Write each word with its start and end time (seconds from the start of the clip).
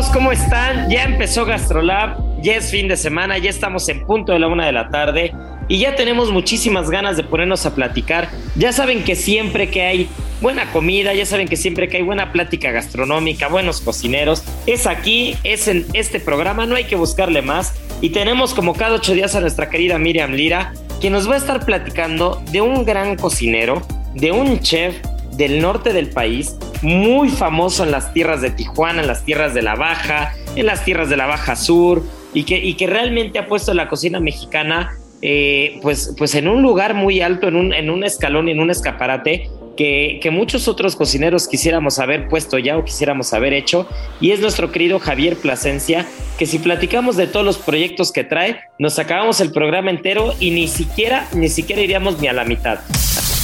Amigos, 0.00 0.14
¿cómo 0.14 0.32
están? 0.32 0.88
Ya 0.88 1.04
empezó 1.04 1.44
GastroLab, 1.44 2.40
ya 2.40 2.56
es 2.56 2.70
fin 2.70 2.88
de 2.88 2.96
semana, 2.96 3.36
ya 3.36 3.50
estamos 3.50 3.86
en 3.90 4.06
punto 4.06 4.32
de 4.32 4.38
la 4.38 4.48
una 4.48 4.64
de 4.64 4.72
la 4.72 4.88
tarde 4.88 5.34
y 5.68 5.78
ya 5.78 5.94
tenemos 5.94 6.30
muchísimas 6.30 6.88
ganas 6.88 7.18
de 7.18 7.22
ponernos 7.22 7.66
a 7.66 7.74
platicar. 7.74 8.30
Ya 8.56 8.72
saben 8.72 9.04
que 9.04 9.14
siempre 9.14 9.68
que 9.68 9.82
hay 9.82 10.08
buena 10.40 10.72
comida, 10.72 11.12
ya 11.12 11.26
saben 11.26 11.48
que 11.48 11.56
siempre 11.56 11.88
que 11.88 11.98
hay 11.98 12.02
buena 12.02 12.32
plática 12.32 12.70
gastronómica, 12.70 13.48
buenos 13.48 13.82
cocineros, 13.82 14.42
es 14.66 14.86
aquí, 14.86 15.36
es 15.44 15.68
en 15.68 15.84
este 15.92 16.18
programa, 16.18 16.64
no 16.64 16.76
hay 16.76 16.84
que 16.84 16.96
buscarle 16.96 17.42
más. 17.42 17.74
Y 18.00 18.08
tenemos 18.08 18.54
como 18.54 18.74
cada 18.74 18.94
ocho 18.94 19.12
días 19.12 19.34
a 19.34 19.40
nuestra 19.40 19.68
querida 19.68 19.98
Miriam 19.98 20.32
Lira, 20.32 20.72
quien 21.00 21.12
nos 21.12 21.28
va 21.28 21.34
a 21.34 21.38
estar 21.38 21.66
platicando 21.66 22.42
de 22.52 22.62
un 22.62 22.86
gran 22.86 23.16
cocinero, 23.16 23.82
de 24.14 24.32
un 24.32 24.60
chef 24.60 24.96
del 25.32 25.60
norte 25.60 25.92
del 25.92 26.08
país, 26.08 26.56
muy 26.82 27.28
famoso 27.28 27.84
en 27.84 27.90
las 27.90 28.12
tierras 28.12 28.40
de 28.40 28.50
Tijuana, 28.50 29.02
en 29.02 29.08
las 29.08 29.24
tierras 29.24 29.54
de 29.54 29.62
la 29.62 29.74
Baja, 29.74 30.34
en 30.56 30.66
las 30.66 30.84
tierras 30.84 31.08
de 31.08 31.16
la 31.16 31.26
Baja 31.26 31.56
Sur, 31.56 32.02
y 32.32 32.44
que, 32.44 32.58
y 32.58 32.74
que 32.74 32.86
realmente 32.86 33.38
ha 33.38 33.46
puesto 33.46 33.74
la 33.74 33.88
cocina 33.88 34.20
mexicana 34.20 34.96
eh, 35.22 35.78
pues, 35.82 36.14
pues 36.16 36.34
en 36.34 36.48
un 36.48 36.62
lugar 36.62 36.94
muy 36.94 37.20
alto, 37.20 37.48
en 37.48 37.56
un, 37.56 37.72
en 37.74 37.90
un 37.90 38.04
escalón 38.04 38.48
en 38.48 38.58
un 38.58 38.70
escaparate 38.70 39.50
que, 39.76 40.18
que, 40.22 40.30
muchos 40.30 40.66
otros 40.66 40.96
cocineros 40.96 41.46
quisiéramos 41.46 41.98
haber 41.98 42.28
puesto 42.28 42.58
ya 42.58 42.78
o 42.78 42.84
quisiéramos 42.84 43.34
haber 43.34 43.52
hecho, 43.52 43.86
y 44.20 44.30
es 44.30 44.40
nuestro 44.40 44.72
querido 44.72 44.98
Javier 44.98 45.36
Plasencia, 45.36 46.06
que 46.38 46.46
si 46.46 46.58
platicamos 46.58 47.16
de 47.16 47.26
todos 47.26 47.44
los 47.44 47.58
proyectos 47.58 48.12
que 48.12 48.24
trae, 48.24 48.60
nos 48.78 48.98
acabamos 48.98 49.40
el 49.40 49.52
programa 49.52 49.90
entero 49.90 50.34
y 50.40 50.50
ni 50.52 50.68
siquiera, 50.68 51.28
ni 51.34 51.48
siquiera 51.50 51.82
iríamos 51.82 52.18
ni 52.18 52.28
a 52.28 52.32
la 52.32 52.44
mitad. 52.44 52.80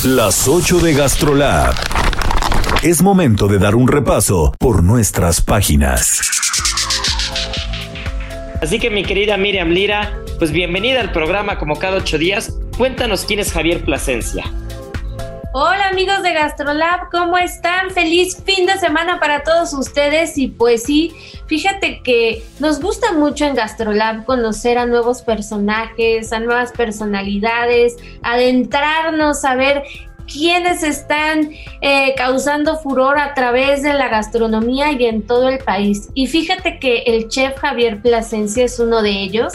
Las 0.04 0.48
8 0.48 0.78
de 0.78 0.94
GastroLab. 0.94 1.74
Es 2.86 3.02
momento 3.02 3.48
de 3.48 3.58
dar 3.58 3.74
un 3.74 3.88
repaso 3.88 4.54
por 4.60 4.84
nuestras 4.84 5.40
páginas. 5.40 6.20
Así 8.62 8.78
que 8.78 8.90
mi 8.90 9.02
querida 9.02 9.36
Miriam 9.36 9.70
Lira, 9.70 10.16
pues 10.38 10.52
bienvenida 10.52 11.00
al 11.00 11.10
programa 11.10 11.58
como 11.58 11.80
cada 11.80 11.96
ocho 11.96 12.16
días. 12.16 12.56
Cuéntanos 12.78 13.24
quién 13.24 13.40
es 13.40 13.50
Javier 13.50 13.84
Plasencia. 13.84 14.44
Hola 15.58 15.88
amigos 15.88 16.22
de 16.22 16.34
GastroLab, 16.34 17.10
¿cómo 17.10 17.38
están? 17.38 17.90
Feliz 17.90 18.40
fin 18.44 18.66
de 18.66 18.78
semana 18.78 19.18
para 19.18 19.42
todos 19.42 19.72
ustedes 19.72 20.36
y 20.36 20.48
pues 20.48 20.82
sí, 20.82 21.12
fíjate 21.46 22.02
que 22.02 22.44
nos 22.60 22.78
gusta 22.78 23.14
mucho 23.14 23.46
en 23.46 23.54
GastroLab 23.54 24.26
conocer 24.26 24.76
a 24.76 24.84
nuevos 24.84 25.22
personajes, 25.22 26.32
a 26.32 26.40
nuevas 26.40 26.72
personalidades, 26.72 27.96
adentrarnos 28.22 29.46
a 29.46 29.54
ver 29.56 29.82
quiénes 30.26 30.82
están 30.82 31.50
eh, 31.80 32.14
causando 32.16 32.76
furor 32.78 33.18
a 33.18 33.34
través 33.34 33.82
de 33.82 33.92
la 33.92 34.08
gastronomía 34.08 34.92
y 34.92 35.06
en 35.06 35.26
todo 35.26 35.48
el 35.48 35.58
país. 35.58 36.10
Y 36.14 36.26
fíjate 36.26 36.78
que 36.78 36.98
el 37.06 37.28
chef 37.28 37.56
Javier 37.58 38.00
Plasencia 38.00 38.64
es 38.64 38.78
uno 38.78 39.02
de 39.02 39.10
ellos. 39.10 39.52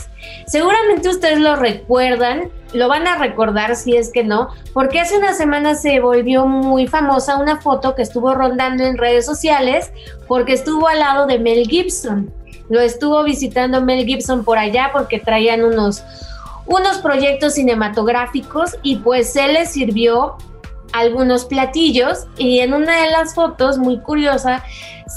Seguramente 0.48 1.10
ustedes 1.10 1.40
lo 1.40 1.56
recuerdan, 1.56 2.50
lo 2.74 2.88
van 2.88 3.08
a 3.08 3.18
recordar 3.18 3.76
si 3.76 3.96
es 3.96 4.12
que 4.12 4.24
no, 4.24 4.50
porque 4.74 5.00
hace 5.00 5.18
una 5.18 5.34
semana 5.34 5.76
se 5.76 6.00
volvió 6.00 6.46
muy 6.46 6.88
famosa 6.88 7.38
una 7.38 7.60
foto 7.60 7.96
que 7.96 8.02
estuvo 8.02 8.34
rondando 8.34 8.84
en 8.84 8.98
redes 8.98 9.26
sociales 9.26 9.92
porque 10.28 10.54
estuvo 10.54 10.88
al 10.88 11.00
lado 11.00 11.28
de 11.28 11.40
Mel 11.40 11.68
Gibson. 11.68 12.34
Lo 12.70 12.80
estuvo 12.80 13.22
visitando 13.24 13.82
Mel 13.82 14.06
Gibson 14.06 14.46
por 14.46 14.58
allá 14.58 14.92
porque 14.94 15.20
traían 15.20 15.64
unos 15.64 16.04
unos 16.66 17.00
proyectos 17.00 17.56
cinematográficos 17.56 18.78
y 18.82 18.98
pues 18.98 19.36
él 19.36 19.54
les 19.54 19.72
sirvió 19.72 20.38
algunos 20.94 21.46
platillos 21.46 22.28
y 22.38 22.60
en 22.60 22.74
una 22.74 23.04
de 23.04 23.12
las 23.12 23.34
fotos, 23.36 23.78
muy 23.78 24.00
curiosa, 24.00 24.64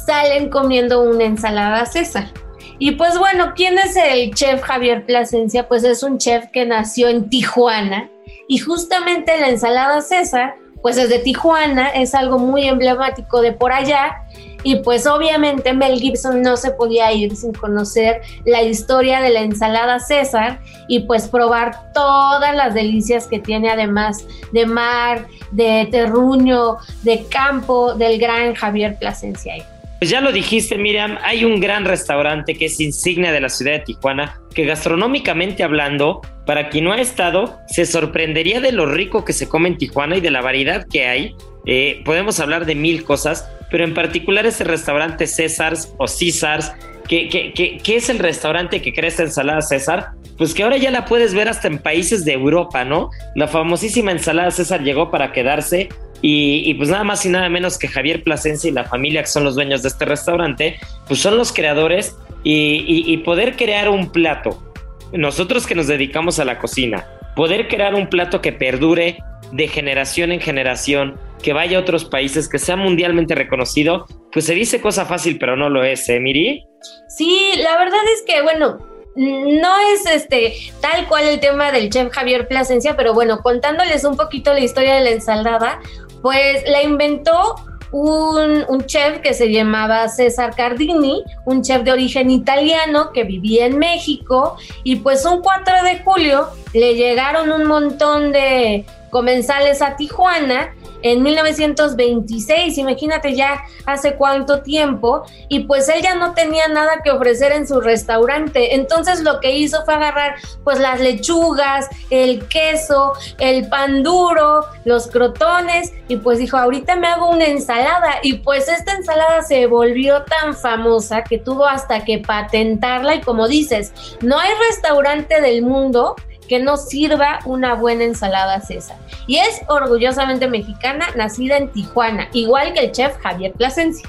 salen 0.07 0.51
comiendo 0.51 1.03
una 1.03 1.25
ensalada 1.25 1.87
César. 1.87 2.31
Y 2.79 2.93
pues 2.93 3.19
bueno, 3.19 3.53
¿quién 3.55 3.79
es 3.79 3.97
el 3.97 4.35
chef 4.35 4.61
Javier 4.63 5.07
Plasencia? 5.07 5.69
Pues 5.69 5.85
es 5.85 6.03
un 6.03 6.19
chef 6.19 6.47
que 6.53 6.67
nació 6.67 7.09
en 7.09 7.29
Tijuana 7.31 8.11
y 8.49 8.59
justamente 8.59 9.39
la 9.41 9.49
ensalada 9.49 10.01
César, 10.01 10.57
pues 10.83 10.97
es 10.97 11.09
de 11.09 11.21
Tijuana, 11.21 11.89
es 11.91 12.15
algo 12.15 12.39
muy 12.39 12.67
emblemático 12.67 13.41
de 13.41 13.53
por 13.53 13.73
allá 13.73 14.23
y 14.65 14.77
pues 14.77 15.07
obviamente 15.07 15.73
Mel 15.73 16.01
Gibson 16.01 16.43
no 16.43 16.57
se 16.57 16.73
podía 16.73 17.13
ir 17.13 17.37
sin 17.37 17.53
conocer 17.53 18.23
la 18.45 18.63
historia 18.63 19.21
de 19.21 19.31
la 19.31 19.43
ensalada 19.43 20.01
César 20.01 20.61
y 20.89 21.01
pues 21.01 21.29
probar 21.29 21.93
todas 21.93 22.57
las 22.57 22.75
delicias 22.75 23.27
que 23.27 23.39
tiene 23.39 23.71
además 23.71 24.27
de 24.53 24.67
mar, 24.67 25.27
de 25.53 25.87
terruño, 25.91 26.79
de 27.03 27.25
campo 27.29 27.95
del 27.95 28.19
gran 28.19 28.55
Javier 28.55 28.97
Plasencia. 28.99 29.55
Pues 29.99 30.11
ya 30.11 30.21
lo 30.21 30.33
dijiste, 30.33 30.77
Miriam, 30.77 31.17
hay 31.23 31.45
un 31.45 31.61
gran 31.61 31.85
restaurante 31.85 32.55
que 32.57 32.67
es 32.67 32.81
insignia 32.81 33.33
de 33.33 33.41
la 33.41 33.49
ciudad 33.49 33.73
de 33.73 33.79
Tijuana, 33.81 34.39
que 34.55 34.65
gastronómicamente 34.65 35.63
hablando, 35.63 36.21
para 36.45 36.69
quien 36.69 36.85
no 36.85 36.93
ha 36.93 37.01
estado, 37.01 37.59
se 37.69 37.87
sorprendería 37.87 38.61
de 38.61 38.73
lo 38.73 38.87
rico 38.87 39.25
que 39.25 39.33
se 39.33 39.49
come 39.49 39.69
en 39.69 39.79
Tijuana 39.79 40.17
y 40.17 40.21
de 40.21 40.31
la 40.31 40.43
variedad 40.43 40.87
que 40.91 41.07
hay. 41.07 41.37
Eh, 41.65 42.03
podemos 42.05 42.39
hablar 42.41 42.67
de 42.67 42.75
mil 42.75 43.05
cosas, 43.05 43.49
pero 43.75 43.83
en 43.83 43.93
particular 43.93 44.47
ese 44.47 44.63
restaurante 44.63 45.27
César's 45.27 45.93
o 45.99 46.07
César's, 46.07 46.73
que, 47.09 47.29
que, 47.29 47.97
es 47.97 48.09
el 48.09 48.21
restaurante 48.21 48.81
que 48.81 48.93
crea 48.93 49.09
esta 49.09 49.25
ensalada 49.25 49.63
César, 49.63 50.13
pues 50.39 50.55
que 50.55 50.63
ahora 50.63 50.77
ya 50.77 50.93
la 50.93 51.07
puedes 51.07 51.35
ver 51.35 51.49
hasta 51.49 51.67
en 51.67 51.79
países 51.79 52.25
de 52.25 52.35
Europa, 52.35 52.85
¿no? 52.85 53.11
La 53.35 53.49
famosísima 53.49 54.13
ensalada 54.13 54.53
César 54.53 54.85
llegó 54.85 55.11
para 55.11 55.33
quedarse 55.33 55.89
y, 56.23 56.73
pues 56.75 56.89
nada 56.89 57.03
más 57.03 57.27
y 57.27 57.31
nada 57.31 57.49
menos 57.49 57.77
que 57.77 57.89
Javier 57.89 58.23
Plasencia 58.23 58.71
y 58.71 58.73
la 58.73 58.85
familia 58.85 59.23
que 59.23 59.27
son 59.27 59.43
los 59.43 59.57
dueños 59.57 59.83
de 59.83 59.89
este 59.89 60.05
restaurante, 60.05 60.79
pues 61.09 61.19
son 61.19 61.37
los 61.37 61.53
creadores 61.53 62.17
y, 62.45 63.17
poder 63.25 63.57
crear 63.57 63.89
un 63.89 64.13
plato, 64.13 64.73
nosotros 65.13 65.67
que 65.67 65.75
nos 65.75 65.89
dedicamos 65.89 66.39
a 66.39 66.45
la 66.45 66.61
cocina, 66.61 67.09
poder 67.35 67.67
crear 67.67 67.97
un 67.97 68.07
plato 68.07 68.41
que 68.41 68.53
perdure 68.53 69.19
de 69.53 69.69
generación 69.69 70.33
en 70.33 70.41
generación, 70.41 71.19
que 71.43 71.53
vaya 71.53 71.79
a 71.79 71.81
otros 71.81 72.05
países, 72.05 72.49
que 72.49 72.59
sea 72.59 72.77
mundialmente 72.77 73.35
reconocido, 73.35 74.07
pues 74.33 74.47
se 74.47 74.55
dice 74.55 74.81
cosa 74.81 75.05
fácil, 75.05 75.39
pero 75.39 75.57
no 75.57 75.69
lo 75.69 75.85
es, 75.85 76.09
¿eh, 76.09 76.21
Miri? 76.21 76.65
Sí, 77.09 77.53
la 77.59 77.77
verdad 77.77 78.01
es 78.15 78.23
que, 78.27 78.43
bueno, 78.43 78.79
no 79.17 79.79
es 79.93 80.07
este 80.07 80.55
tal 80.81 81.07
cual 81.07 81.27
el 81.29 81.41
tema 81.41 81.71
del 81.71 81.91
chef 81.91 82.11
Javier 82.13 82.49
Plasencia, 82.49 82.97
pero 82.97 83.15
bueno, 83.15 83.39
contándoles 83.39 84.05
un 84.05 84.17
poquito 84.17 84.53
la 84.53 84.61
historia 84.61 84.97
de 84.97 85.05
la 85.05 85.11
ensalada, 85.11 85.81
pues 86.21 86.69
la 86.69 86.83
inventó 86.83 87.55
un, 87.93 88.65
un, 88.69 88.87
chef 88.87 89.21
que 89.21 89.35
se 89.35 89.53
llamaba 89.53 90.09
César 90.09 90.57
Cardini, 90.57 91.23
un 91.45 91.63
chef 91.63 91.83
de 91.83 91.93
origen 91.93 92.29
italiano 92.29 93.13
que 93.13 93.23
vivía 93.23 93.67
en 93.67 93.79
México 93.79 94.57
y 94.83 94.97
pues 94.97 95.25
un 95.25 95.43
4 95.43 95.85
de 95.85 96.01
julio 96.01 96.49
le 96.73 96.97
llegaron 96.97 97.53
un 97.53 97.67
montón 97.67 98.33
de 98.33 98.85
comensales 99.15 99.81
a 99.81 99.95
Tijuana 99.95 100.75
en 101.03 101.23
1926, 101.23 102.79
imagínate 102.79 103.37
ya 103.37 103.63
hace 103.87 104.17
cuánto 104.17 104.63
tiempo, 104.63 105.23
y 105.49 105.61
pues 105.61 105.89
él 105.89 106.03
ya 106.03 106.17
no 106.17 106.35
tenía 106.35 106.67
nada 106.67 107.01
que 107.05 107.13
ofrecer 107.13 107.53
en 107.53 107.69
su 107.69 107.81
restaurante. 107.81 108.75
Entonces 108.75 109.21
lo 109.21 109.39
que 109.39 109.53
hizo 109.53 109.85
fue 109.85 109.95
agarrar 109.95 110.35
pues 110.65 110.81
las 110.81 110.99
lechugas, 110.99 111.89
el 112.11 112.49
queso, 112.49 113.13
el 113.39 113.69
pan 113.69 114.03
duro, 114.03 114.65
los 114.85 115.07
crotones, 115.07 115.93
y 116.09 116.17
pues 116.17 116.39
dijo, 116.39 116.57
ahorita 116.57 116.97
me 116.97 117.07
hago 117.07 117.31
una 117.31 117.45
ensalada. 117.45 118.15
Y 118.25 118.39
pues 118.39 118.67
esta 118.67 118.95
ensalada 118.95 119.43
se 119.43 119.67
volvió 119.69 120.25
tan 120.25 120.57
famosa 120.57 121.23
que 121.23 121.39
tuvo 121.39 121.67
hasta 121.67 122.05
que 122.05 122.19
patentarla 122.19 123.15
y 123.15 123.21
como 123.21 123.47
dices, 123.47 123.93
no 124.23 124.41
hay 124.41 124.51
restaurante 124.71 125.41
del 125.41 125.63
mundo 125.63 126.17
que 126.49 126.59
no 126.59 126.77
sirva 126.77 127.41
una 127.45 127.75
buena 127.75 128.05
ensalada 128.05 128.61
César. 128.61 128.97
Y 129.27 129.39
es 129.39 129.63
orgullosamente 129.69 130.47
mexicana, 130.49 131.07
nacida 131.17 131.57
en 131.57 131.69
Tijuana, 131.69 132.29
igual 132.33 132.73
que 132.73 132.81
el 132.81 132.93
chef 132.93 133.17
Javier 133.19 133.53
Plasencia. 133.53 134.09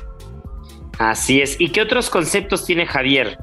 Así 0.99 1.41
es. 1.41 1.59
¿Y 1.59 1.69
qué 1.71 1.81
otros 1.81 2.09
conceptos 2.09 2.65
tiene 2.65 2.85
Javier? 2.85 3.37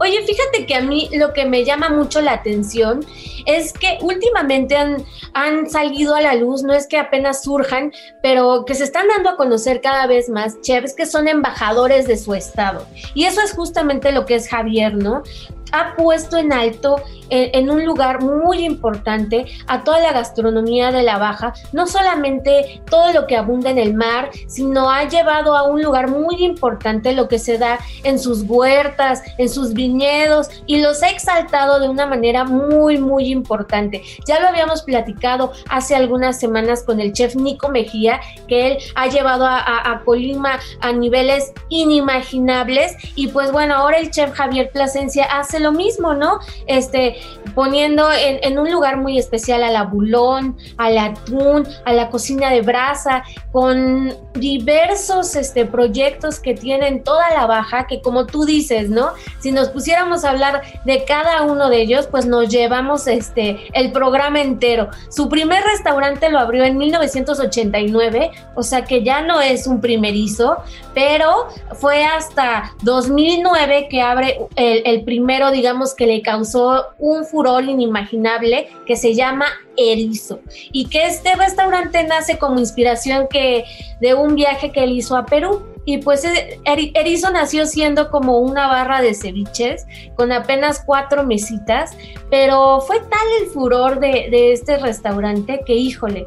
Oye, 0.00 0.22
fíjate 0.24 0.64
que 0.64 0.76
a 0.76 0.80
mí 0.80 1.08
lo 1.12 1.32
que 1.32 1.44
me 1.44 1.64
llama 1.64 1.88
mucho 1.88 2.20
la 2.20 2.32
atención 2.32 3.04
es 3.46 3.72
que 3.72 3.98
últimamente 4.00 4.76
han, 4.76 5.04
han, 5.34 5.68
salido 5.68 6.14
a 6.14 6.20
la 6.20 6.34
luz, 6.34 6.62
no 6.62 6.72
es 6.72 6.86
que 6.86 6.98
apenas 6.98 7.42
surjan, 7.42 7.92
pero 8.22 8.64
que 8.64 8.76
se 8.76 8.84
están 8.84 9.08
dando 9.08 9.30
a 9.30 9.36
conocer 9.36 9.80
cada 9.80 10.06
vez 10.06 10.28
más 10.28 10.60
chefs 10.60 10.94
que 10.94 11.04
son 11.04 11.26
embajadores 11.26 12.06
de 12.06 12.16
su 12.16 12.34
estado. 12.34 12.86
Y 13.14 13.24
eso 13.24 13.40
es 13.40 13.52
justamente 13.52 14.12
lo 14.12 14.24
que 14.24 14.36
es 14.36 14.48
Javier, 14.48 14.94
¿no? 14.94 15.24
Ha 15.72 15.94
puesto 15.96 16.36
en 16.36 16.52
alto 16.52 17.02
en, 17.30 17.70
un 17.70 17.84
lugar 17.84 18.22
muy 18.22 18.64
importante 18.64 19.46
a 19.66 19.84
toda 19.84 20.00
la 20.00 20.12
gastronomía 20.12 20.90
de 20.90 21.02
la 21.02 21.18
Baja, 21.18 21.52
no 21.72 21.86
solamente 21.86 22.82
todo 22.90 23.12
lo 23.12 23.26
que 23.26 23.36
abunda 23.36 23.70
en 23.70 23.78
el 23.78 23.94
mar, 23.94 24.30
sino 24.46 24.90
ha 24.90 25.04
llevado 25.04 25.56
a 25.56 25.64
un 25.64 25.82
lugar 25.82 26.08
muy 26.08 26.44
importante 26.44 27.12
lo 27.12 27.28
que 27.28 27.38
se 27.38 27.58
da 27.58 27.78
en 28.04 28.18
sus 28.18 28.42
huertas, 28.42 29.22
en 29.38 29.48
sus 29.48 29.74
viñedos 29.74 30.48
y 30.66 30.80
los 30.80 31.02
ha 31.02 31.10
exaltado 31.10 31.80
de 31.80 31.88
una 31.88 32.06
manera 32.06 32.44
muy, 32.44 32.98
muy 32.98 33.28
importante. 33.28 34.02
Ya 34.26 34.40
lo 34.40 34.48
habíamos 34.48 34.82
platicado 34.82 35.52
hace 35.68 35.94
algunas 35.94 36.38
semanas 36.38 36.82
con 36.82 37.00
el 37.00 37.12
chef 37.12 37.34
Nico 37.34 37.68
Mejía, 37.68 38.20
que 38.46 38.68
él 38.68 38.78
ha 38.94 39.06
llevado 39.06 39.44
a, 39.46 39.58
a 39.58 40.02
Colima 40.04 40.58
a 40.80 40.92
niveles 40.92 41.52
inimaginables 41.68 42.96
y 43.14 43.28
pues 43.28 43.52
bueno, 43.52 43.74
ahora 43.74 43.98
el 43.98 44.10
chef 44.10 44.32
Javier 44.32 44.70
Plasencia 44.70 45.24
hace 45.24 45.57
lo 45.60 45.72
mismo, 45.72 46.14
¿no? 46.14 46.38
Este, 46.66 47.16
poniendo 47.54 48.08
en, 48.12 48.58
un 48.58 48.70
lugar 48.70 48.98
muy 48.98 49.18
especial 49.18 49.62
al 49.62 49.76
abulón, 49.76 50.56
al 50.76 50.98
atún, 50.98 51.66
a 51.84 51.92
la 51.92 52.10
cocina 52.10 52.50
de 52.50 52.62
brasa, 52.62 53.24
con 53.52 54.14
diversos 54.34 55.34
este, 55.34 55.64
proyectos 55.66 56.40
que 56.40 56.54
tienen 56.54 57.02
toda 57.02 57.30
la 57.30 57.46
baja, 57.46 57.86
que 57.86 58.00
como 58.00 58.26
tú 58.26 58.44
dices, 58.44 58.90
¿no? 58.90 59.10
Si 59.40 59.52
nos 59.52 59.68
pusiéramos 59.70 60.24
a 60.24 60.30
hablar 60.30 60.62
de 60.84 61.04
cada 61.04 61.42
uno 61.42 61.68
de 61.68 61.82
ellos, 61.82 62.06
pues 62.06 62.26
nos 62.26 62.48
llevamos 62.48 63.06
este, 63.06 63.58
el 63.72 63.92
programa 63.92 64.40
entero. 64.40 64.88
Su 65.08 65.28
primer 65.28 65.62
restaurante 65.64 66.30
lo 66.30 66.38
abrió 66.38 66.64
en 66.64 66.76
1989, 66.76 68.30
o 68.54 68.62
sea 68.62 68.84
que 68.84 69.02
ya 69.02 69.22
no 69.22 69.40
es 69.40 69.66
un 69.66 69.80
primerizo, 69.80 70.58
pero 70.94 71.48
fue 71.74 72.04
hasta 72.04 72.72
2009 72.82 73.88
que 73.90 74.02
abre 74.02 74.38
el, 74.56 74.82
el 74.84 75.04
primero 75.04 75.47
digamos, 75.50 75.94
que 75.94 76.06
le 76.06 76.22
causó 76.22 76.86
un 76.98 77.24
furor 77.24 77.64
inimaginable 77.64 78.68
que 78.86 78.96
se 78.96 79.14
llama 79.14 79.46
Erizo 79.76 80.40
y 80.72 80.86
que 80.86 81.06
este 81.06 81.34
restaurante 81.34 82.02
nace 82.04 82.38
como 82.38 82.58
inspiración 82.58 83.28
que 83.28 83.64
de 84.00 84.14
un 84.14 84.34
viaje 84.34 84.72
que 84.72 84.84
él 84.84 84.92
hizo 84.92 85.16
a 85.16 85.26
Perú. 85.26 85.66
Y 85.84 85.98
pues 85.98 86.22
eh, 86.24 86.60
Erizo 86.64 87.30
nació 87.30 87.64
siendo 87.64 88.10
como 88.10 88.38
una 88.40 88.66
barra 88.66 89.00
de 89.00 89.14
ceviches 89.14 89.86
con 90.16 90.32
apenas 90.32 90.82
cuatro 90.84 91.24
mesitas, 91.24 91.96
pero 92.30 92.82
fue 92.82 92.98
tal 93.00 93.26
el 93.40 93.48
furor 93.48 93.98
de 93.98 94.52
este 94.52 94.76
restaurante 94.76 95.62
que, 95.64 95.74
híjole, 95.74 96.26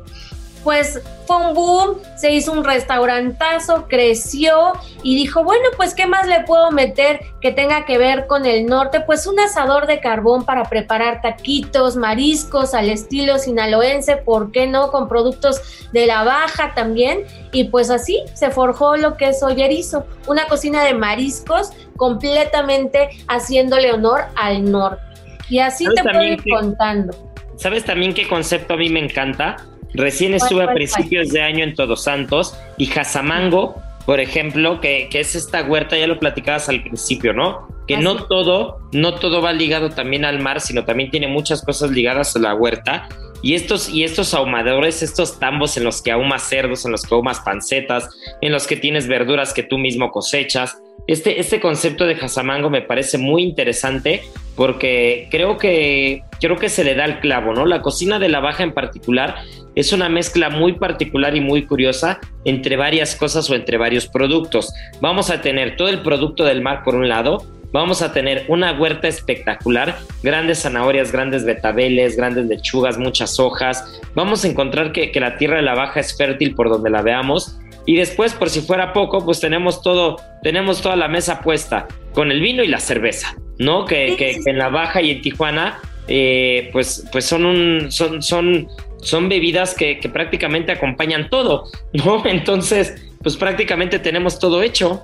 pues 0.63 1.01
fue 1.25 1.37
un 1.37 1.53
boom, 1.53 1.97
se 2.15 2.31
hizo 2.31 2.51
un 2.51 2.63
restaurantazo, 2.63 3.87
creció 3.87 4.73
y 5.03 5.15
dijo, 5.15 5.43
bueno, 5.43 5.69
pues 5.77 5.93
¿qué 5.93 6.05
más 6.05 6.27
le 6.27 6.41
puedo 6.41 6.71
meter 6.71 7.21
que 7.39 7.51
tenga 7.51 7.85
que 7.85 7.97
ver 7.97 8.27
con 8.27 8.45
el 8.45 8.65
norte? 8.65 9.01
Pues 9.01 9.25
un 9.27 9.39
asador 9.39 9.87
de 9.87 9.99
carbón 9.99 10.45
para 10.45 10.63
preparar 10.65 11.21
taquitos, 11.21 11.95
mariscos 11.95 12.73
al 12.73 12.89
estilo 12.89 13.39
sinaloense, 13.39 14.17
¿por 14.17 14.51
qué 14.51 14.67
no? 14.67 14.91
Con 14.91 15.07
productos 15.07 15.61
de 15.91 16.05
la 16.05 16.23
baja 16.23 16.73
también. 16.75 17.25
Y 17.51 17.65
pues 17.65 17.89
así 17.89 18.23
se 18.33 18.51
forjó 18.51 18.97
lo 18.97 19.17
que 19.17 19.29
es 19.29 19.41
Ollerizo, 19.41 20.05
una 20.27 20.45
cocina 20.45 20.83
de 20.83 20.93
mariscos 20.93 21.71
completamente 21.97 23.09
haciéndole 23.27 23.91
honor 23.91 24.25
al 24.35 24.69
norte. 24.69 25.01
Y 25.49 25.59
así 25.59 25.85
te 25.95 26.03
puedo 26.03 26.23
ir 26.23 26.43
contando. 26.49 27.13
¿Sabes 27.57 27.85
también 27.85 28.13
qué 28.13 28.27
concepto 28.27 28.73
a 28.73 28.77
mí 28.77 28.89
me 28.89 29.03
encanta? 29.03 29.57
Recién 29.93 30.33
estuve 30.33 30.63
a 30.63 30.73
principios 30.73 31.29
de 31.29 31.41
año 31.41 31.63
en 31.63 31.75
Todos 31.75 32.03
Santos 32.03 32.57
y 32.77 32.85
Jazamango, 32.85 33.75
por 34.05 34.19
ejemplo, 34.19 34.81
que, 34.81 35.09
es 35.11 35.35
esta 35.35 35.63
huerta, 35.63 35.97
ya 35.97 36.07
lo 36.07 36.19
platicabas 36.19 36.69
al 36.69 36.81
principio, 36.81 37.33
¿no? 37.33 37.67
Que 37.87 37.97
no 37.97 38.25
todo, 38.25 38.79
no 38.93 39.15
todo 39.15 39.41
va 39.41 39.53
ligado 39.53 39.89
también 39.89 40.25
al 40.25 40.39
mar, 40.39 40.61
sino 40.61 40.85
también 40.85 41.11
tiene 41.11 41.27
muchas 41.27 41.63
cosas 41.63 41.91
ligadas 41.91 42.35
a 42.35 42.39
la 42.39 42.55
huerta. 42.55 43.09
Y 43.43 43.55
estos, 43.55 43.89
y 43.89 44.03
estos 44.03 44.33
ahumadores, 44.33 45.01
estos 45.01 45.39
tambos 45.39 45.75
en 45.75 45.83
los 45.83 46.01
que 46.01 46.11
ahumas 46.11 46.43
cerdos, 46.43 46.85
en 46.85 46.91
los 46.91 47.03
que 47.03 47.13
ahumas 47.15 47.39
pancetas, 47.39 48.09
en 48.41 48.51
los 48.51 48.67
que 48.67 48.75
tienes 48.75 49.07
verduras 49.07 49.53
que 49.53 49.63
tú 49.63 49.77
mismo 49.77 50.11
cosechas. 50.11 50.77
Este, 51.07 51.39
este 51.39 51.59
concepto 51.59 52.05
de 52.05 52.15
Jazamango 52.15 52.69
me 52.69 52.81
parece 52.81 53.17
muy 53.17 53.43
interesante 53.43 54.21
porque 54.55 55.27
creo 55.31 55.57
que, 55.57 56.23
creo 56.39 56.57
que 56.57 56.69
se 56.69 56.83
le 56.83 56.95
da 56.95 57.05
el 57.05 57.19
clavo, 57.19 57.53
¿no? 57.53 57.65
La 57.65 57.81
cocina 57.81 58.19
de 58.19 58.29
la 58.29 58.39
baja 58.39 58.63
en 58.63 58.73
particular 58.73 59.35
es 59.75 59.93
una 59.93 60.09
mezcla 60.09 60.49
muy 60.49 60.73
particular 60.73 61.35
y 61.35 61.41
muy 61.41 61.65
curiosa 61.65 62.19
entre 62.45 62.75
varias 62.75 63.15
cosas 63.15 63.49
o 63.49 63.55
entre 63.55 63.77
varios 63.77 64.07
productos. 64.07 64.73
Vamos 64.99 65.29
a 65.29 65.41
tener 65.41 65.77
todo 65.77 65.89
el 65.89 66.01
producto 66.01 66.43
del 66.43 66.61
mar 66.61 66.83
por 66.83 66.95
un 66.95 67.07
lado, 67.07 67.45
vamos 67.71 68.01
a 68.01 68.11
tener 68.11 68.45
una 68.49 68.73
huerta 68.73 69.07
espectacular, 69.07 69.97
grandes 70.23 70.61
zanahorias, 70.61 71.11
grandes 71.11 71.45
betabeles, 71.45 72.17
grandes 72.17 72.45
lechugas, 72.47 72.97
muchas 72.97 73.39
hojas. 73.39 74.01
Vamos 74.13 74.43
a 74.43 74.49
encontrar 74.49 74.91
que, 74.91 75.11
la 75.19 75.37
tierra 75.37 75.57
de 75.57 75.63
la 75.63 75.75
baja 75.75 75.99
es 75.99 76.15
fértil 76.17 76.53
por 76.53 76.69
donde 76.69 76.89
la 76.89 77.01
veamos. 77.01 77.57
Y 77.85 77.95
después, 77.97 78.33
por 78.33 78.49
si 78.49 78.61
fuera 78.61 78.93
poco, 78.93 79.23
pues 79.25 79.39
tenemos 79.39 79.81
todo, 79.81 80.17
tenemos 80.43 80.81
toda 80.81 80.95
la 80.95 81.07
mesa 81.07 81.41
puesta 81.41 81.87
con 82.13 82.31
el 82.31 82.41
vino 82.41 82.63
y 82.63 82.67
la 82.67 82.79
cerveza, 82.79 83.35
¿no? 83.57 83.85
Que, 83.85 84.15
que, 84.17 84.39
en 84.45 84.57
la 84.57 84.69
baja 84.69 85.01
y 85.01 85.11
en 85.11 85.21
Tijuana, 85.21 85.79
eh, 86.07 86.69
pues, 86.71 87.07
pues 87.11 87.25
son 87.25 87.45
un, 87.45 87.91
son, 87.91 88.21
son 88.21 88.67
son 89.01 89.29
bebidas 89.29 89.73
que, 89.73 89.97
prácticamente 90.11 90.71
acompañan 90.71 91.29
todo, 91.29 91.65
¿no? 91.93 92.25
Entonces, 92.25 92.95
pues 93.21 93.35
prácticamente 93.35 93.99
tenemos 93.99 94.39
todo 94.39 94.61
hecho. 94.61 95.03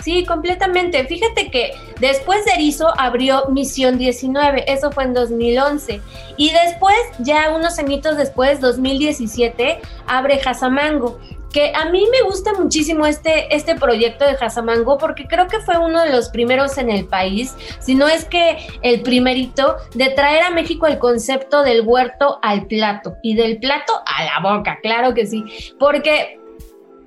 Sí, 0.00 0.24
completamente. 0.24 1.04
Fíjate 1.06 1.50
que 1.50 1.70
después 1.98 2.44
de 2.44 2.52
Erizo 2.52 2.88
abrió 2.98 3.46
Misión 3.48 3.96
19, 3.96 4.64
eso 4.70 4.92
fue 4.92 5.04
en 5.04 5.14
2011. 5.14 6.00
Y 6.36 6.50
después, 6.50 6.96
ya 7.20 7.54
unos 7.54 7.78
añitos 7.78 8.16
después, 8.16 8.60
2017, 8.60 9.78
abre 10.06 10.38
Jazamango 10.40 11.18
que 11.54 11.72
a 11.72 11.84
mí 11.84 12.04
me 12.10 12.22
gusta 12.22 12.52
muchísimo 12.54 13.06
este, 13.06 13.54
este 13.54 13.76
proyecto 13.76 14.24
de 14.24 14.32
Hazamango 14.32 14.98
porque 14.98 15.28
creo 15.28 15.46
que 15.46 15.60
fue 15.60 15.78
uno 15.78 16.02
de 16.02 16.10
los 16.10 16.28
primeros 16.28 16.76
en 16.78 16.90
el 16.90 17.06
país, 17.06 17.54
si 17.78 17.94
no 17.94 18.08
es 18.08 18.24
que 18.24 18.66
el 18.82 19.02
primerito, 19.02 19.76
de 19.94 20.10
traer 20.10 20.42
a 20.42 20.50
México 20.50 20.88
el 20.88 20.98
concepto 20.98 21.62
del 21.62 21.82
huerto 21.82 22.40
al 22.42 22.66
plato 22.66 23.14
y 23.22 23.36
del 23.36 23.58
plato 23.58 23.92
a 24.04 24.24
la 24.24 24.40
boca, 24.40 24.80
claro 24.82 25.14
que 25.14 25.26
sí, 25.26 25.44
porque 25.78 26.40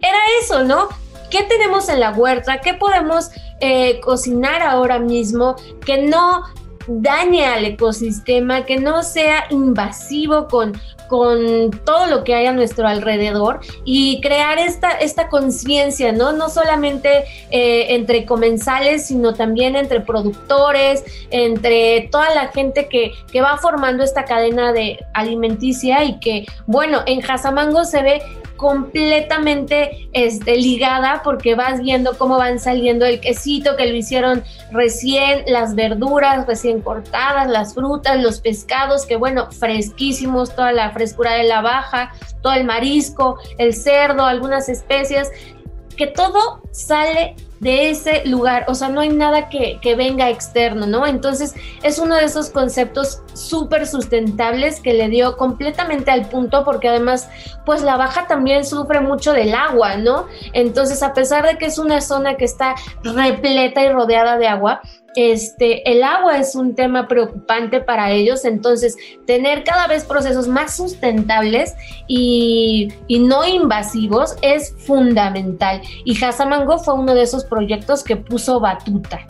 era 0.02 0.20
eso, 0.42 0.64
¿no? 0.64 0.88
¿Qué 1.30 1.44
tenemos 1.44 1.90
en 1.90 2.00
la 2.00 2.12
huerta? 2.12 2.62
¿Qué 2.62 2.74
podemos 2.74 3.32
eh, 3.60 4.00
cocinar 4.00 4.62
ahora 4.62 4.98
mismo 4.98 5.58
que 5.86 6.04
no 6.04 6.44
dañe 6.88 7.46
al 7.46 7.66
ecosistema, 7.66 8.66
que 8.66 8.78
no 8.78 9.04
sea 9.04 9.46
invasivo 9.50 10.48
con, 10.48 10.74
con 11.08 11.72
todo 11.86 12.08
lo 12.08 12.24
que 12.24 12.34
hay 12.36 12.46
a 12.46 12.54
nuestro 12.54 12.88
alrededor 12.88 13.60
y 13.86 14.22
crear 14.22 14.58
esta, 14.60 14.92
esta 14.92 15.30
conciencia, 15.30 16.12
¿no? 16.12 16.32
No 16.32 16.50
solamente 16.50 17.26
eh, 17.50 17.96
entre 17.96 18.26
comensales, 18.26 19.08
sino 19.08 19.34
también 19.34 19.76
entre 19.76 20.02
productores, 20.02 21.04
entre 21.30 22.10
toda 22.12 22.34
la 22.34 22.48
gente 22.48 22.88
que, 22.88 23.12
que 23.32 23.42
va 23.42 23.58
formando 23.58 24.04
esta 24.04 24.26
cadena 24.26 24.74
de 24.74 25.00
alimenticia 25.14 26.04
y 26.04 26.20
que, 26.20 26.46
bueno, 26.66 27.02
en 27.06 27.22
Jazamango 27.22 27.86
se 27.86 28.02
ve 28.02 28.22
completamente 28.58 30.10
este, 30.12 30.58
ligada 30.58 31.22
porque 31.24 31.56
vas 31.56 31.80
viendo 31.80 32.18
cómo 32.18 32.38
van 32.38 32.60
saliendo 32.60 33.06
el 33.06 33.22
quesito 33.22 33.78
que 33.78 33.86
lo 33.86 33.96
hicieron 33.96 34.44
recién, 34.72 35.44
las 35.48 35.76
verduras 35.76 36.46
recién 36.46 36.77
recién 36.78 36.82
cortadas, 36.82 37.50
las 37.50 37.74
frutas, 37.74 38.22
los 38.22 38.40
pescados, 38.42 39.06
que 39.06 39.16
bueno, 39.16 39.52
fresquísimos, 39.52 40.56
toda 40.56 40.72
la 40.72 40.92
frescura 40.92 41.34
de 41.34 41.44
la 41.44 41.62
baja, 41.62 42.14
todo 42.42 42.54
el 42.54 42.66
marisco, 42.66 43.38
el 43.58 43.74
cerdo, 43.74 44.26
algunas 44.26 44.70
especias, 44.70 45.30
que 45.96 46.08
todo 46.08 46.62
sale 46.72 47.36
de 47.60 47.90
ese 47.90 48.24
lugar, 48.26 48.66
o 48.68 48.76
sea, 48.76 48.90
no 48.90 49.02
hay 49.02 49.10
nada 49.10 49.50
que, 49.50 49.80
venga 49.96 50.30
externo, 50.30 50.86
¿no? 50.86 51.08
Entonces 51.08 51.56
es 51.82 51.98
uno 51.98 52.16
de 52.16 52.26
esos 52.26 52.50
conceptos 52.50 53.22
súper 53.34 53.88
sustentables 53.88 54.80
que 54.80 54.94
le 54.94 55.10
dio 55.10 55.38
completamente 55.38 56.12
al 56.12 56.30
punto 56.30 56.64
porque 56.64 56.90
además, 56.90 57.30
pues 57.66 57.82
la 57.82 57.98
baja 57.98 58.28
también 58.28 58.64
sufre 58.64 59.00
mucho 59.00 59.34
del 59.34 59.56
agua, 59.56 59.98
¿no? 59.98 60.28
Entonces, 60.54 61.02
a 61.02 61.14
pesar 61.14 61.48
de 61.48 61.58
que 61.58 61.66
es 61.66 61.80
una 61.80 62.02
zona 62.02 62.36
que 62.36 62.46
está 62.46 62.76
repleta 63.04 63.84
y 63.84 63.90
rodeada 63.90 64.38
de 64.38 64.48
agua, 64.48 64.82
este, 65.18 65.90
el 65.92 66.04
agua 66.04 66.38
es 66.38 66.54
un 66.54 66.76
tema 66.76 67.08
preocupante 67.08 67.82
para 67.82 68.12
ellos, 68.12 68.46
entonces 68.46 68.96
tener 69.26 69.64
cada 69.64 69.88
vez 69.88 70.06
procesos 70.06 70.48
más 70.48 70.78
sustentables 70.78 71.74
y, 72.08 72.90
no 73.10 73.44
invasivos 73.44 74.36
es 74.44 74.76
fundamental. 74.78 75.82
Y 76.06 76.16
Hasamango 76.58 76.78
fue 76.80 76.94
uno 76.96 77.14
de 77.14 77.24
esos 77.24 77.46
proyectos 77.46 78.04
que 78.04 78.16
puso 78.16 78.60
batuta. 78.60 79.26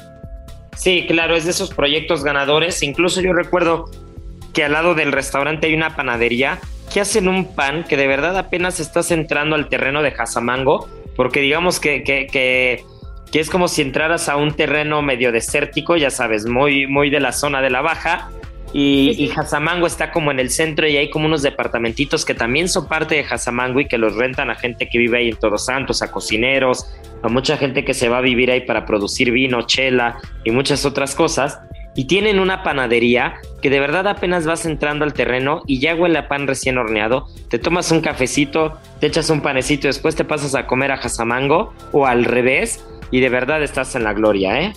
Sí, 0.75 1.05
claro, 1.07 1.35
es 1.35 1.45
de 1.45 1.51
esos 1.51 1.73
proyectos 1.73 2.23
ganadores. 2.23 2.83
Incluso 2.83 3.21
yo 3.21 3.33
recuerdo 3.33 3.85
que 4.53 4.63
al 4.63 4.73
lado 4.73 4.95
del 4.95 5.11
restaurante 5.11 5.67
hay 5.67 5.73
una 5.73 5.95
panadería 5.95 6.59
que 6.93 7.01
hacen 7.01 7.27
un 7.27 7.53
pan 7.55 7.83
que 7.83 7.97
de 7.97 8.07
verdad 8.07 8.37
apenas 8.37 8.79
estás 8.79 9.11
entrando 9.11 9.55
al 9.55 9.69
terreno 9.69 10.01
de 10.01 10.13
Hasamango, 10.17 10.87
porque 11.15 11.41
digamos 11.41 11.79
que, 11.79 12.03
que 12.03 12.83
que 13.31 13.39
es 13.39 13.49
como 13.49 13.67
si 13.67 13.81
entraras 13.81 14.29
a 14.29 14.37
un 14.37 14.53
terreno 14.55 15.01
medio 15.01 15.31
desértico, 15.31 15.97
ya 15.97 16.09
sabes, 16.09 16.45
muy, 16.45 16.87
muy 16.87 17.09
de 17.09 17.19
la 17.19 17.31
zona 17.31 17.61
de 17.61 17.69
la 17.69 17.81
baja. 17.81 18.29
Y, 18.73 19.15
y 19.17 19.31
Hazamango 19.31 19.87
está 19.87 20.11
como 20.11 20.31
en 20.31 20.39
el 20.39 20.49
centro 20.49 20.87
y 20.87 20.97
hay 20.97 21.09
como 21.09 21.25
unos 21.25 21.41
departamentitos 21.41 22.25
que 22.25 22.33
también 22.33 22.67
son 22.67 22.87
parte 22.87 23.15
de 23.15 23.21
Hazamango 23.21 23.79
y 23.79 23.87
que 23.87 23.97
los 23.97 24.15
rentan 24.15 24.49
a 24.49 24.55
gente 24.55 24.89
que 24.89 24.97
vive 24.97 25.19
ahí 25.19 25.29
en 25.29 25.37
Todos 25.37 25.65
Santos, 25.65 26.01
a 26.01 26.11
cocineros, 26.11 26.85
a 27.23 27.29
mucha 27.29 27.57
gente 27.57 27.85
que 27.85 27.93
se 27.93 28.09
va 28.09 28.17
a 28.17 28.21
vivir 28.21 28.51
ahí 28.51 28.61
para 28.61 28.85
producir 28.85 29.31
vino, 29.31 29.61
chela 29.63 30.19
y 30.43 30.51
muchas 30.51 30.85
otras 30.85 31.15
cosas. 31.15 31.59
Y 31.95 32.05
tienen 32.05 32.39
una 32.39 32.61
panadería 32.61 33.39
que 33.59 33.71
de 33.71 33.79
verdad 33.79 34.07
apenas 34.07 34.45
vas 34.45 34.67
entrando 34.67 35.03
al 35.03 35.13
terreno 35.13 35.63
y 35.65 35.79
ya 35.79 35.95
huele 35.95 36.19
a 36.19 36.27
pan 36.27 36.45
recién 36.45 36.77
horneado. 36.77 37.25
Te 37.49 37.57
tomas 37.57 37.91
un 37.91 38.01
cafecito, 38.01 38.77
te 38.99 39.07
echas 39.07 39.31
un 39.31 39.41
panecito 39.41 39.87
y 39.87 39.89
después 39.89 40.15
te 40.15 40.23
pasas 40.23 40.53
a 40.53 40.67
comer 40.67 40.91
a 40.91 40.95
Hazamango 40.95 41.73
o 41.91 42.05
al 42.05 42.25
revés 42.25 42.85
y 43.09 43.19
de 43.19 43.29
verdad 43.29 43.63
estás 43.63 43.95
en 43.95 44.03
la 44.03 44.13
gloria, 44.13 44.61
¿eh? 44.61 44.73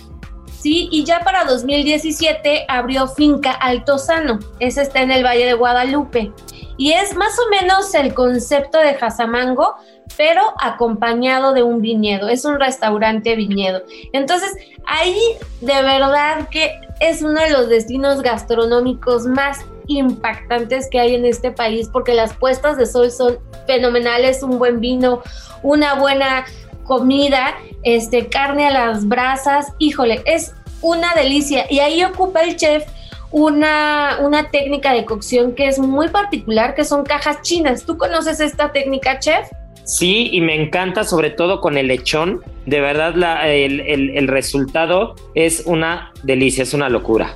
Sí, 0.61 0.89
y 0.91 1.05
ya 1.05 1.21
para 1.21 1.43
2017 1.45 2.65
abrió 2.67 3.07
Finca 3.07 3.51
Altozano. 3.51 4.37
Ese 4.59 4.83
está 4.83 5.01
en 5.01 5.09
el 5.09 5.25
Valle 5.25 5.47
de 5.47 5.53
Guadalupe. 5.55 6.31
Y 6.77 6.91
es 6.91 7.15
más 7.15 7.33
o 7.39 7.49
menos 7.49 7.95
el 7.95 8.13
concepto 8.13 8.77
de 8.77 8.93
Jazamango, 8.93 9.73
pero 10.17 10.41
acompañado 10.61 11.53
de 11.53 11.63
un 11.63 11.81
viñedo. 11.81 12.29
Es 12.29 12.45
un 12.45 12.59
restaurante 12.59 13.35
viñedo. 13.35 13.81
Entonces, 14.13 14.51
ahí 14.85 15.19
de 15.61 15.81
verdad 15.81 16.47
que 16.49 16.79
es 16.99 17.23
uno 17.23 17.41
de 17.41 17.49
los 17.49 17.67
destinos 17.67 18.21
gastronómicos 18.21 19.25
más 19.25 19.65
impactantes 19.87 20.87
que 20.91 20.99
hay 20.99 21.15
en 21.15 21.25
este 21.25 21.51
país 21.51 21.89
porque 21.91 22.13
las 22.13 22.33
puestas 22.33 22.77
de 22.77 22.85
sol 22.85 23.09
son 23.09 23.39
fenomenales, 23.65 24.43
un 24.43 24.59
buen 24.59 24.79
vino, 24.79 25.23
una 25.63 25.95
buena 25.95 26.45
comida, 26.83 27.55
este, 27.83 28.27
carne 28.27 28.67
a 28.67 28.71
las 28.71 29.07
brasas, 29.07 29.73
híjole, 29.79 30.21
es 30.25 30.53
una 30.81 31.13
delicia. 31.13 31.65
Y 31.69 31.79
ahí 31.79 32.03
ocupa 32.03 32.41
el 32.41 32.55
chef 32.55 32.83
una, 33.31 34.17
una 34.21 34.49
técnica 34.49 34.93
de 34.93 35.05
cocción 35.05 35.53
que 35.53 35.67
es 35.67 35.79
muy 35.79 36.09
particular, 36.09 36.75
que 36.75 36.83
son 36.83 37.03
cajas 37.03 37.41
chinas. 37.41 37.85
¿Tú 37.85 37.97
conoces 37.97 38.39
esta 38.39 38.71
técnica, 38.71 39.19
chef? 39.19 39.47
Sí, 39.83 40.29
y 40.31 40.41
me 40.41 40.55
encanta 40.55 41.03
sobre 41.03 41.31
todo 41.31 41.59
con 41.61 41.77
el 41.77 41.87
lechón. 41.87 42.41
De 42.65 42.81
verdad, 42.81 43.15
la, 43.15 43.47
el, 43.49 43.79
el 43.81 44.27
resultado 44.27 45.15
es 45.33 45.63
una 45.65 46.11
delicia, 46.23 46.63
es 46.63 46.73
una 46.73 46.89
locura. 46.89 47.35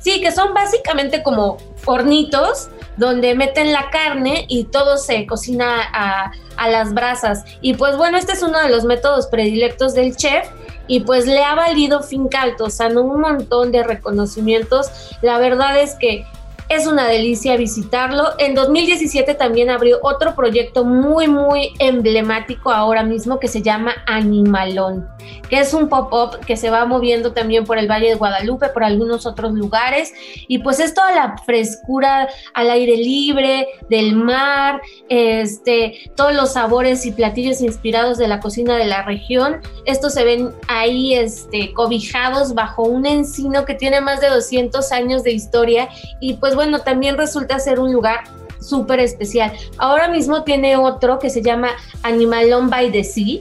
Sí, 0.00 0.20
que 0.20 0.32
son 0.32 0.54
básicamente 0.54 1.22
como 1.22 1.58
hornitos 1.84 2.70
donde 2.96 3.34
meten 3.34 3.72
la 3.72 3.90
carne 3.90 4.44
y 4.48 4.64
todo 4.64 4.96
se 4.96 5.26
cocina 5.26 5.80
a, 5.92 6.32
las 6.68 6.92
brasas. 6.92 7.44
Y 7.62 7.72
pues 7.72 7.96
bueno, 7.96 8.18
este 8.18 8.32
es 8.32 8.42
uno 8.42 8.60
de 8.60 8.68
los 8.68 8.84
métodos 8.84 9.28
predilectos 9.28 9.94
del 9.94 10.14
chef 10.14 10.46
y 10.86 11.00
pues 11.00 11.24
le 11.24 11.42
ha 11.42 11.54
valido 11.54 12.02
Finca 12.02 12.42
Altozano 12.42 13.00
un 13.00 13.20
montón 13.20 13.72
de 13.72 13.82
reconocimientos. 13.82 15.16
La 15.22 15.38
verdad 15.38 15.78
es 15.78 15.94
que 15.94 16.26
es 16.70 16.86
una 16.86 17.08
delicia 17.08 17.56
visitarlo. 17.56 18.28
En 18.38 18.54
2017 18.54 19.34
también 19.34 19.70
abrió 19.70 19.98
otro 20.02 20.36
proyecto 20.36 20.84
muy, 20.84 21.26
muy 21.26 21.72
emblemático 21.80 22.70
ahora 22.70 23.02
mismo 23.02 23.40
que 23.40 23.48
se 23.48 23.60
llama 23.60 23.92
Animalón, 24.06 25.08
que 25.48 25.58
es 25.58 25.74
un 25.74 25.88
pop-up 25.88 26.38
que 26.46 26.56
se 26.56 26.70
va 26.70 26.86
moviendo 26.86 27.32
también 27.32 27.64
por 27.64 27.76
el 27.76 27.90
Valle 27.90 28.10
de 28.10 28.14
Guadalupe, 28.14 28.68
por 28.68 28.84
algunos 28.84 29.26
otros 29.26 29.52
lugares. 29.52 30.12
Y 30.46 30.58
pues 30.58 30.78
es 30.78 30.94
toda 30.94 31.12
la 31.12 31.36
frescura 31.44 32.28
al 32.54 32.70
aire 32.70 32.96
libre, 32.96 33.66
del 33.88 34.14
mar, 34.14 34.80
este, 35.08 36.12
todos 36.14 36.32
los 36.34 36.52
sabores 36.52 37.04
y 37.04 37.10
platillos 37.10 37.62
inspirados 37.62 38.16
de 38.16 38.28
la 38.28 38.38
cocina 38.38 38.76
de 38.76 38.84
la 38.84 39.02
región. 39.02 39.60
Estos 39.86 40.14
se 40.14 40.22
ven 40.22 40.52
ahí 40.68 41.14
este, 41.14 41.72
cobijados 41.72 42.54
bajo 42.54 42.84
un 42.84 43.06
encino 43.06 43.64
que 43.64 43.74
tiene 43.74 44.00
más 44.00 44.20
de 44.20 44.28
200 44.28 44.92
años 44.92 45.24
de 45.24 45.32
historia. 45.32 45.88
Y 46.20 46.34
pues 46.34 46.54
bueno, 46.60 46.80
también 46.80 47.16
resulta 47.16 47.58
ser 47.58 47.80
un 47.80 47.90
lugar 47.90 48.24
súper 48.60 49.00
especial. 49.00 49.50
Ahora 49.78 50.08
mismo 50.08 50.44
tiene 50.44 50.76
otro 50.76 51.18
que 51.18 51.30
se 51.30 51.40
llama 51.40 51.70
Animalón 52.02 52.68
by 52.68 52.92
the 52.92 53.02
Sea, 53.02 53.40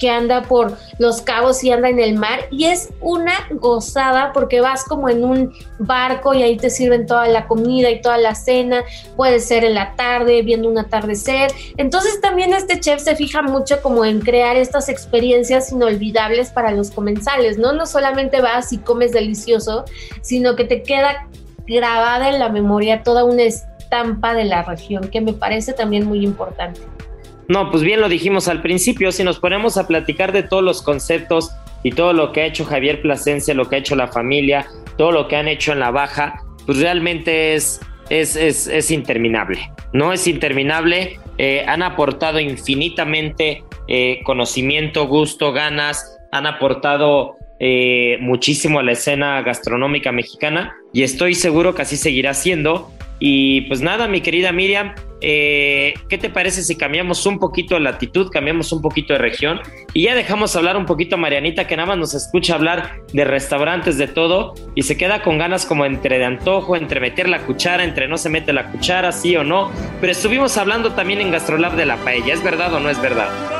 que 0.00 0.08
anda 0.08 0.44
por 0.44 0.78
los 0.98 1.20
cabos 1.20 1.62
y 1.62 1.70
anda 1.70 1.90
en 1.90 2.00
el 2.00 2.14
mar 2.14 2.46
y 2.50 2.64
es 2.64 2.88
una 3.02 3.34
gozada 3.50 4.32
porque 4.32 4.62
vas 4.62 4.82
como 4.82 5.10
en 5.10 5.24
un 5.24 5.52
barco 5.78 6.32
y 6.32 6.42
ahí 6.42 6.56
te 6.56 6.70
sirven 6.70 7.06
toda 7.06 7.28
la 7.28 7.46
comida 7.46 7.90
y 7.90 8.00
toda 8.00 8.16
la 8.16 8.34
cena, 8.34 8.82
puede 9.14 9.40
ser 9.40 9.62
en 9.62 9.74
la 9.74 9.94
tarde 9.94 10.40
viendo 10.40 10.70
un 10.70 10.78
atardecer. 10.78 11.52
Entonces 11.76 12.18
también 12.22 12.54
este 12.54 12.80
chef 12.80 13.02
se 13.02 13.14
fija 13.14 13.42
mucho 13.42 13.82
como 13.82 14.06
en 14.06 14.20
crear 14.20 14.56
estas 14.56 14.88
experiencias 14.88 15.70
inolvidables 15.70 16.48
para 16.48 16.70
los 16.70 16.90
comensales, 16.90 17.58
¿no? 17.58 17.74
No 17.74 17.84
solamente 17.84 18.40
vas 18.40 18.72
y 18.72 18.78
comes 18.78 19.12
delicioso, 19.12 19.84
sino 20.22 20.56
que 20.56 20.64
te 20.64 20.82
queda 20.82 21.28
grabada 21.66 22.28
en 22.28 22.38
la 22.38 22.48
memoria 22.48 23.02
toda 23.02 23.24
una 23.24 23.42
estampa 23.42 24.34
de 24.34 24.44
la 24.44 24.62
región 24.62 25.08
que 25.08 25.20
me 25.20 25.32
parece 25.32 25.72
también 25.72 26.06
muy 26.06 26.24
importante. 26.24 26.80
No, 27.48 27.70
pues 27.70 27.82
bien 27.82 28.00
lo 28.00 28.08
dijimos 28.08 28.48
al 28.48 28.62
principio, 28.62 29.12
si 29.12 29.22
nos 29.22 29.38
ponemos 29.38 29.76
a 29.76 29.86
platicar 29.86 30.32
de 30.32 30.42
todos 30.42 30.62
los 30.62 30.82
conceptos 30.82 31.50
y 31.82 31.90
todo 31.90 32.12
lo 32.12 32.32
que 32.32 32.42
ha 32.42 32.46
hecho 32.46 32.64
Javier 32.64 33.02
Plasencia, 33.02 33.52
lo 33.54 33.68
que 33.68 33.76
ha 33.76 33.78
hecho 33.80 33.96
la 33.96 34.08
familia, 34.08 34.66
todo 34.96 35.12
lo 35.12 35.28
que 35.28 35.36
han 35.36 35.48
hecho 35.48 35.72
en 35.72 35.80
la 35.80 35.90
baja, 35.90 36.42
pues 36.64 36.78
realmente 36.78 37.54
es, 37.54 37.80
es, 38.08 38.36
es, 38.36 38.90
interminable, 38.90 39.70
¿no? 39.92 40.12
Es 40.14 40.26
interminable, 40.26 41.18
eh, 41.36 41.64
han 41.66 41.82
aportado 41.82 42.40
infinitamente 42.40 43.64
eh, 43.86 44.20
conocimiento, 44.24 45.06
gusto, 45.06 45.52
ganas, 45.52 46.18
han 46.32 46.46
aportado 46.46 47.36
eh, 47.66 48.18
muchísimo 48.20 48.78
a 48.78 48.82
la 48.82 48.92
escena 48.92 49.40
gastronómica 49.40 50.12
mexicana 50.12 50.76
y 50.92 51.02
estoy 51.02 51.34
seguro 51.34 51.74
que 51.74 51.80
así 51.80 51.96
seguirá 51.96 52.34
siendo. 52.34 52.90
Y 53.20 53.62
pues 53.62 53.80
nada, 53.80 54.06
mi 54.06 54.20
querida 54.20 54.52
Miriam, 54.52 54.94
eh, 55.22 55.94
¿qué 56.10 56.18
te 56.18 56.28
parece 56.28 56.62
si 56.62 56.76
cambiamos 56.76 57.24
un 57.24 57.38
poquito 57.38 57.76
de 57.76 57.80
latitud, 57.80 58.28
cambiamos 58.30 58.70
un 58.70 58.82
poquito 58.82 59.14
de 59.14 59.18
región 59.18 59.60
y 59.94 60.02
ya 60.02 60.14
dejamos 60.14 60.54
hablar 60.56 60.76
un 60.76 60.84
poquito 60.84 61.14
a 61.14 61.18
Marianita 61.18 61.66
que 61.66 61.74
nada 61.74 61.88
más 61.88 61.96
nos 61.96 62.12
escucha 62.12 62.54
hablar 62.54 62.96
de 63.14 63.24
restaurantes, 63.24 63.96
de 63.96 64.08
todo 64.08 64.52
y 64.74 64.82
se 64.82 64.98
queda 64.98 65.22
con 65.22 65.38
ganas 65.38 65.64
como 65.64 65.86
entre 65.86 66.18
de 66.18 66.26
antojo, 66.26 66.76
entre 66.76 67.00
meter 67.00 67.30
la 67.30 67.46
cuchara, 67.46 67.82
entre 67.82 68.08
no 68.08 68.18
se 68.18 68.28
mete 68.28 68.52
la 68.52 68.70
cuchara, 68.72 69.10
sí 69.10 69.36
o 69.36 69.42
no? 69.44 69.70
Pero 70.02 70.12
estuvimos 70.12 70.58
hablando 70.58 70.92
también 70.92 71.22
en 71.22 71.30
Gastrolab 71.30 71.76
de 71.76 71.86
la 71.86 71.96
paella, 71.96 72.34
¿es 72.34 72.44
verdad 72.44 72.74
o 72.74 72.80
no 72.80 72.90
es 72.90 73.00
verdad? 73.00 73.53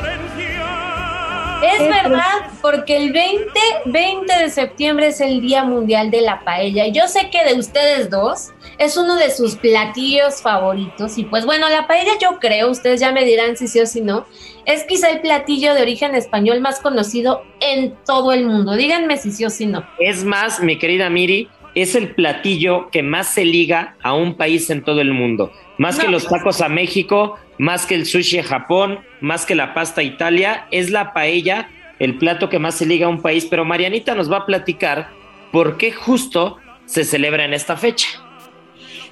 Es 1.63 1.81
verdad, 1.81 2.51
porque 2.61 2.97
el 2.97 3.13
20, 3.13 3.51
20 3.87 4.39
de 4.39 4.51
septiembre 4.51 5.09
es 5.09 5.21
el 5.21 5.41
Día 5.41 5.65
Mundial 5.65 6.11
de 6.11 6.21
la 6.21 6.45
Paella. 6.45 6.87
Y 6.87 6.93
yo 6.93 7.07
sé 7.09 7.31
que 7.31 7.45
de 7.45 7.59
ustedes 7.59 8.11
dos 8.11 8.53
es 8.79 8.97
uno 8.97 9.17
de 9.17 9.31
sus 9.31 9.57
platillos 9.57 10.43
favoritos. 10.43 11.19
Y 11.19 11.25
pues 11.25 11.47
bueno, 11.47 11.69
la 11.69 11.87
paella 11.87 12.13
yo 12.21 12.39
creo, 12.41 12.71
ustedes 12.71 13.01
ya 13.01 13.13
me 13.13 13.25
dirán 13.25 13.57
si 13.57 13.69
sí 13.69 13.81
o 13.81 13.87
si 13.87 14.01
no, 14.01 14.27
es 14.67 14.85
quizá 14.85 15.11
el 15.11 15.21
platillo 15.21 15.75
de 15.75 15.83
origen 15.83 16.15
español 16.15 16.61
más 16.61 16.81
conocido 16.81 17.43
en 17.61 17.95
todo 18.05 18.33
el 18.33 18.47
mundo. 18.47 18.75
Díganme 18.75 19.17
si 19.17 19.31
sí 19.31 19.45
o 19.45 19.51
si 19.51 19.67
no. 19.67 19.87
Es 19.99 20.25
más, 20.25 20.61
mi 20.61 20.79
querida 20.79 21.11
Miri, 21.11 21.49
es 21.75 21.95
el 21.95 22.15
platillo 22.15 22.89
que 22.91 23.03
más 23.03 23.29
se 23.29 23.45
liga 23.45 23.97
a 24.03 24.15
un 24.15 24.37
país 24.37 24.71
en 24.71 24.83
todo 24.83 25.01
el 25.01 25.13
mundo. 25.13 25.53
Más 25.77 25.99
que 25.99 26.07
los 26.07 26.29
tacos 26.29 26.61
a 26.61 26.69
México, 26.69 27.37
más 27.59 27.87
que 27.87 27.95
el 27.95 28.07
sushi 28.07 28.39
a 28.39 28.45
Japón, 28.45 29.01
más 29.21 29.47
que 29.47 29.55
la 29.55 29.75
pasta 29.75 30.03
Italia, 30.03 30.67
es 30.71 30.91
la 30.91 31.13
paella 31.13 31.69
el 31.99 32.19
plato 32.19 32.49
que 32.49 32.59
más 32.59 32.75
se 32.75 32.87
liga 32.87 33.07
a 33.07 33.11
un 33.11 33.23
país. 33.23 33.47
Pero 33.47 33.65
Marianita 33.65 34.15
nos 34.15 34.31
va 34.31 34.39
a 34.39 34.47
platicar 34.47 35.09
por 35.53 35.77
qué 35.77 35.93
justo 35.93 36.59
se 36.87 37.05
celebra 37.05 37.45
en 37.45 37.55
esta 37.55 37.77
fecha. 37.77 38.09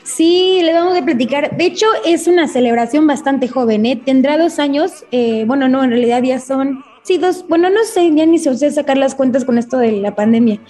Sí, 0.03 0.61
le 0.63 0.73
vamos 0.73 0.99
a 0.99 1.05
platicar. 1.05 1.57
De 1.57 1.65
hecho, 1.65 1.87
es 2.05 2.27
una 2.27 2.49
celebración 2.49 3.07
bastante 3.07 3.47
joven, 3.47 3.87
¿eh? 3.87 3.97
Tendrá 3.97 4.37
dos 4.37 4.59
años. 4.59 5.05
Eh, 5.13 5.45
bueno, 5.47 5.69
no, 5.69 5.85
en 5.85 5.91
realidad 5.91 6.23
ya 6.23 6.41
son, 6.41 6.85
sí, 7.03 7.19
dos, 7.19 7.47
bueno, 7.49 7.71
no 7.71 7.85
sé, 7.85 8.11
ya 8.13 8.27
ni 8.27 8.39
sé 8.39 8.71
sacar 8.73 8.99
las 8.99 9.15
cuentas 9.15 9.45
con 9.45 9.59
esto 9.59 9.79
de 9.79 9.93
la 9.93 10.15
pandemia. 10.15 10.61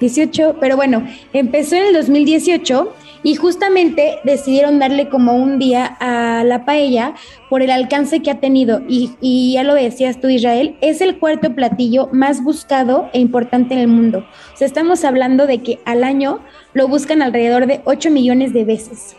18, 0.00 0.56
pero 0.60 0.76
bueno, 0.76 1.06
empezó 1.32 1.76
en 1.76 1.86
el 1.86 1.94
2018 1.94 2.94
y 3.24 3.34
justamente 3.36 4.18
decidieron 4.22 4.78
darle 4.78 5.08
como 5.08 5.34
un 5.34 5.58
día 5.58 5.96
a 5.98 6.44
la 6.44 6.64
paella 6.64 7.14
por 7.48 7.62
el 7.62 7.70
alcance 7.70 8.20
que 8.20 8.30
ha 8.30 8.38
tenido. 8.38 8.82
Y, 8.86 9.54
ya 9.54 9.64
lo 9.64 9.74
decías 9.74 10.20
tú, 10.20 10.28
Israel, 10.28 10.76
es 10.82 11.00
el 11.00 11.18
cuarto 11.18 11.54
platillo 11.54 12.08
más 12.12 12.44
buscado 12.44 13.08
e 13.14 13.18
importante 13.18 13.74
en 13.74 13.80
el 13.80 13.88
mundo. 13.88 14.26
O 14.52 14.56
sea, 14.56 14.66
estamos 14.66 15.04
hablando 15.04 15.46
de 15.46 15.62
que 15.62 15.80
al 15.86 16.04
año 16.04 16.40
lo 16.74 16.86
buscan 16.86 17.22
alrededor 17.22 17.66
de 17.66 17.80
8 17.84 18.10
millones 18.10 18.52
de 18.52 18.64
veces. 18.64 19.16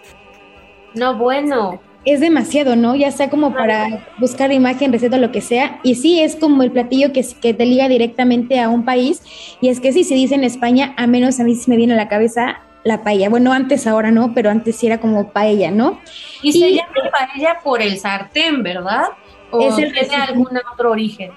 No, 0.93 1.17
bueno. 1.17 1.81
Es 2.05 2.19
demasiado, 2.19 2.75
¿no? 2.75 2.95
Ya 2.95 3.09
sea 3.09 3.31
como 3.31 3.55
para 3.55 4.05
buscar 4.19 4.51
imagen, 4.51 4.93
receta, 4.93 5.17
lo 5.17 5.31
que 5.31 5.41
sea. 5.41 5.79
Y 5.81 5.95
sí, 5.95 6.21
es 6.21 6.35
como 6.35 6.62
el 6.62 6.71
platillo 6.71 7.12
que, 7.12 7.25
que 7.41 7.55
te 7.55 7.65
liga 7.65 7.89
directamente 7.89 8.59
a 8.59 8.69
un 8.69 8.85
país. 8.85 9.24
Y 9.59 9.69
es 9.69 9.79
que 9.79 9.91
si 9.91 10.03
se 10.03 10.13
dice 10.13 10.35
en 10.35 10.43
España, 10.43 10.93
a 10.97 11.07
menos 11.07 11.39
a 11.39 11.43
mí 11.43 11.55
se 11.55 11.71
me 11.71 11.77
viene 11.77 11.95
a 11.95 11.97
la 11.97 12.07
cabeza 12.07 12.64
la 12.86 13.04
paella. 13.04 13.30
Bueno, 13.30 13.51
antes 13.51 13.88
ahora 13.88 14.12
no, 14.12 14.34
pero 14.34 14.50
antes 14.50 14.77
sí 14.77 14.88
era 14.88 15.00
como 15.00 15.32
paella, 15.32 15.72
¿no? 15.72 16.00
Y, 16.42 16.54
se 16.54 16.72
llama 16.72 16.94
paella 17.12 17.60
por 17.62 17.82
el 17.82 17.98
sartén, 17.98 18.63
¿verdad? 18.63 19.08
¿O 19.51 19.75
tiene 19.75 20.15
algún 20.15 20.50
otro 20.72 20.92
origen? 20.92 21.32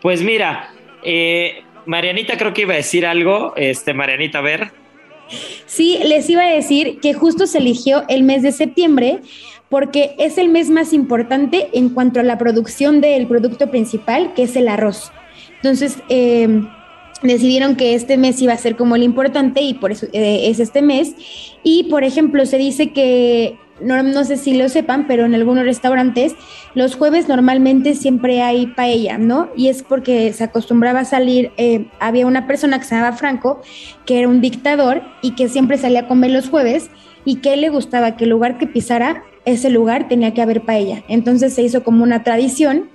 Pues 0.00 0.22
mira, 0.22 0.70
eh, 1.04 1.62
Marianita 1.84 2.38
creo 2.38 2.54
que 2.54 2.62
iba 2.62 2.72
a 2.72 2.78
decir 2.78 3.06
algo, 3.06 3.52
este 3.56 3.92
Marianita, 3.92 4.38
a 4.38 4.42
ver. 4.42 4.72
Sí, 5.66 6.00
les 6.02 6.28
iba 6.30 6.42
a 6.42 6.50
decir 6.50 6.98
que 7.00 7.12
justo 7.12 7.46
se 7.46 7.58
eligió 7.58 8.04
el 8.08 8.22
mes 8.22 8.42
de 8.42 8.52
septiembre 8.52 9.20
porque 9.68 10.16
es 10.18 10.38
el 10.38 10.48
mes 10.48 10.70
más 10.70 10.92
importante 10.94 11.68
en 11.74 11.90
cuanto 11.90 12.20
a 12.20 12.22
la 12.24 12.38
producción 12.38 13.00
del 13.02 13.26
producto 13.26 13.70
principal, 13.70 14.32
que 14.34 14.44
es 14.44 14.56
el 14.56 14.66
arroz. 14.66 15.12
Entonces, 15.56 15.98
eh, 16.08 16.48
decidieron 17.22 17.76
que 17.76 17.94
este 17.94 18.16
mes 18.16 18.40
iba 18.40 18.52
a 18.52 18.58
ser 18.58 18.76
como 18.76 18.96
el 18.96 19.02
importante 19.02 19.60
y 19.60 19.74
por 19.74 19.92
eso 19.92 20.06
eh, 20.12 20.48
es 20.48 20.60
este 20.60 20.82
mes. 20.82 21.14
Y 21.62 21.84
por 21.84 22.04
ejemplo, 22.04 22.46
se 22.46 22.58
dice 22.58 22.92
que, 22.92 23.58
no, 23.80 24.02
no, 24.02 24.24
sé 24.24 24.36
si 24.36 24.56
lo 24.56 24.68
sepan, 24.68 25.06
pero 25.06 25.24
en 25.24 25.34
algunos 25.34 25.64
restaurantes 25.64 26.34
los 26.74 26.94
jueves 26.94 27.28
normalmente 27.28 27.94
siempre 27.94 28.42
hay 28.42 28.66
paella, 28.68 29.18
¿no? 29.18 29.48
Y 29.56 29.68
es 29.68 29.82
porque 29.82 30.32
se 30.32 30.44
acostumbraba 30.44 31.00
a 31.00 31.04
salir, 31.04 31.50
eh, 31.56 31.86
había 31.98 32.26
una 32.26 32.46
persona 32.46 32.78
que 32.78 32.84
se 32.84 32.94
llamaba 32.94 33.16
Franco, 33.16 33.60
que 34.06 34.18
era 34.18 34.28
un 34.28 34.40
dictador 34.40 35.02
y 35.22 35.34
que 35.34 35.48
siempre 35.48 35.78
salía 35.78 36.00
a 36.00 36.08
comer 36.08 36.30
los 36.30 36.48
jueves 36.48 36.90
y 37.24 37.36
que 37.36 37.56
le 37.56 37.68
gustaba 37.68 38.16
que 38.16 38.24
el 38.24 38.30
lugar 38.30 38.58
que 38.58 38.66
pisara, 38.66 39.24
ese 39.44 39.70
lugar 39.70 40.08
tenía 40.08 40.32
que 40.34 40.42
haber 40.42 40.62
paella. 40.62 41.02
Entonces 41.08 41.54
se 41.54 41.62
hizo 41.62 41.82
como 41.82 42.02
una 42.02 42.22
tradición 42.22 42.90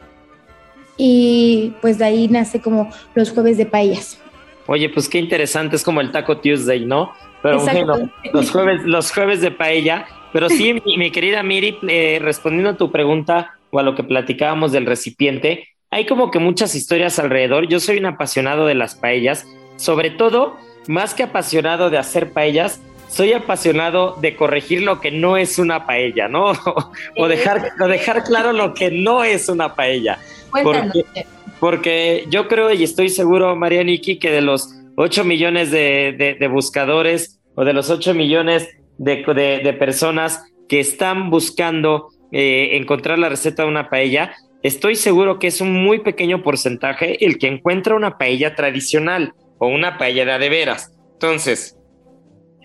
y 0.98 1.74
pues 1.82 1.98
de 1.98 2.06
ahí 2.06 2.28
nace 2.28 2.62
como 2.62 2.90
los 3.14 3.32
jueves 3.32 3.58
de 3.58 3.66
paellas. 3.66 4.20
Oye, 4.68 4.90
pues 4.90 5.08
qué 5.08 5.20
interesante, 5.20 5.75
es 5.75 5.84
como 5.84 6.02
el 6.02 6.12
Taco 6.12 6.38
Tuesday, 6.38 6.86
¿no? 6.86 7.14
Pero 7.42 7.60
bueno, 7.60 8.10
los 8.34 8.50
jueves, 8.50 8.82
los 8.84 9.12
jueves 9.12 9.42
de 9.42 9.52
paella. 9.52 10.08
Pero 10.34 10.50
sí, 10.50 10.74
mi, 10.98 11.12
querida 11.12 11.44
Miri, 11.44 11.78
eh, 11.88 12.20
respondiendo 12.22 12.72
a 12.72 12.78
tu 12.78 12.92
pregunta 12.92 13.54
o 13.70 13.80
a 13.80 13.84
lo 13.84 13.96
que 13.96 14.04
platicábamos 14.04 14.72
del 14.72 14.86
recipiente, 14.86 15.68
hay 15.92 16.06
como 16.06 16.32
que 16.32 16.40
muchas 16.40 16.75
historias 16.75 17.20
alrededor. 17.20 17.68
Yo 17.68 17.80
soy 17.80 18.00
un 18.00 18.06
apasionado 18.08 18.66
de 18.66 18.75
las 18.75 18.96
paellas, 18.96 19.46
sobre 19.78 20.10
todo, 20.10 20.58
más 20.88 21.14
que 21.14 21.24
apasionado 21.24 21.90
de 21.90 21.98
hacer 21.98 22.32
paellas, 22.32 22.82
soy 23.08 23.34
apasionado 23.34 24.18
de 24.20 24.36
corregir 24.36 24.82
lo 24.82 25.00
que 25.00 25.12
no 25.12 25.38
es 25.38 25.60
una 25.60 25.86
paella, 25.86 26.28
¿no? 26.28 26.52
o, 27.16 27.28
dejar, 27.28 27.72
o 27.80 27.88
dejar 27.88 28.24
claro 28.24 28.52
lo 28.52 28.74
que 28.74 28.92
no 28.92 29.24
es 29.24 29.48
una 29.48 29.75
paella. 29.75 30.20
Porque, 30.64 31.26
porque, 31.60 32.26
yo 32.30 32.48
creo 32.48 32.72
y 32.72 32.84
estoy 32.84 33.10
seguro, 33.10 33.56
María 33.56 33.84
Niki, 33.84 34.18
que 34.18 34.32
de 34.32 34.42
los 34.42 34.70
8 34.96 35.24
millones 35.24 35.72
de, 35.72 36.50
buscadores 36.52 37.40
o 37.56 37.66
de 37.66 37.74
los 37.74 37.90
8 37.90 38.14
millones 38.14 38.70
de, 38.98 39.75
personas 39.77 40.44
que 40.68 40.79
están 40.79 41.29
buscando 41.29 42.10
eh, 42.32 42.70
encontrar 42.74 43.20
la 43.20 43.29
receta 43.29 43.64
de 43.64 43.70
una 43.70 43.90
paella, 43.90 44.36
estoy 44.64 44.96
seguro 44.96 45.40
que 45.40 45.48
es 45.48 45.62
un 45.62 45.74
muy 45.74 46.00
pequeño 46.00 46.42
porcentaje 46.42 47.24
el 47.25 47.38
que 47.38 47.48
encuentra 47.48 47.96
una 47.96 48.18
paella 48.18 48.56
tradicional 48.56 49.34
o 49.58 49.68
una 49.68 49.98
paella 49.98 50.38
de 50.38 50.50
veras. 50.50 50.92
Entonces, 51.14 51.77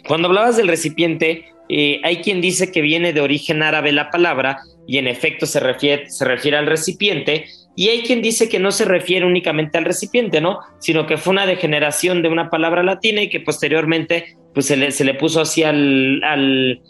cuando 0.07 0.29
hablabas 0.29 0.57
del 0.57 0.69
recipiente, 0.69 1.53
eh, 1.69 2.01
hay 2.03 2.17
quien 2.17 2.41
dice 2.41 2.73
que 2.73 2.81
viene 2.81 3.12
de 3.12 3.21
origen 3.21 3.62
árabe 3.62 3.93
la 3.93 4.11
palabra 4.11 4.59
y 4.87 4.99
en 4.99 5.07
efecto 5.07 5.47
se 5.47 5.61
refiere, 5.61 6.11
se 6.11 6.25
refiere 6.25 6.57
al 6.57 6.67
recipiente, 6.67 7.47
y 7.81 7.88
hay 7.88 8.03
quien 8.03 8.21
dice 8.21 8.51
que 8.51 8.59
no 8.59 8.73
se 8.73 8.85
refiere 8.85 9.25
únicamente 9.25 9.79
al 9.79 9.87
recipiente, 9.87 10.43
¿no? 10.43 10.59
Sino 10.81 11.07
que 11.07 11.16
fue 11.16 11.31
una 11.31 11.47
degeneración 11.47 12.21
de 12.21 12.29
una 12.29 12.51
palabra 12.51 12.83
latina 12.83 13.23
y 13.23 13.31
que 13.31 13.40
posteriormente 13.40 14.37
pues 14.53 14.66
se 14.66 14.77
le, 14.77 14.90
se 14.90 15.03
le 15.03 15.14
puso 15.14 15.40
así 15.40 15.62
al, 15.62 16.23
al 16.23 16.83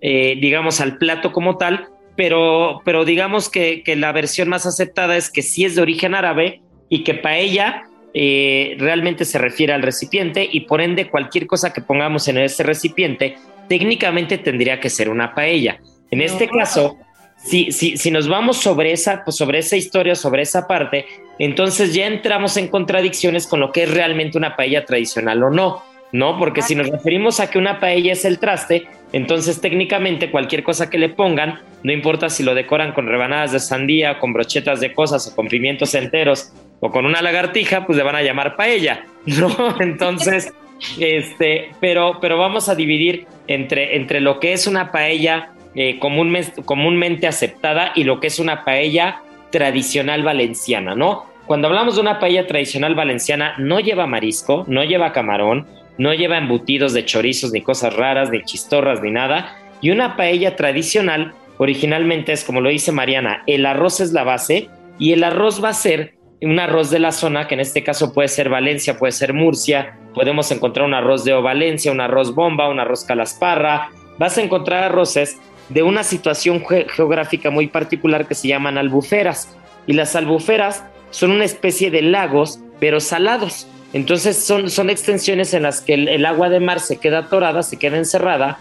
eh, 0.00 0.38
digamos, 0.40 0.80
al 0.80 0.96
plato 0.96 1.32
como 1.32 1.58
tal, 1.58 1.88
pero, 2.16 2.80
pero 2.86 3.04
digamos 3.04 3.50
que, 3.50 3.82
que, 3.82 3.96
la 3.96 4.12
versión 4.12 4.48
más 4.48 4.64
aceptada 4.64 5.18
es 5.18 5.30
que 5.30 5.42
sí 5.42 5.66
es 5.66 5.74
de 5.74 5.82
origen 5.82 6.14
árabe 6.14 6.62
y 6.88 7.04
que 7.04 7.12
paella 7.12 7.82
eh, 8.14 8.76
realmente 8.78 9.26
se 9.26 9.36
refiere 9.36 9.74
al 9.74 9.82
recipiente 9.82 10.48
y 10.50 10.60
por 10.60 10.80
ende 10.80 11.10
cualquier 11.10 11.46
cosa 11.46 11.74
que 11.74 11.82
pongamos 11.82 12.28
en 12.28 12.38
ese 12.38 12.62
recipiente 12.62 13.36
técnicamente 13.68 14.38
tendría 14.38 14.80
que 14.80 14.88
ser 14.88 15.10
una 15.10 15.34
paella. 15.34 15.82
En 16.10 16.22
este 16.22 16.48
caso, 16.48 16.96
si, 17.42 17.72
si, 17.72 17.96
si 17.96 18.10
nos 18.10 18.28
vamos 18.28 18.58
sobre 18.58 18.92
esa, 18.92 19.24
pues 19.24 19.36
sobre 19.36 19.58
esa 19.58 19.76
historia, 19.76 20.14
sobre 20.14 20.42
esa 20.42 20.66
parte, 20.66 21.06
entonces 21.38 21.94
ya 21.94 22.06
entramos 22.06 22.56
en 22.56 22.68
contradicciones 22.68 23.46
con 23.46 23.60
lo 23.60 23.72
que 23.72 23.84
es 23.84 23.90
realmente 23.90 24.36
una 24.36 24.56
paella 24.56 24.84
tradicional 24.84 25.42
o 25.42 25.50
no, 25.50 25.82
¿no? 26.12 26.38
Porque 26.38 26.62
si 26.62 26.74
nos 26.74 26.88
referimos 26.88 27.40
a 27.40 27.50
que 27.50 27.58
una 27.58 27.80
paella 27.80 28.12
es 28.12 28.24
el 28.24 28.38
traste, 28.38 28.86
entonces 29.12 29.60
técnicamente 29.60 30.30
cualquier 30.30 30.62
cosa 30.62 30.90
que 30.90 30.98
le 30.98 31.08
pongan, 31.08 31.60
no 31.82 31.92
importa 31.92 32.28
si 32.28 32.42
lo 32.42 32.54
decoran 32.54 32.92
con 32.92 33.06
rebanadas 33.06 33.52
de 33.52 33.60
sandía, 33.60 34.18
con 34.18 34.32
brochetas 34.32 34.80
de 34.80 34.92
cosas 34.92 35.26
o 35.28 35.34
con 35.34 35.48
pimientos 35.48 35.94
enteros 35.94 36.52
o 36.80 36.90
con 36.90 37.06
una 37.06 37.22
lagartija, 37.22 37.86
pues 37.86 37.96
le 37.96 38.04
van 38.04 38.16
a 38.16 38.22
llamar 38.22 38.56
paella, 38.56 39.04
¿no? 39.26 39.80
Entonces, 39.80 40.52
este, 41.00 41.70
pero, 41.80 42.18
pero 42.20 42.38
vamos 42.38 42.68
a 42.68 42.74
dividir 42.74 43.26
entre, 43.46 43.96
entre 43.96 44.20
lo 44.20 44.40
que 44.40 44.52
es 44.52 44.66
una 44.66 44.92
paella 44.92 45.52
eh, 45.74 45.98
comúnmente, 45.98 46.62
comúnmente 46.62 47.26
aceptada 47.26 47.92
y 47.94 48.04
lo 48.04 48.20
que 48.20 48.26
es 48.26 48.38
una 48.38 48.64
paella 48.64 49.22
tradicional 49.50 50.22
valenciana, 50.22 50.94
¿no? 50.94 51.26
Cuando 51.46 51.68
hablamos 51.68 51.96
de 51.96 52.02
una 52.02 52.20
paella 52.20 52.46
tradicional 52.46 52.94
valenciana, 52.94 53.54
no 53.58 53.80
lleva 53.80 54.06
marisco, 54.06 54.64
no 54.68 54.84
lleva 54.84 55.12
camarón, 55.12 55.66
no 55.98 56.14
lleva 56.14 56.38
embutidos 56.38 56.92
de 56.92 57.04
chorizos, 57.04 57.52
ni 57.52 57.60
cosas 57.60 57.94
raras, 57.94 58.30
ni 58.30 58.42
chistorras, 58.42 59.02
ni 59.02 59.10
nada. 59.10 59.56
Y 59.80 59.90
una 59.90 60.16
paella 60.16 60.56
tradicional 60.56 61.34
originalmente 61.58 62.32
es, 62.32 62.44
como 62.44 62.60
lo 62.60 62.70
dice 62.70 62.92
Mariana, 62.92 63.42
el 63.46 63.66
arroz 63.66 64.00
es 64.00 64.12
la 64.12 64.24
base 64.24 64.68
y 64.98 65.12
el 65.12 65.24
arroz 65.24 65.62
va 65.62 65.70
a 65.70 65.74
ser 65.74 66.14
un 66.40 66.58
arroz 66.58 66.90
de 66.90 67.00
la 67.00 67.12
zona, 67.12 67.46
que 67.46 67.54
en 67.54 67.60
este 67.60 67.84
caso 67.84 68.14
puede 68.14 68.28
ser 68.28 68.48
Valencia, 68.48 68.98
puede 68.98 69.12
ser 69.12 69.34
Murcia, 69.34 69.98
podemos 70.14 70.50
encontrar 70.52 70.86
un 70.86 70.94
arroz 70.94 71.24
de 71.24 71.34
O 71.34 71.42
Valencia, 71.42 71.92
un 71.92 72.00
arroz 72.00 72.34
bomba, 72.34 72.68
un 72.68 72.80
arroz 72.80 73.04
calasparra, 73.04 73.90
vas 74.18 74.38
a 74.38 74.42
encontrar 74.42 74.84
arroces 74.84 75.38
de 75.70 75.82
una 75.82 76.04
situación 76.04 76.62
geográfica 76.66 77.50
muy 77.50 77.68
particular 77.68 78.26
que 78.26 78.34
se 78.34 78.48
llaman 78.48 78.76
albuferas. 78.76 79.56
Y 79.86 79.94
las 79.94 80.14
albuferas 80.16 80.84
son 81.10 81.30
una 81.30 81.44
especie 81.44 81.90
de 81.90 82.02
lagos, 82.02 82.60
pero 82.78 83.00
salados. 83.00 83.66
Entonces 83.92 84.36
son, 84.36 84.68
son 84.68 84.90
extensiones 84.90 85.54
en 85.54 85.62
las 85.62 85.80
que 85.80 85.94
el, 85.94 86.26
agua 86.26 86.48
de 86.48 86.60
mar 86.60 86.80
se 86.80 86.98
queda 86.98 87.20
atorada, 87.20 87.62
se 87.62 87.78
queda 87.78 87.96
encerrada. 87.96 88.58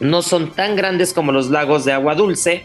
No 0.00 0.22
son 0.22 0.52
tan 0.52 0.76
grandes 0.76 1.12
como 1.12 1.32
los 1.32 1.50
lagos 1.50 1.84
de 1.84 1.92
agua 1.92 2.14
dulce. 2.14 2.64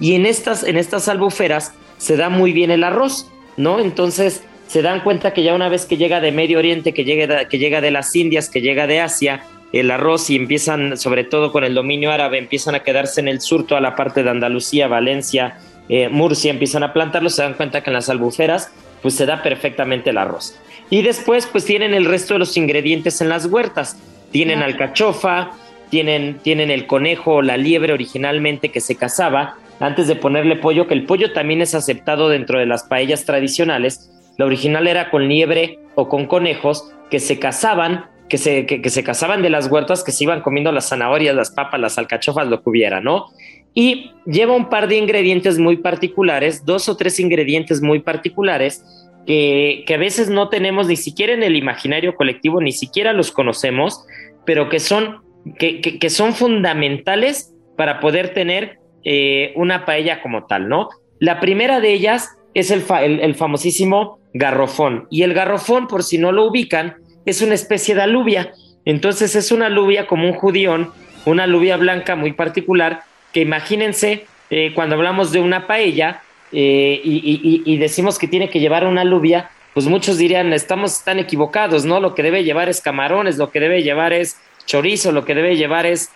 Y 0.00 0.14
en 0.14 0.24
estas, 0.24 0.64
en 0.64 0.76
estas 0.76 1.08
albuferas 1.08 1.74
se 1.98 2.16
da 2.16 2.30
muy 2.30 2.52
bien 2.52 2.70
el 2.70 2.84
arroz, 2.84 3.30
¿no? 3.58 3.80
Entonces 3.80 4.42
se 4.66 4.80
dan 4.80 5.00
cuenta 5.00 5.34
que 5.34 5.42
ya 5.42 5.54
una 5.54 5.68
vez 5.68 5.84
que 5.84 5.98
llega 5.98 6.20
de 6.20 6.32
Medio 6.32 6.58
Oriente, 6.58 6.94
que 6.94 7.04
llega, 7.04 7.46
que 7.48 7.58
llega 7.58 7.82
de 7.82 7.90
las 7.90 8.16
Indias, 8.16 8.48
que 8.48 8.62
llega 8.62 8.86
de 8.86 9.00
Asia, 9.00 9.42
el 9.72 9.90
arroz 9.90 10.30
y 10.30 10.36
empiezan, 10.36 10.96
sobre 10.96 11.24
todo 11.24 11.52
con 11.52 11.64
el 11.64 11.74
dominio 11.74 12.10
árabe, 12.10 12.38
empiezan 12.38 12.74
a 12.74 12.82
quedarse 12.82 13.20
en 13.20 13.28
el 13.28 13.40
sur, 13.40 13.66
toda 13.66 13.80
la 13.80 13.94
parte 13.94 14.22
de 14.22 14.30
Andalucía, 14.30 14.88
Valencia, 14.88 15.58
eh, 15.88 16.08
Murcia, 16.08 16.50
empiezan 16.50 16.82
a 16.82 16.92
plantarlo, 16.92 17.30
se 17.30 17.42
dan 17.42 17.54
cuenta 17.54 17.82
que 17.82 17.90
en 17.90 17.94
las 17.94 18.08
albuferas 18.08 18.72
pues 19.02 19.14
se 19.14 19.26
da 19.26 19.42
perfectamente 19.42 20.10
el 20.10 20.18
arroz. 20.18 20.56
Y 20.90 21.02
después 21.02 21.46
pues 21.46 21.64
tienen 21.64 21.94
el 21.94 22.04
resto 22.04 22.34
de 22.34 22.40
los 22.40 22.56
ingredientes 22.56 23.20
en 23.20 23.28
las 23.28 23.46
huertas. 23.46 23.96
Tienen 24.32 24.62
alcachofa, 24.62 25.52
tienen, 25.88 26.38
tienen 26.38 26.70
el 26.70 26.86
conejo 26.86 27.34
o 27.34 27.42
la 27.42 27.56
liebre 27.56 27.92
originalmente 27.92 28.70
que 28.70 28.80
se 28.80 28.96
cazaba 28.96 29.56
antes 29.78 30.08
de 30.08 30.16
ponerle 30.16 30.56
pollo, 30.56 30.86
que 30.86 30.94
el 30.94 31.06
pollo 31.06 31.32
también 31.32 31.62
es 31.62 31.74
aceptado 31.74 32.28
dentro 32.28 32.58
de 32.58 32.66
las 32.66 32.84
paellas 32.84 33.24
tradicionales. 33.24 34.10
La 34.36 34.44
original 34.44 34.86
era 34.86 35.10
con 35.10 35.28
liebre 35.28 35.78
o 35.94 36.08
con 36.08 36.26
conejos 36.26 36.92
que 37.10 37.18
se 37.18 37.38
cazaban 37.38 38.06
que 38.30 38.38
se, 38.38 38.64
que, 38.64 38.88
se 38.88 39.04
casaban 39.04 39.42
de 39.42 39.50
las 39.50 39.70
huertas, 39.70 40.02
que 40.02 40.12
se 40.12 40.24
iban 40.24 40.40
comiendo 40.40 40.72
las 40.72 40.88
zanahorias, 40.88 41.34
las 41.34 41.50
papas, 41.50 41.80
las 41.80 41.98
alcachofas, 41.98 42.46
lo 42.46 42.62
que 42.62 42.70
hubiera, 42.70 43.00
¿no? 43.00 43.26
Y 43.74 44.12
lleva 44.24 44.54
un 44.54 44.70
par 44.70 44.88
de 44.88 44.96
ingredientes 44.96 45.58
muy 45.58 45.76
particulares, 45.76 46.64
dos 46.64 46.88
o 46.88 46.96
tres 46.96 47.20
ingredientes 47.20 47.82
muy 47.82 47.98
particulares, 47.98 48.82
que, 49.26 49.84
que 49.86 49.94
a 49.94 49.98
veces 49.98 50.30
no 50.30 50.48
tenemos 50.48 50.86
ni 50.86 50.96
siquiera 50.96 51.34
en 51.34 51.42
el 51.42 51.56
imaginario 51.56 52.14
colectivo, 52.14 52.60
ni 52.60 52.72
siquiera 52.72 53.12
los 53.12 53.32
conocemos, 53.32 54.06
pero 54.46 54.68
que 54.68 54.80
son, 54.80 55.18
que, 55.58 55.80
que, 55.80 56.10
son 56.10 56.32
fundamentales 56.32 57.54
para 57.76 58.00
poder 58.00 58.32
tener 58.32 58.78
eh, 59.04 59.52
una 59.56 59.84
paella 59.84 60.22
como 60.22 60.46
tal, 60.46 60.68
¿no? 60.68 60.88
La 61.18 61.40
primera 61.40 61.80
de 61.80 61.92
ellas 61.92 62.30
es 62.54 62.70
el, 62.70 62.84
el 63.20 63.34
famosísimo 63.34 64.20
garrofón. 64.32 65.06
Y 65.10 65.22
el 65.22 65.34
garrofón, 65.34 65.86
por 65.86 66.02
si 66.02 66.16
no 66.16 66.32
lo 66.32 66.46
ubican, 66.46 66.96
es 67.26 67.42
una 67.42 67.54
especie 67.54 67.94
de 67.94 68.02
alubia. 68.02 68.52
Entonces 68.84 69.36
es 69.36 69.52
una 69.52 69.66
alubia 69.66 70.06
como 70.06 70.26
un 70.26 70.34
judión, 70.34 70.92
una 71.24 71.44
alubia 71.44 71.76
blanca 71.76 72.16
muy 72.16 72.32
particular, 72.32 73.02
que 73.32 73.40
imagínense 73.40 74.26
eh, 74.50 74.72
cuando 74.74 74.96
hablamos 74.96 75.32
de 75.32 75.40
una 75.40 75.66
paella 75.66 76.22
eh, 76.52 77.00
y, 77.04 77.76
decimos 77.76 78.18
que 78.18 78.26
tiene 78.26 78.50
que 78.50 78.58
llevar 78.58 78.86
una 78.86 79.02
alubia, 79.02 79.50
pues 79.72 79.86
muchos 79.86 80.18
dirían, 80.18 80.52
estamos 80.52 81.04
tan 81.04 81.20
equivocados, 81.20 81.84
¿no? 81.84 82.00
Lo 82.00 82.14
que 82.14 82.24
debe 82.24 82.42
llevar 82.42 82.68
es 82.68 82.80
camarones, 82.80 83.38
lo 83.38 83.50
que 83.50 83.60
debe 83.60 83.84
llevar 83.84 84.12
es 84.12 84.36
chorizo, 84.66 85.12
lo 85.12 85.24
que 85.24 85.36
debe 85.36 85.56
llevar 85.56 85.86
es, 85.86 86.10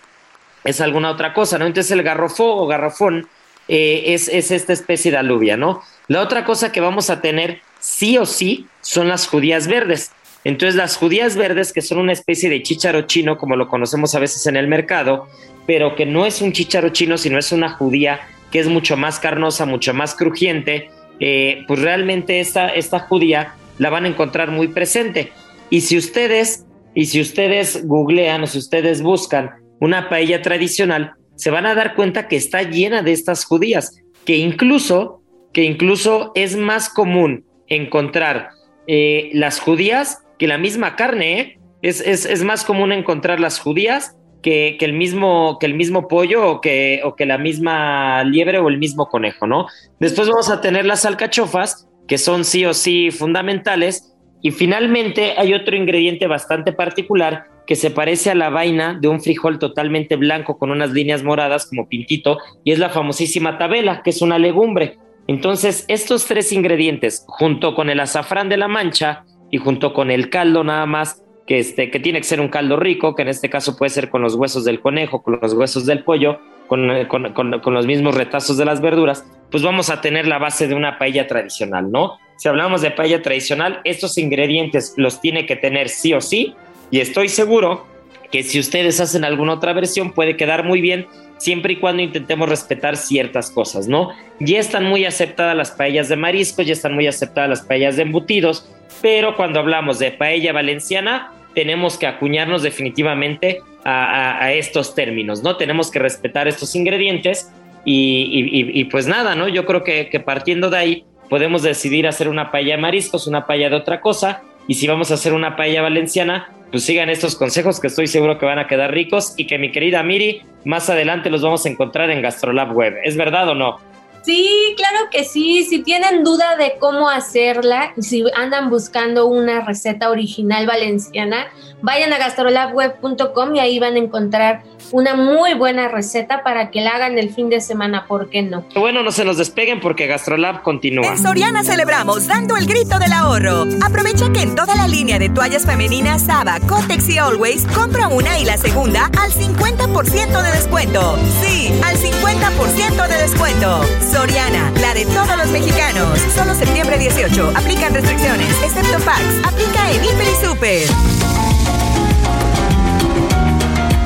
es 0.65 0.81
alguna 0.81 1.11
otra 1.11 1.33
cosa, 1.33 1.57
¿no? 1.57 1.65
Entonces 1.65 1.91
el 1.91 2.03
garrofó 2.03 2.57
o 2.57 2.67
garrofón 2.67 3.29
eh, 3.69 4.03
es, 4.07 4.27
es 4.27 4.51
esta 4.51 4.73
especie 4.73 5.11
de 5.11 5.17
alubia, 5.17 5.55
¿no? 5.55 5.81
La 6.07 6.21
otra 6.21 6.43
cosa 6.43 6.71
que 6.71 6.81
vamos 6.81 7.09
a 7.09 7.21
tener 7.21 7.61
sí 7.79 8.17
o 8.17 8.25
sí 8.25 8.67
son 8.81 9.07
las 9.07 9.27
judías 9.27 9.67
verdes. 9.67 10.11
Entonces 10.45 10.75
las 10.75 10.95
judías 10.95 11.35
verdes, 11.35 11.73
que 11.73 11.81
son 11.81 11.97
una 11.97 12.13
especie 12.13 12.49
de 12.49 12.61
chícharo 12.61 13.01
chino, 13.01 13.37
como 13.37 13.55
lo 13.55 13.67
conocemos 13.67 14.15
a 14.15 14.19
veces 14.19 14.45
en 14.45 14.55
el 14.55 14.67
mercado, 14.67 15.27
pero 15.65 15.95
que 15.95 16.05
no 16.05 16.25
es 16.25 16.41
un 16.41 16.53
chícharo 16.53 16.89
chino, 16.89 17.17
sino 17.17 17.37
es 17.37 17.51
una 17.51 17.69
judía 17.69 18.21
que 18.51 18.59
es 18.59 18.67
mucho 18.67 18.95
más 18.95 19.19
carnosa, 19.19 19.65
mucho 19.65 19.93
más 19.93 20.13
crujiente, 20.13 20.89
eh, 21.19 21.63
pues 21.67 21.81
realmente 21.81 22.39
esta, 22.39 22.69
esta 22.69 22.99
judía 22.99 23.55
la 23.79 23.89
van 23.89 24.05
a 24.05 24.07
encontrar 24.07 24.51
muy 24.51 24.67
presente. 24.67 25.31
Y 25.71 25.81
si 25.81 25.97
ustedes, 25.97 26.65
y 26.93 27.07
si 27.07 27.19
ustedes 27.19 27.85
googlean 27.85 28.43
o 28.43 28.47
si 28.47 28.59
ustedes 28.59 29.01
buscan 29.01 29.51
una 29.79 30.09
paella 30.09 30.43
tradicional, 30.43 31.13
se 31.35 31.49
van 31.49 31.65
a 31.65 31.73
dar 31.73 31.95
cuenta 31.95 32.27
que 32.27 32.35
está 32.35 32.61
llena 32.61 33.01
de 33.01 33.13
estas 33.13 33.45
judías, 33.45 33.99
que 34.25 34.37
incluso, 34.37 35.21
que 35.53 35.63
incluso 35.63 36.31
es 36.35 36.55
más 36.55 36.87
común 36.87 37.45
encontrar 37.67 38.49
eh, 38.87 39.31
las 39.33 39.59
judías 39.59 40.19
que 40.37 40.47
la 40.47 40.57
misma 40.57 40.95
carne, 40.95 41.39
¿eh? 41.39 41.59
es, 41.81 42.01
es, 42.01 42.43
más 42.43 42.63
común 42.65 42.91
encontrar 42.91 43.39
las 43.39 43.59
judías 43.59 44.17
que, 44.41 44.75
que, 44.79 44.85
el 44.85 44.93
mismo, 44.93 45.57
que 45.59 45.65
el 45.65 45.75
mismo 45.75 46.07
pollo 46.07 46.49
o 46.49 46.61
que, 46.61 47.01
o 47.03 47.15
que 47.15 47.25
la 47.25 47.37
misma 47.37 48.23
liebre 48.23 48.59
o 48.59 48.69
el 48.69 48.77
mismo 48.77 49.07
conejo, 49.07 49.47
¿no? 49.47 49.67
Después 49.99 50.27
vamos 50.27 50.49
a 50.49 50.61
tener 50.61 50.85
las 50.85 51.05
alcachofas, 51.05 51.87
que 52.07 52.17
son 52.17 52.45
sí 52.45 52.65
o 52.65 52.73
sí 52.73 53.11
fundamentales. 53.11 54.11
Y 54.41 54.51
finalmente 54.51 55.33
hay 55.37 55.53
otro 55.53 55.75
ingrediente 55.75 56.27
bastante 56.27 56.71
particular 56.71 57.45
que 57.65 57.75
se 57.75 57.89
parece 57.89 58.29
a 58.29 58.35
la 58.35 58.49
vaina 58.49 58.97
de 58.99 59.07
un 59.07 59.21
frijol 59.21 59.57
totalmente 59.57 60.15
blanco 60.15 60.57
con 60.57 60.71
unas 60.71 60.91
líneas 60.91 61.23
moradas 61.23 61.65
como 61.65 61.87
pintito, 61.87 62.37
y 62.63 62.71
es 62.71 62.79
la 62.79 62.89
famosísima 62.89 63.57
tabela, 63.57 64.01
que 64.03 64.11
es 64.11 64.21
una 64.21 64.37
legumbre. 64.37 64.97
Entonces, 65.27 65.85
estos 65.87 66.25
tres 66.25 66.51
ingredientes, 66.51 67.25
junto 67.27 67.73
con 67.73 67.89
el 67.89 67.99
azafrán 67.99 68.49
de 68.49 68.57
la 68.57 68.67
mancha, 68.67 69.25
y 69.51 69.57
junto 69.57 69.93
con 69.93 70.11
el 70.11 70.29
caldo 70.29 70.63
nada 70.63 70.85
más, 70.85 71.23
que, 71.47 71.59
este, 71.59 71.91
que 71.91 71.99
tiene 71.99 72.19
que 72.19 72.25
ser 72.25 72.41
un 72.41 72.49
caldo 72.49 72.77
rico, 72.77 73.15
que 73.15 73.21
en 73.21 73.27
este 73.27 73.49
caso 73.49 73.77
puede 73.77 73.89
ser 73.89 74.09
con 74.09 74.21
los 74.21 74.35
huesos 74.35 74.65
del 74.65 74.79
conejo, 74.79 75.21
con 75.21 75.39
los 75.41 75.53
huesos 75.53 75.85
del 75.85 76.03
pollo, 76.03 76.39
con, 76.67 76.89
eh, 76.89 77.07
con, 77.07 77.31
con, 77.33 77.73
los 77.73 77.85
mismos 77.85 78.15
retazos 78.15 78.57
de 78.57 78.65
las 78.65 78.81
verduras, 78.81 79.25
pues 79.51 79.61
vamos 79.61 79.89
a 79.89 80.01
tener 80.01 80.27
la 80.27 80.39
base 80.39 80.67
de 80.67 80.73
una 80.73 80.97
paella 80.97 81.27
tradicional, 81.27 81.91
¿no? 81.91 82.17
Si 82.37 82.49
hablamos 82.49 82.81
de 82.81 82.91
paella 82.91 83.21
tradicional, 83.21 83.81
estos 83.83 84.17
ingredientes 84.17 84.93
los 84.97 85.21
tiene 85.21 85.45
que 85.45 85.55
tener 85.55 85.89
sí 85.89 86.13
o 86.13 86.21
sí, 86.21 86.55
y 86.89 86.99
estoy 86.99 87.29
seguro 87.29 87.85
que 88.31 88.43
si 88.43 88.59
ustedes 88.59 88.99
hacen 88.99 89.23
alguna 89.23 89.53
otra 89.53 89.73
versión 89.73 90.11
puede 90.11 90.35
quedar 90.35 90.63
muy 90.63 90.81
bien 90.81 91.07
siempre 91.37 91.73
y 91.73 91.75
cuando 91.77 92.01
intentemos 92.01 92.49
respetar 92.49 92.97
ciertas 92.97 93.51
cosas, 93.51 93.87
¿no? 93.87 94.11
Ya 94.39 94.59
están 94.59 94.85
muy 94.85 95.05
aceptadas 95.05 95.55
las 95.55 95.71
paellas 95.71 96.09
de 96.09 96.15
mariscos, 96.15 96.65
ya 96.65 96.73
están 96.73 96.93
muy 96.93 97.07
aceptadas 97.07 97.49
las 97.49 97.61
paellas 97.61 97.97
de 97.97 98.03
embutidos, 98.03 98.69
pero 99.01 99.35
cuando 99.35 99.59
hablamos 99.59 99.99
de 99.99 100.11
paella 100.11 100.53
valenciana, 100.53 101.31
tenemos 101.53 101.97
que 101.97 102.07
acuñarnos 102.07 102.63
definitivamente 102.63 103.59
a, 103.85 104.51
estos 104.53 104.95
términos, 104.95 105.43
¿no? 105.43 105.57
Tenemos 105.57 105.91
que 105.91 105.99
respetar 105.99 106.47
estos 106.47 106.75
ingredientes 106.75 107.51
y, 107.85 108.83
pues 108.85 109.07
nada, 109.07 109.35
¿no? 109.35 109.47
Yo 109.47 109.65
creo 109.65 109.83
que, 109.83 110.09
que, 110.09 110.19
partiendo 110.19 110.69
de 110.69 110.77
ahí 110.77 111.05
podemos 111.29 111.61
decidir 111.61 112.07
hacer 112.07 112.27
una 112.27 112.51
paella 112.51 112.75
de 112.75 112.81
mariscos, 112.81 113.27
una 113.27 113.45
paella 113.45 113.69
de 113.69 113.75
otra 113.75 114.01
cosa, 114.01 114.41
y 114.67 114.73
si 114.73 114.87
vamos 114.87 115.11
a 115.11 115.15
hacer 115.15 115.33
una 115.33 115.55
paella 115.55 115.83
valenciana, 115.83 116.54
pues 116.71 116.83
sigan 116.83 117.09
estos 117.09 117.35
consejos 117.35 117.79
que 117.79 117.87
estoy 117.87 118.07
seguro 118.07 118.37
que 118.37 118.45
van 118.45 118.59
a 118.59 118.67
quedar 118.67 118.91
ricos 118.91 119.33
y 119.37 119.47
que 119.47 119.57
mi 119.57 119.71
querida 119.71 120.03
Miri, 120.03 120.41
más 120.63 120.89
adelante 120.89 121.29
los 121.29 121.41
vamos 121.41 121.65
a 121.65 121.69
encontrar 121.69 122.09
en 122.09 122.21
Gastrolab 122.21 122.75
Web. 122.75 122.95
¿Es 123.03 123.15
verdad 123.17 123.49
o 123.49 123.55
no? 123.55 123.77
Sí, 124.25 124.73
claro 124.75 125.09
que 125.11 125.23
sí. 125.23 125.63
Si 125.63 125.83
tienen 125.83 126.23
duda 126.23 126.55
de 126.57 126.77
cómo 126.79 127.09
hacerla, 127.09 127.93
si 127.99 128.23
andan 128.35 128.69
buscando 128.69 129.27
una 129.27 129.61
receta 129.61 130.09
original 130.09 130.65
valenciana, 130.65 131.47
vayan 131.81 132.11
a 132.11 132.17
gastrolabweb.com 132.17 133.55
y 133.55 133.59
ahí 133.59 133.79
van 133.79 133.95
a 133.95 133.99
encontrar 133.99 134.63
una 134.91 135.15
muy 135.15 135.53
buena 135.53 135.87
receta 135.87 136.43
para 136.43 136.71
que 136.71 136.81
la 136.81 136.91
hagan 136.91 137.17
el 137.17 137.33
fin 137.33 137.49
de 137.49 137.61
semana, 137.61 138.05
¿por 138.07 138.29
qué 138.29 138.41
no? 138.41 138.65
Bueno, 138.75 139.03
no 139.03 139.11
se 139.11 139.25
nos 139.25 139.37
despeguen 139.37 139.79
porque 139.79 140.07
Gastrolab 140.07 140.61
continúa. 140.61 141.07
En 141.07 141.17
Soriana 141.17 141.63
celebramos 141.63 142.27
dando 142.27 142.55
el 142.55 142.65
grito 142.65 142.99
del 142.99 143.13
ahorro. 143.13 143.65
Aprovecha 143.83 144.31
que 144.31 144.41
en 144.41 144.55
toda 144.55 144.75
la 144.75 144.87
línea 144.87 145.19
de 145.19 145.29
toallas 145.29 145.65
femeninas 145.65 146.23
Saba, 146.23 146.59
Cotex 146.61 147.09
y 147.09 147.17
Always, 147.17 147.65
compra 147.67 148.07
una 148.07 148.39
y 148.39 148.45
la 148.45 148.57
segunda 148.57 149.09
al 149.19 149.31
50% 149.31 150.41
de 150.43 150.51
descuento. 150.51 151.17
Sí, 151.41 151.71
al 151.83 151.97
50% 151.97 153.07
de 153.07 153.17
descuento. 153.17 153.81
Soriana, 154.15 154.71
la 154.79 154.93
de 154.93 155.05
todos 155.07 155.35
los 155.37 155.47
mexicanos. 155.47 156.17
Solo 156.33 156.55
septiembre 156.55 156.97
18. 156.97 157.51
Aplican 157.53 157.93
restricciones, 157.93 158.47
excepto 158.63 158.97
PAX. 159.03 159.21
Aplica 159.45 159.91
en 159.91 160.05
Hiper 160.05 160.25
y 160.25 160.45
Super. 160.45 160.87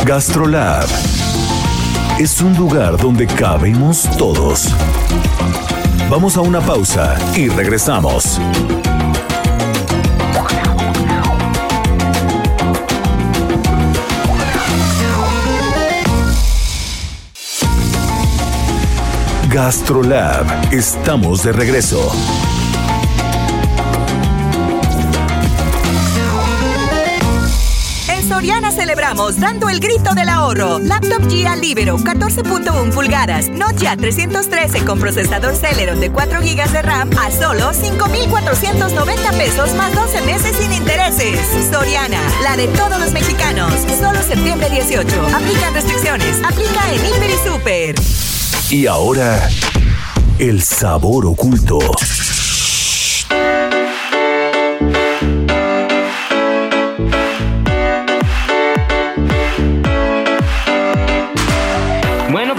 Gastrolab 0.06 0.88
es 2.18 2.42
un 2.42 2.56
lugar 2.58 2.98
donde 2.98 3.28
cabemos 3.28 4.10
todos. 4.18 4.70
Vamos 6.10 6.38
a 6.38 6.42
una 6.42 6.60
pausa 6.60 7.16
y 7.36 7.50
regresamos. 7.50 8.40
Gastrolab, 19.52 20.46
estamos 20.72 21.42
de 21.44 21.52
regreso. 21.52 22.12
Soriana 28.28 28.72
celebramos 28.72 29.40
dando 29.40 29.68
el 29.70 29.80
grito 29.80 30.14
del 30.14 30.30
ahorro. 30.30 30.78
Laptop 30.80 31.28
Gia 31.30 31.56
Libero 31.56 31.98
14.1 31.98 32.94
pulgadas, 32.94 33.50
Note 33.50 33.88
a 33.88 33.98
313 33.98 34.86
con 34.86 35.00
procesador 35.00 35.56
Celeron 35.56 36.00
de 36.00 36.12
4 36.12 36.40
GB 36.40 36.72
de 36.72 36.82
RAM 36.84 37.10
a 37.18 37.32
solo 37.32 37.74
5,490 37.74 39.32
pesos 39.32 39.74
más 39.74 39.94
12 39.96 40.22
meses 40.22 40.56
sin 40.56 40.72
intereses. 40.72 41.40
Soriana, 41.72 42.22
la 42.44 42.56
de 42.56 42.68
todos 42.68 43.00
los 43.00 43.12
mexicanos. 43.12 43.74
Solo 44.00 44.22
septiembre 44.22 44.70
18. 44.70 45.08
Aplican 45.36 45.74
restricciones. 45.74 46.38
Aplica 46.44 46.94
en 46.94 47.06
Hiper 47.06 47.32
Super. 47.46 48.29
Y 48.72 48.86
ahora, 48.86 49.50
el 50.38 50.62
sabor 50.62 51.26
oculto. 51.26 51.80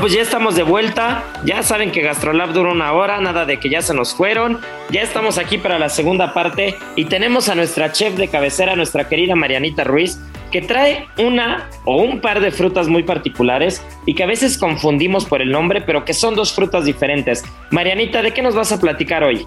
Pues 0.01 0.15
ya 0.15 0.23
estamos 0.23 0.57
de 0.57 0.63
vuelta. 0.63 1.25
Ya 1.45 1.63
saben 1.63 1.93
que 1.93 2.01
Gastrolab 2.01 2.53
dura 2.53 2.73
una 2.73 2.93
hora, 2.93 3.21
nada 3.21 3.45
de 3.45 3.61
que 3.61 3.69
ya 3.69 3.83
se 3.83 3.93
nos 3.93 4.15
fueron. 4.15 4.59
Ya 4.91 5.03
estamos 5.03 5.37
aquí 5.37 5.59
para 5.59 5.79
la 5.79 5.91
segunda 5.91 6.33
parte 6.33 6.77
y 6.97 7.05
tenemos 7.05 7.49
a 7.49 7.55
nuestra 7.55 7.93
chef 7.93 8.17
de 8.17 8.29
cabecera, 8.29 8.77
nuestra 8.77 9.09
querida 9.09 9.37
Marianita 9.37 9.85
Ruiz, 9.85 10.19
que 10.51 10.63
trae 10.63 11.07
una 11.19 11.69
o 11.85 12.03
un 12.03 12.21
par 12.21 12.41
de 12.41 12.51
frutas 12.51 12.89
muy 12.89 13.03
particulares 13.03 13.85
y 14.07 14.15
que 14.15 14.23
a 14.23 14.27
veces 14.27 14.57
confundimos 14.57 15.27
por 15.27 15.43
el 15.43 15.51
nombre, 15.51 15.83
pero 15.83 16.05
que 16.05 16.15
son 16.15 16.35
dos 16.35 16.55
frutas 16.55 16.87
diferentes. 16.87 17.45
Marianita, 17.71 18.23
¿de 18.23 18.33
qué 18.33 18.41
nos 18.41 18.55
vas 18.55 18.73
a 18.73 18.81
platicar 18.81 19.23
hoy? 19.23 19.47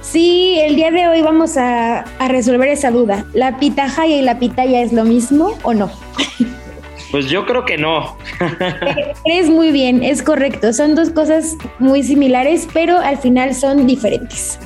Sí, 0.00 0.58
el 0.60 0.76
día 0.76 0.90
de 0.92 1.08
hoy 1.08 1.22
vamos 1.22 1.56
a, 1.56 2.04
resolver 2.28 2.68
esa 2.68 2.90
duda. 2.90 3.26
¿La 3.34 3.58
pitahaya 3.58 4.16
y 4.16 4.22
la 4.22 4.38
pitaya 4.38 4.80
es 4.80 4.92
lo 4.92 5.04
mismo 5.04 5.58
o 5.62 5.74
no? 5.74 5.90
Pues 7.10 7.26
yo 7.26 7.46
creo 7.46 7.64
que 7.64 7.78
no. 7.78 8.16
Es 9.24 9.48
muy 9.48 9.72
bien, 9.72 10.02
es 10.02 10.22
correcto. 10.22 10.72
Son 10.72 10.94
dos 10.94 11.10
cosas 11.10 11.56
muy 11.78 12.02
similares, 12.02 12.68
pero 12.72 12.98
al 12.98 13.18
final 13.18 13.54
son 13.54 13.86
diferentes. 13.86 14.58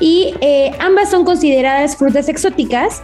Y 0.00 0.34
eh, 0.40 0.72
ambas 0.80 1.10
son 1.10 1.24
consideradas 1.24 1.96
frutas 1.96 2.28
exóticas 2.28 3.02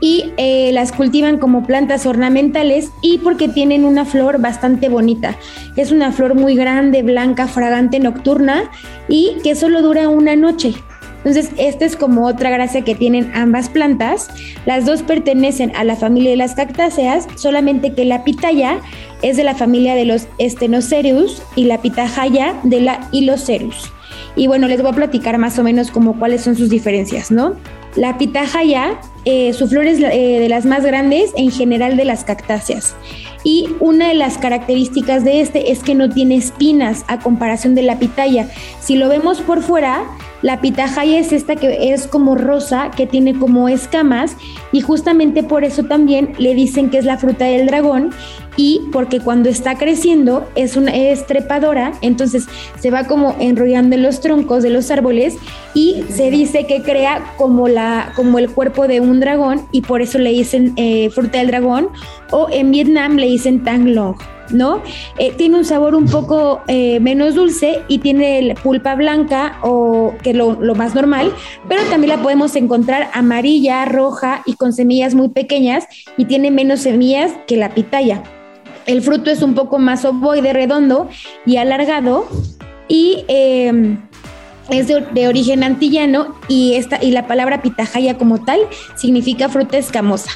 y 0.00 0.32
eh, 0.36 0.70
las 0.72 0.92
cultivan 0.92 1.38
como 1.38 1.66
plantas 1.66 2.06
ornamentales 2.06 2.90
y 3.02 3.18
porque 3.18 3.48
tienen 3.48 3.84
una 3.84 4.04
flor 4.04 4.40
bastante 4.40 4.88
bonita. 4.88 5.36
Es 5.76 5.90
una 5.90 6.12
flor 6.12 6.34
muy 6.34 6.54
grande, 6.54 7.02
blanca, 7.02 7.46
fragante, 7.46 7.98
nocturna 7.98 8.70
y 9.08 9.36
que 9.42 9.54
solo 9.54 9.82
dura 9.82 10.08
una 10.08 10.36
noche. 10.36 10.74
Entonces, 11.28 11.52
esta 11.58 11.84
es 11.84 11.94
como 11.94 12.26
otra 12.26 12.48
gracia 12.48 12.80
que 12.84 12.94
tienen 12.94 13.30
ambas 13.34 13.68
plantas. 13.68 14.28
Las 14.64 14.86
dos 14.86 15.02
pertenecen 15.02 15.76
a 15.76 15.84
la 15.84 15.94
familia 15.94 16.30
de 16.30 16.38
las 16.38 16.54
cactáceas, 16.54 17.26
solamente 17.36 17.92
que 17.92 18.06
la 18.06 18.24
pitaya 18.24 18.80
es 19.20 19.36
de 19.36 19.44
la 19.44 19.54
familia 19.54 19.94
de 19.94 20.06
los 20.06 20.26
Stenocereus 20.40 21.42
y 21.54 21.64
la 21.64 21.82
pitahaya 21.82 22.54
de 22.62 22.80
la 22.80 23.10
Hilocereus. 23.12 23.92
Y 24.36 24.46
bueno, 24.46 24.68
les 24.68 24.80
voy 24.80 24.90
a 24.90 24.94
platicar 24.94 25.36
más 25.36 25.58
o 25.58 25.62
menos 25.62 25.90
como 25.90 26.18
cuáles 26.18 26.40
son 26.40 26.56
sus 26.56 26.70
diferencias, 26.70 27.30
¿no? 27.30 27.56
La 27.98 28.16
pitahaya 28.16 29.00
eh, 29.24 29.52
su 29.52 29.66
flor 29.66 29.86
es 29.86 29.98
eh, 29.98 30.38
de 30.38 30.48
las 30.48 30.64
más 30.64 30.84
grandes 30.84 31.32
en 31.36 31.50
general 31.50 31.96
de 31.96 32.04
las 32.04 32.22
cactáceas. 32.22 32.94
Y 33.42 33.68
una 33.80 34.06
de 34.08 34.14
las 34.14 34.38
características 34.38 35.24
de 35.24 35.40
este 35.40 35.72
es 35.72 35.82
que 35.82 35.96
no 35.96 36.08
tiene 36.08 36.36
espinas 36.36 37.04
a 37.08 37.18
comparación 37.18 37.74
de 37.74 37.82
la 37.82 37.98
pitaya. 37.98 38.48
Si 38.80 38.94
lo 38.94 39.08
vemos 39.08 39.40
por 39.40 39.62
fuera, 39.62 40.04
la 40.42 40.60
pitahaya 40.60 41.18
es 41.18 41.32
esta 41.32 41.56
que 41.56 41.92
es 41.92 42.06
como 42.06 42.36
rosa, 42.36 42.92
que 42.96 43.08
tiene 43.08 43.36
como 43.36 43.68
escamas 43.68 44.36
y 44.70 44.80
justamente 44.80 45.42
por 45.42 45.64
eso 45.64 45.82
también 45.82 46.34
le 46.38 46.54
dicen 46.54 46.90
que 46.90 46.98
es 46.98 47.04
la 47.04 47.18
fruta 47.18 47.46
del 47.46 47.66
dragón 47.66 48.10
y 48.58 48.88
porque 48.92 49.20
cuando 49.20 49.48
está 49.48 49.78
creciendo 49.78 50.46
es 50.56 50.76
una 50.76 50.94
es 50.94 51.24
trepadora, 51.26 51.92
entonces 52.02 52.46
se 52.78 52.90
va 52.90 53.04
como 53.04 53.36
enrollando 53.38 53.94
en 53.94 54.02
los 54.02 54.20
troncos 54.20 54.64
de 54.64 54.70
los 54.70 54.90
árboles 54.90 55.36
y 55.74 56.02
se 56.10 56.30
dice 56.30 56.66
que 56.66 56.82
crea 56.82 57.34
como 57.38 57.68
la 57.68 58.12
como 58.16 58.38
el 58.38 58.50
cuerpo 58.50 58.88
de 58.88 59.00
un 59.00 59.20
dragón 59.20 59.66
y 59.70 59.82
por 59.82 60.02
eso 60.02 60.18
le 60.18 60.30
dicen 60.30 60.72
eh, 60.76 61.08
fruta 61.10 61.38
del 61.38 61.46
dragón 61.46 61.88
o 62.32 62.48
en 62.50 62.72
Vietnam 62.72 63.16
le 63.16 63.26
dicen 63.26 63.62
tang 63.62 63.86
long. 63.94 64.16
¿no? 64.50 64.82
Eh, 65.18 65.34
tiene 65.36 65.58
un 65.58 65.64
sabor 65.66 65.94
un 65.94 66.06
poco 66.06 66.62
eh, 66.68 67.00
menos 67.00 67.34
dulce 67.34 67.82
y 67.86 67.98
tiene 67.98 68.54
pulpa 68.62 68.94
blanca 68.94 69.58
o 69.62 70.14
que 70.22 70.32
lo, 70.32 70.54
lo 70.54 70.74
más 70.74 70.94
normal, 70.94 71.30
pero 71.68 71.82
también 71.90 72.16
la 72.16 72.22
podemos 72.22 72.56
encontrar 72.56 73.10
amarilla, 73.12 73.84
roja 73.84 74.42
y 74.46 74.54
con 74.54 74.72
semillas 74.72 75.14
muy 75.14 75.28
pequeñas 75.28 75.86
y 76.16 76.24
tiene 76.24 76.50
menos 76.50 76.80
semillas 76.80 77.32
que 77.46 77.58
la 77.58 77.74
pitaya. 77.74 78.22
El 78.88 79.02
fruto 79.02 79.30
es 79.30 79.42
un 79.42 79.54
poco 79.54 79.78
más 79.78 80.06
ovoide, 80.06 80.54
redondo 80.54 81.10
y 81.44 81.58
alargado 81.58 82.26
y 82.88 83.22
em, 83.28 83.98
es 84.70 84.88
de, 84.88 85.28
origen 85.28 85.62
antillano 85.62 86.34
y, 86.48 86.72
esta, 86.74 86.98
y 87.04 87.10
la 87.10 87.26
palabra 87.26 87.60
pitahaya 87.60 88.16
como 88.16 88.42
tal 88.42 88.60
significa 88.96 89.50
fruta 89.50 89.76
escamosa. 89.76 90.30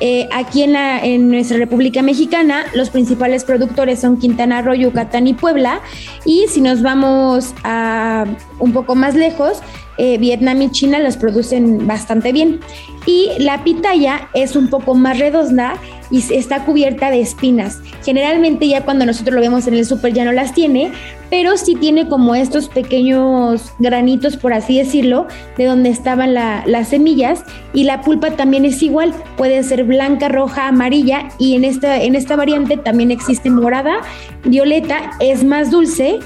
Eh, 0.00 0.28
aquí 0.32 0.64
en, 0.64 0.72
la, 0.72 0.98
en 0.98 1.28
nuestra 1.28 1.58
República 1.58 2.02
Mexicana, 2.02 2.64
los 2.74 2.90
principales 2.90 3.44
productores 3.44 4.00
son 4.00 4.18
Quintana 4.18 4.60
Roo, 4.62 4.74
Yucatán 4.74 5.28
y 5.28 5.34
Puebla. 5.34 5.80
Y 6.24 6.46
si 6.48 6.60
nos 6.60 6.82
vamos 6.82 7.54
a 7.62 8.26
un 8.58 8.72
poco 8.72 8.96
más 8.96 9.14
lejos, 9.14 9.62
eh, 10.02 10.18
Vietnam 10.18 10.60
y 10.62 10.68
China 10.72 10.98
los 10.98 11.16
producen 11.16 11.86
bastante 11.86 12.32
bien. 12.32 12.58
Y 13.06 13.30
la 13.38 13.62
pitaya 13.62 14.28
es 14.34 14.56
un 14.56 14.66
poco 14.68 14.96
más 14.96 15.16
redonda 15.20 15.74
y 16.10 16.18
está 16.34 16.64
cubierta 16.64 17.08
de 17.08 17.20
espinas. 17.20 17.80
Generalmente 18.04 18.66
ya 18.66 18.84
cuando 18.84 19.06
nosotros 19.06 19.36
lo 19.36 19.40
vemos 19.40 19.68
en 19.68 19.74
el 19.74 19.86
súper 19.86 20.12
ya 20.12 20.24
no 20.24 20.32
las 20.32 20.54
tiene, 20.54 20.90
pero 21.30 21.56
sí 21.56 21.76
tiene 21.76 22.08
como 22.08 22.34
estos 22.34 22.68
pequeños 22.68 23.72
granitos, 23.78 24.36
por 24.36 24.52
así 24.52 24.76
decirlo, 24.76 25.28
de 25.56 25.66
donde 25.66 25.90
estaban 25.90 26.34
las 26.34 26.88
semillas 26.88 27.44
y 27.72 27.84
la 27.84 28.00
pulpa 28.00 28.32
también 28.32 28.64
es 28.64 28.82
igual, 28.82 29.14
puede 29.36 29.62
ser 29.62 29.84
blanca, 29.84 30.28
roja, 30.28 30.66
amarilla 30.66 31.28
y 31.38 31.54
en 31.54 31.64
esta, 31.64 32.02
en 32.02 32.16
esta 32.16 32.34
variante 32.34 32.76
también 32.76 33.12
existe 33.12 33.50
morada, 33.50 33.98
violeta, 34.44 35.12
es 35.20 35.44
más 35.44 35.70
dulce 35.70 36.18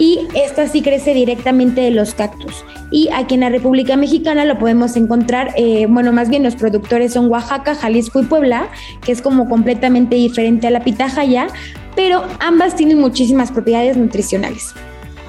y 0.00 0.26
esta 0.34 0.66
sí 0.66 0.80
crece 0.80 1.12
directamente 1.12 1.82
de 1.82 1.90
los 1.90 2.14
cactus. 2.14 2.64
Y 2.90 3.10
aquí 3.14 3.34
en 3.34 3.40
la 3.40 3.50
República 3.50 3.96
Mexicana 3.96 4.46
lo 4.46 4.58
podemos 4.58 4.96
encontrar, 4.96 5.52
eh, 5.56 5.86
bueno, 5.88 6.10
más 6.10 6.30
bien 6.30 6.42
los 6.42 6.56
productores 6.56 7.12
son 7.12 7.30
Oaxaca, 7.30 7.74
Jalisco 7.74 8.20
y 8.20 8.24
Puebla, 8.24 8.70
que 9.04 9.12
es 9.12 9.20
como 9.20 9.48
completamente 9.48 10.16
diferente 10.16 10.66
a 10.66 10.70
la 10.70 10.82
pitahaya, 10.82 11.48
pero 11.94 12.24
ambas 12.40 12.76
tienen 12.76 12.98
muchísimas 12.98 13.52
propiedades 13.52 13.98
nutricionales. 13.98 14.74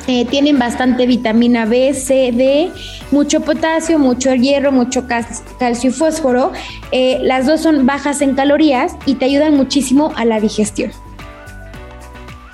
Eh, 0.07 0.25
tienen 0.25 0.57
bastante 0.57 1.05
vitamina 1.05 1.65
B, 1.65 1.93
C, 1.93 2.31
D, 2.33 2.71
mucho 3.11 3.41
potasio, 3.41 3.99
mucho 3.99 4.33
hierro, 4.33 4.71
mucho 4.71 5.05
calcio 5.05 5.89
y 5.89 5.93
fósforo. 5.93 6.53
Eh, 6.91 7.19
las 7.21 7.45
dos 7.45 7.61
son 7.61 7.85
bajas 7.85 8.21
en 8.21 8.35
calorías 8.35 8.95
y 9.05 9.15
te 9.15 9.25
ayudan 9.25 9.55
muchísimo 9.55 10.13
a 10.15 10.23
la 10.25 10.39
digestión. 10.39 10.91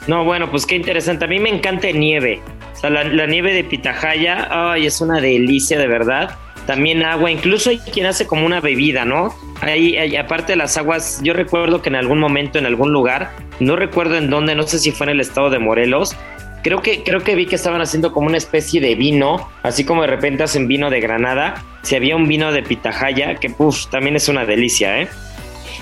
No, 0.07 0.23
bueno, 0.23 0.49
pues 0.49 0.65
qué 0.65 0.75
interesante. 0.75 1.25
A 1.25 1.27
mí 1.27 1.39
me 1.39 1.49
encanta 1.49 1.91
nieve. 1.91 2.41
O 2.73 2.79
sea, 2.79 2.89
la, 2.89 3.25
nieve 3.25 3.53
de 3.53 3.63
pitahaya, 3.63 4.47
ay, 4.49 4.85
es 4.85 5.01
una 5.01 5.19
delicia 5.19 5.77
de 5.77 5.87
verdad. 5.87 6.35
También 6.65 7.03
agua, 7.03 7.31
incluso 7.31 7.69
hay 7.69 7.79
quien 7.79 8.05
hace 8.05 8.27
como 8.27 8.45
una 8.45 8.59
bebida, 8.59 9.05
¿no? 9.05 9.33
Ahí, 9.61 10.15
aparte 10.15 10.53
de 10.53 10.57
las 10.57 10.77
aguas, 10.77 11.21
yo 11.23 11.33
recuerdo 11.33 11.81
que 11.81 11.89
en 11.89 11.95
algún 11.95 12.19
momento, 12.19 12.59
en 12.59 12.65
algún 12.65 12.91
lugar, 12.91 13.31
no 13.59 13.75
recuerdo 13.75 14.17
en 14.17 14.29
dónde, 14.29 14.53
no 14.53 14.63
sé 14.63 14.79
si 14.79 14.91
fue 14.91 15.05
en 15.05 15.11
el 15.11 15.21
estado 15.21 15.49
de 15.49 15.59
Morelos, 15.59 16.15
creo 16.63 16.81
que, 16.81 17.03
creo 17.03 17.21
que 17.21 17.35
vi 17.35 17.45
que 17.45 17.55
estaban 17.55 17.81
haciendo 17.81 18.11
como 18.11 18.27
una 18.27 18.37
especie 18.37 18.81
de 18.81 18.95
vino, 18.95 19.49
así 19.63 19.85
como 19.85 20.01
de 20.01 20.07
repente 20.07 20.43
hacen 20.43 20.67
vino 20.67 20.89
de 20.89 20.99
Granada. 20.99 21.63
Si 21.83 21.95
había 21.95 22.15
un 22.15 22.27
vino 22.27 22.51
de 22.51 22.61
pitahaya, 22.63 23.35
que 23.35 23.49
puff, 23.49 23.87
también 23.87 24.17
es 24.17 24.27
una 24.27 24.45
delicia, 24.45 25.01
¿eh? 25.01 25.07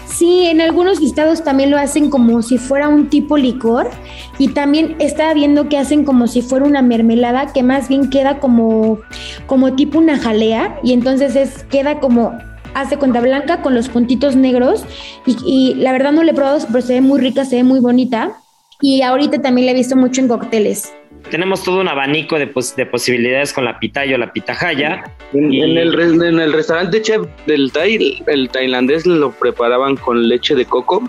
Sí, 0.05 0.45
en 0.45 0.61
algunos 0.61 1.01
estados 1.01 1.43
también 1.43 1.71
lo 1.71 1.77
hacen 1.77 2.09
como 2.09 2.41
si 2.41 2.57
fuera 2.57 2.87
un 2.87 3.09
tipo 3.09 3.37
licor 3.37 3.89
y 4.37 4.49
también 4.49 4.95
estaba 4.99 5.33
viendo 5.33 5.67
que 5.67 5.77
hacen 5.77 6.05
como 6.05 6.27
si 6.27 6.41
fuera 6.41 6.65
una 6.65 6.81
mermelada 6.81 7.51
que 7.51 7.63
más 7.63 7.89
bien 7.89 8.09
queda 8.09 8.39
como, 8.39 8.99
como 9.47 9.73
tipo 9.73 9.97
una 9.97 10.17
jalea 10.17 10.79
y 10.83 10.93
entonces 10.93 11.35
es, 11.35 11.63
queda 11.65 11.99
como 11.99 12.37
hace 12.75 12.97
cuenta 12.97 13.19
blanca 13.19 13.61
con 13.61 13.73
los 13.73 13.89
puntitos 13.89 14.35
negros 14.35 14.85
y, 15.25 15.37
y, 15.45 15.73
la 15.75 15.91
verdad 15.91 16.11
no 16.11 16.23
le 16.23 16.31
he 16.31 16.35
probado, 16.35 16.59
pero 16.67 16.81
se 16.81 16.93
ve 16.93 17.01
muy 17.01 17.19
rica, 17.19 17.45
se 17.45 17.57
ve 17.57 17.63
muy 17.63 17.79
bonita 17.79 18.37
y 18.81 19.01
ahorita 19.01 19.41
también 19.41 19.65
la 19.65 19.71
he 19.71 19.75
visto 19.75 19.95
mucho 19.95 20.21
en 20.21 20.27
cócteles 20.27 20.93
tenemos 21.29 21.63
todo 21.63 21.81
un 21.81 21.87
abanico 21.87 22.37
de, 22.37 22.47
posibilidades 22.47 23.53
con 23.53 23.65
la 23.65 23.79
pitaya 23.79 24.15
o 24.15 24.17
la 24.17 24.31
pitahaya. 24.31 25.03
En, 25.33 25.53
el, 25.53 25.99
en 25.99 26.39
el 26.39 26.53
restaurante 26.53 27.01
chef 27.01 27.23
del 27.45 27.71
Thai, 27.71 28.23
el 28.27 28.49
tailandés 28.49 29.05
lo 29.05 29.31
preparaban 29.31 29.95
con 29.95 30.27
leche 30.27 30.55
de 30.55 30.65
coco 30.65 31.03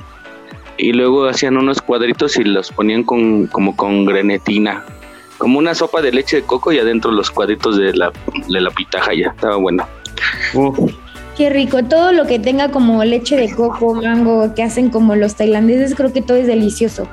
y 0.78 0.92
luego 0.92 1.26
hacían 1.26 1.56
unos 1.56 1.80
cuadritos 1.80 2.36
y 2.36 2.44
los 2.44 2.70
ponían 2.70 3.02
con, 3.02 3.46
como 3.46 3.76
con 3.76 4.04
grenetina. 4.04 4.84
Como 5.38 5.58
una 5.58 5.74
sopa 5.74 6.00
de 6.00 6.12
leche 6.12 6.36
de 6.36 6.42
coco 6.42 6.72
y 6.72 6.78
adentro 6.78 7.10
los 7.10 7.30
cuadritos 7.30 7.76
de 7.76 7.92
la, 7.94 8.10
de 8.48 8.60
la 8.60 8.70
pitahaya. 8.70 9.32
Estaba 9.34 9.56
bueno. 9.56 9.86
Qué 11.36 11.50
rico, 11.50 11.84
todo 11.84 12.12
lo 12.12 12.26
que 12.26 12.38
tenga 12.38 12.70
como 12.70 13.04
leche 13.04 13.36
de 13.36 13.54
coco, 13.54 13.94
mango, 13.94 14.54
que 14.54 14.62
hacen 14.62 14.88
como 14.88 15.14
los 15.14 15.34
tailandeses, 15.34 15.94
creo 15.94 16.10
que 16.10 16.22
todo 16.22 16.38
es 16.38 16.46
delicioso. 16.46 17.06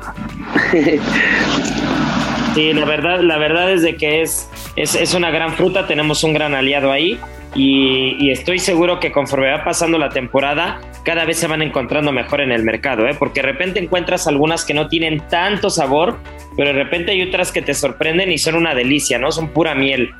Sí, 2.53 2.71
la 2.73 2.85
verdad, 2.85 3.21
la 3.21 3.37
verdad 3.37 3.71
es 3.71 3.81
de 3.81 3.95
que 3.95 4.21
es, 4.21 4.49
es, 4.75 5.13
una 5.13 5.31
gran 5.31 5.53
fruta, 5.53 5.87
tenemos 5.87 6.23
un 6.23 6.33
gran 6.33 6.53
aliado 6.53 6.91
ahí 6.91 7.19
y, 7.55 8.29
estoy 8.29 8.59
seguro 8.59 8.99
que 8.99 9.11
conforme 9.11 9.49
va 9.49 9.63
pasando 9.63 9.97
la 9.97 10.09
temporada, 10.09 10.81
cada 11.03 11.25
vez 11.25 11.37
se 11.37 11.47
van 11.47 11.61
encontrando 11.61 12.11
mejor 12.11 12.41
en 12.41 12.51
el 12.51 12.63
mercado, 12.63 13.07
¿eh? 13.07 13.15
porque 13.17 13.41
de 13.41 13.47
repente 13.47 13.79
encuentras 13.79 14.27
algunas 14.27 14.65
que 14.65 14.73
no 14.73 14.87
tienen 14.87 15.21
tanto 15.29 15.69
sabor, 15.69 16.17
pero 16.55 16.69
de 16.69 16.83
repente 16.83 17.11
hay 17.11 17.23
otras 17.23 17.51
que 17.51 17.61
te 17.61 17.73
sorprenden 17.73 18.31
y 18.31 18.37
son 18.37 18.55
una 18.55 18.75
delicia, 18.75 19.17
¿no? 19.17 19.31
Son 19.31 19.49
pura 19.49 19.73
miel. 19.75 20.11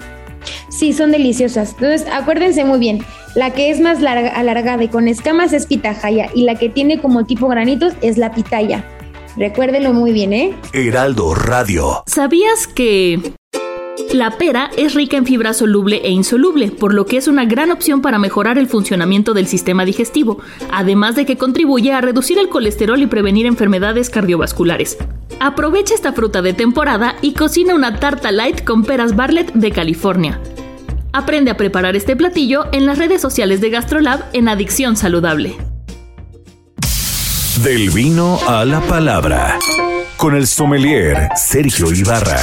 Sí, 0.70 0.92
son 0.92 1.12
deliciosas. 1.12 1.74
Entonces, 1.74 2.08
acuérdense 2.12 2.66
muy 2.66 2.80
bien, 2.80 3.00
la 3.36 3.52
que 3.52 3.70
es 3.70 3.80
más 3.80 4.02
larga, 4.02 4.30
alargada 4.30 4.84
y 4.84 4.88
con 4.88 5.08
escamas 5.08 5.54
es 5.54 5.68
pitahaya 5.68 6.30
y 6.34 6.44
la 6.44 6.56
que 6.56 6.70
tiene 6.70 7.00
como 7.00 7.26
tipo 7.26 7.48
granitos 7.48 7.94
es 8.02 8.18
la 8.18 8.32
pitaya. 8.32 8.84
Recuérdenlo 9.36 9.94
muy 9.94 10.12
bien, 10.12 10.34
¿eh? 10.34 10.56
Heraldo 10.74 11.34
Radio. 11.34 12.04
¿Sabías 12.06 12.68
que... 12.68 13.34
La 14.12 14.38
pera 14.38 14.70
es 14.78 14.94
rica 14.94 15.18
en 15.18 15.26
fibra 15.26 15.54
soluble 15.54 16.02
e 16.04 16.10
insoluble, 16.12 16.72
por 16.72 16.94
lo 16.94 17.06
que 17.06 17.18
es 17.18 17.28
una 17.28 17.46
gran 17.46 17.72
opción 17.72 18.02
para 18.02 18.20
mejorar 18.20 18.58
el 18.58 18.68
funcionamiento 18.68 19.34
del 19.34 19.48
sistema 19.48 19.86
digestivo, 19.86 20.40
además 20.72 21.16
de 21.16 21.26
que 21.26 21.38
contribuye 21.38 21.94
a 21.94 22.02
reducir 22.02 22.38
el 22.38 22.50
colesterol 22.50 23.02
y 23.02 23.08
prevenir 23.08 23.46
enfermedades 23.46 24.10
cardiovasculares. 24.10 24.98
Aprovecha 25.40 25.96
esta 25.96 26.14
fruta 26.14 26.42
de 26.42 26.54
temporada 26.54 27.16
y 27.22 27.34
cocina 27.34 27.74
una 27.76 28.00
tarta 28.00 28.32
light 28.32 28.64
con 28.64 28.84
peras 28.84 29.16
Bartlett 29.16 29.54
de 29.54 29.72
California. 29.72 30.40
Aprende 31.12 31.52
a 31.52 31.58
preparar 31.58 31.96
este 31.96 32.16
platillo 32.16 32.66
en 32.72 32.86
las 32.86 32.98
redes 32.98 33.22
sociales 33.22 33.62
de 33.62 33.70
GastroLab 33.70 34.26
en 34.34 34.48
Adicción 34.48 34.96
Saludable. 34.96 35.56
Del 37.62 37.92
vino 37.92 38.40
a 38.48 38.66
la 38.66 38.82
palabra. 38.82 39.60
Con 40.18 40.36
el 40.36 40.48
sommelier 40.48 41.30
Sergio 41.36 41.92
Ibarra. 41.94 42.38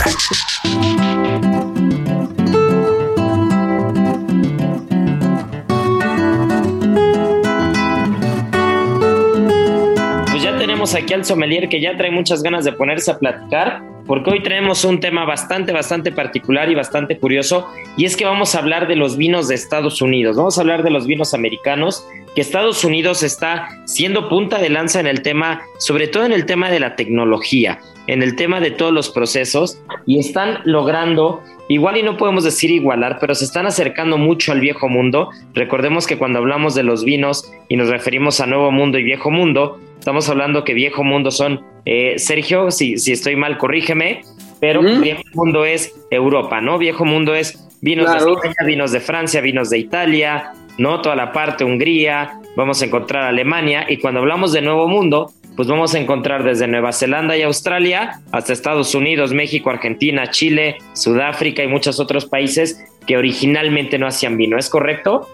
Pues 10.30 10.42
ya 10.42 10.56
tenemos 10.56 10.94
aquí 10.94 11.12
al 11.12 11.24
sommelier 11.24 11.68
que 11.68 11.80
ya 11.80 11.96
trae 11.96 12.12
muchas 12.12 12.42
ganas 12.42 12.64
de 12.64 12.72
ponerse 12.72 13.10
a 13.10 13.18
platicar, 13.18 13.82
porque 14.10 14.30
hoy 14.30 14.42
tenemos 14.42 14.84
un 14.84 14.98
tema 14.98 15.24
bastante, 15.24 15.70
bastante 15.70 16.10
particular 16.10 16.68
y 16.68 16.74
bastante 16.74 17.16
curioso, 17.16 17.68
y 17.96 18.06
es 18.06 18.16
que 18.16 18.24
vamos 18.24 18.56
a 18.56 18.58
hablar 18.58 18.88
de 18.88 18.96
los 18.96 19.16
vinos 19.16 19.46
de 19.46 19.54
Estados 19.54 20.02
Unidos, 20.02 20.36
vamos 20.36 20.58
a 20.58 20.62
hablar 20.62 20.82
de 20.82 20.90
los 20.90 21.06
vinos 21.06 21.32
americanos, 21.32 22.04
que 22.34 22.40
Estados 22.40 22.82
Unidos 22.82 23.22
está 23.22 23.68
siendo 23.84 24.28
punta 24.28 24.58
de 24.58 24.68
lanza 24.68 24.98
en 24.98 25.06
el 25.06 25.22
tema, 25.22 25.62
sobre 25.78 26.08
todo 26.08 26.24
en 26.24 26.32
el 26.32 26.44
tema 26.44 26.72
de 26.72 26.80
la 26.80 26.96
tecnología, 26.96 27.78
en 28.08 28.24
el 28.24 28.34
tema 28.34 28.58
de 28.58 28.72
todos 28.72 28.92
los 28.92 29.10
procesos, 29.10 29.80
y 30.06 30.18
están 30.18 30.58
logrando 30.64 31.44
igual 31.68 31.96
y 31.96 32.02
no 32.02 32.16
podemos 32.16 32.42
decir 32.42 32.72
igualar, 32.72 33.18
pero 33.20 33.36
se 33.36 33.44
están 33.44 33.66
acercando 33.66 34.18
mucho 34.18 34.50
al 34.50 34.58
viejo 34.58 34.88
mundo. 34.88 35.30
Recordemos 35.54 36.08
que 36.08 36.18
cuando 36.18 36.40
hablamos 36.40 36.74
de 36.74 36.82
los 36.82 37.04
vinos 37.04 37.48
y 37.68 37.76
nos 37.76 37.88
referimos 37.88 38.40
a 38.40 38.46
nuevo 38.46 38.72
mundo 38.72 38.98
y 38.98 39.04
viejo 39.04 39.30
mundo, 39.30 39.78
estamos 40.00 40.28
hablando 40.28 40.64
que 40.64 40.74
viejo 40.74 41.04
mundo 41.04 41.30
son, 41.30 41.64
eh, 41.84 42.18
Sergio, 42.18 42.70
si, 42.70 42.98
si 42.98 43.12
estoy 43.12 43.36
mal, 43.36 43.58
corrígeme, 43.58 44.22
pero 44.60 44.82
viejo 44.82 45.22
mundo 45.34 45.64
es 45.64 45.94
Europa, 46.10 46.60
¿no? 46.60 46.78
Viejo 46.78 47.04
mundo 47.04 47.34
es 47.34 47.66
vinos 47.80 48.10
de 48.12 48.18
España, 48.18 48.54
vinos 48.66 48.92
de 48.92 49.00
Francia, 49.00 49.40
vinos 49.40 49.70
de 49.70 49.78
Italia, 49.78 50.52
¿no? 50.78 51.00
Toda 51.00 51.16
la 51.16 51.32
parte 51.32 51.64
Hungría, 51.64 52.40
vamos 52.56 52.82
a 52.82 52.84
encontrar 52.84 53.24
Alemania, 53.24 53.86
y 53.88 53.96
cuando 53.96 54.20
hablamos 54.20 54.52
de 54.52 54.60
nuevo 54.60 54.86
mundo, 54.86 55.32
pues 55.56 55.68
vamos 55.68 55.94
a 55.94 55.98
encontrar 55.98 56.44
desde 56.44 56.66
Nueva 56.66 56.92
Zelanda 56.92 57.36
y 57.36 57.42
Australia 57.42 58.20
hasta 58.32 58.52
Estados 58.52 58.94
Unidos, 58.94 59.32
México, 59.32 59.70
Argentina, 59.70 60.30
Chile, 60.30 60.78
Sudáfrica 60.94 61.62
y 61.62 61.68
muchos 61.68 62.00
otros 62.00 62.26
países 62.26 62.82
que 63.06 63.16
originalmente 63.16 63.98
no 63.98 64.06
hacían 64.06 64.36
vino. 64.36 64.58
¿Es 64.58 64.70
correcto? 64.70 65.28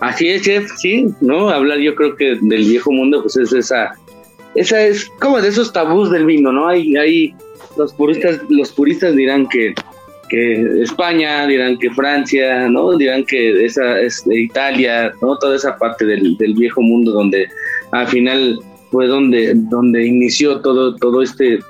Así 0.00 0.28
es, 0.28 0.42
chef, 0.42 0.70
sí, 0.76 1.06
¿no? 1.20 1.50
Hablar 1.50 1.78
yo 1.78 1.94
creo 1.94 2.16
que 2.16 2.36
del 2.40 2.64
viejo 2.64 2.90
mundo, 2.90 3.22
pues 3.22 3.36
es 3.36 3.52
esa, 3.52 3.94
esa 4.54 4.80
es 4.82 5.08
como 5.20 5.40
de 5.40 5.48
esos 5.48 5.72
tabús 5.72 6.10
del 6.10 6.26
vino, 6.26 6.52
¿no? 6.52 6.68
Hay, 6.68 6.96
hay, 6.96 7.34
los 7.76 7.92
puristas, 7.94 8.40
los 8.48 8.72
puristas 8.72 9.14
dirán 9.14 9.48
que, 9.48 9.74
que 10.28 10.82
España, 10.82 11.46
dirán 11.46 11.78
que 11.78 11.90
Francia, 11.90 12.68
¿no? 12.68 12.96
Dirán 12.96 13.24
que 13.24 13.64
esa 13.64 14.00
es 14.00 14.24
Italia, 14.26 15.12
¿no? 15.22 15.36
Toda 15.38 15.56
esa 15.56 15.76
parte 15.78 16.04
del, 16.04 16.36
del 16.36 16.54
viejo 16.54 16.82
mundo 16.82 17.12
donde 17.12 17.48
al 17.92 18.08
final 18.08 18.58
fue 18.90 19.06
donde, 19.06 19.54
donde 19.54 20.04
inició 20.04 20.60
todo, 20.60 20.96
todo 20.96 21.22
este 21.22 21.60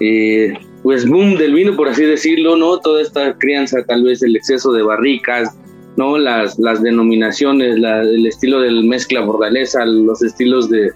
eh, 0.00 0.54
pues 0.82 1.06
boom 1.08 1.36
del 1.36 1.54
vino, 1.54 1.76
por 1.76 1.88
así 1.88 2.04
decirlo, 2.04 2.56
¿no? 2.56 2.78
Toda 2.78 3.02
esta 3.02 3.36
crianza, 3.38 3.84
tal 3.86 4.02
vez 4.02 4.22
el 4.22 4.34
exceso 4.36 4.72
de 4.72 4.82
barricas, 4.82 5.56
¿no? 5.96 6.18
Las, 6.18 6.58
las 6.58 6.82
denominaciones, 6.82 7.76
el 7.76 8.26
estilo 8.26 8.60
del 8.60 8.84
mezcla 8.84 9.20
bordalesa, 9.20 9.84
los 9.84 10.22
estilos 10.22 10.68
de, 10.68 10.90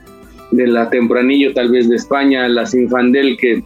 de 0.50 0.66
la 0.66 0.88
tempranillo 0.90 1.52
tal 1.52 1.70
vez 1.70 1.88
de 1.88 1.96
España, 1.96 2.48
la 2.48 2.66
Sinfandel 2.66 3.37
que, 3.37 3.62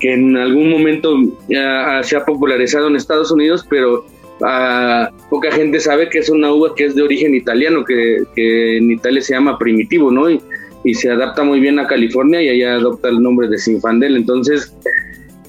que 0.00 0.12
en 0.12 0.36
algún 0.36 0.70
momento 0.70 1.16
ya 1.48 2.00
se 2.02 2.16
ha 2.16 2.24
popularizado 2.24 2.88
en 2.88 2.96
Estados 2.96 3.30
Unidos, 3.30 3.66
pero 3.68 4.06
ah, 4.42 5.10
poca 5.30 5.50
gente 5.50 5.80
sabe 5.80 6.08
que 6.08 6.18
es 6.18 6.28
una 6.28 6.52
uva 6.52 6.74
que 6.74 6.86
es 6.86 6.94
de 6.94 7.02
origen 7.02 7.34
italiano, 7.34 7.84
que, 7.84 8.22
que 8.34 8.76
en 8.78 8.90
Italia 8.90 9.22
se 9.22 9.34
llama 9.34 9.58
primitivo, 9.58 10.10
¿no? 10.10 10.30
Y, 10.30 10.40
y 10.84 10.94
se 10.94 11.10
adapta 11.10 11.42
muy 11.42 11.60
bien 11.60 11.78
a 11.78 11.86
California 11.86 12.42
y 12.42 12.48
allá 12.48 12.76
adopta 12.76 13.08
el 13.08 13.20
nombre 13.20 13.48
de 13.48 13.58
Sinfandel. 13.58 14.16
Entonces, 14.16 14.72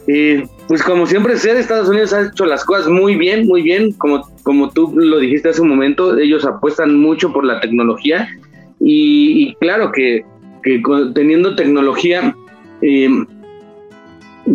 eh, 0.08 0.44
pues 0.68 0.82
como 0.82 1.06
siempre 1.06 1.38
sé, 1.38 1.52
Estados 1.60 1.90
Unidos 1.90 2.14
ha 2.14 2.28
hecho 2.28 2.46
las 2.46 2.66
cosas 2.66 2.88
muy 2.88 3.16
bien, 3.16 3.48
muy 3.48 3.62
bien, 3.62 3.92
como, 3.94 4.28
como 4.44 4.70
tú 4.72 4.92
lo 4.96 5.20
dijiste 5.20 5.50
hace 5.50 5.62
un 5.62 5.70
momento, 5.70 6.18
ellos 6.18 6.46
apuestan 6.46 6.96
mucho 6.96 7.32
por 7.32 7.46
la 7.46 7.60
tecnología 7.62 8.28
y, 8.80 9.54
claro 9.60 9.92
que, 9.92 10.24
que, 10.64 10.82
teniendo 11.14 11.56
tecnología, 11.56 12.36
eh, 12.82 13.10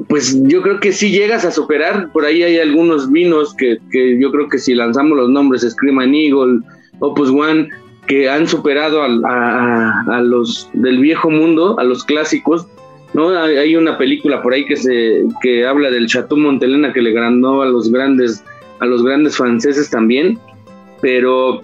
pues 0.08 0.36
yo 0.44 0.62
creo 0.62 0.80
que 0.80 0.92
sí 0.92 1.10
llegas 1.10 1.44
a 1.44 1.50
superar, 1.50 2.10
por 2.12 2.24
ahí 2.24 2.42
hay 2.42 2.58
algunos 2.58 3.10
vinos 3.10 3.54
que, 3.54 3.78
que 3.90 4.18
yo 4.18 4.30
creo 4.32 4.48
que 4.48 4.58
si 4.58 4.74
lanzamos 4.74 5.16
los 5.16 5.30
nombres, 5.30 5.62
Scream 5.62 5.98
and 5.98 6.14
Eagle, 6.14 6.60
Opus 7.00 7.30
One, 7.30 7.68
que 8.06 8.28
han 8.28 8.46
superado 8.46 9.02
a, 9.02 10.20
los 10.22 10.68
del 10.72 10.98
viejo 10.98 11.30
mundo, 11.30 11.78
a 11.78 11.84
los 11.84 12.04
clásicos. 12.04 12.66
¿no? 13.12 13.30
Hay, 13.30 13.76
una 13.76 13.96
película 13.96 14.42
por 14.42 14.52
ahí 14.52 14.66
que 14.66 14.76
se 14.76 15.22
que 15.40 15.64
habla 15.66 15.90
del 15.90 16.06
Chateau 16.06 16.36
Montelena 16.36 16.92
que 16.92 17.00
le 17.00 17.12
ganó 17.12 17.62
a 17.62 17.66
los 17.66 17.90
grandes 17.90 18.44
a 18.80 18.86
los 18.86 19.04
grandes 19.04 19.36
franceses 19.36 19.88
también, 19.88 20.38
pero 21.00 21.62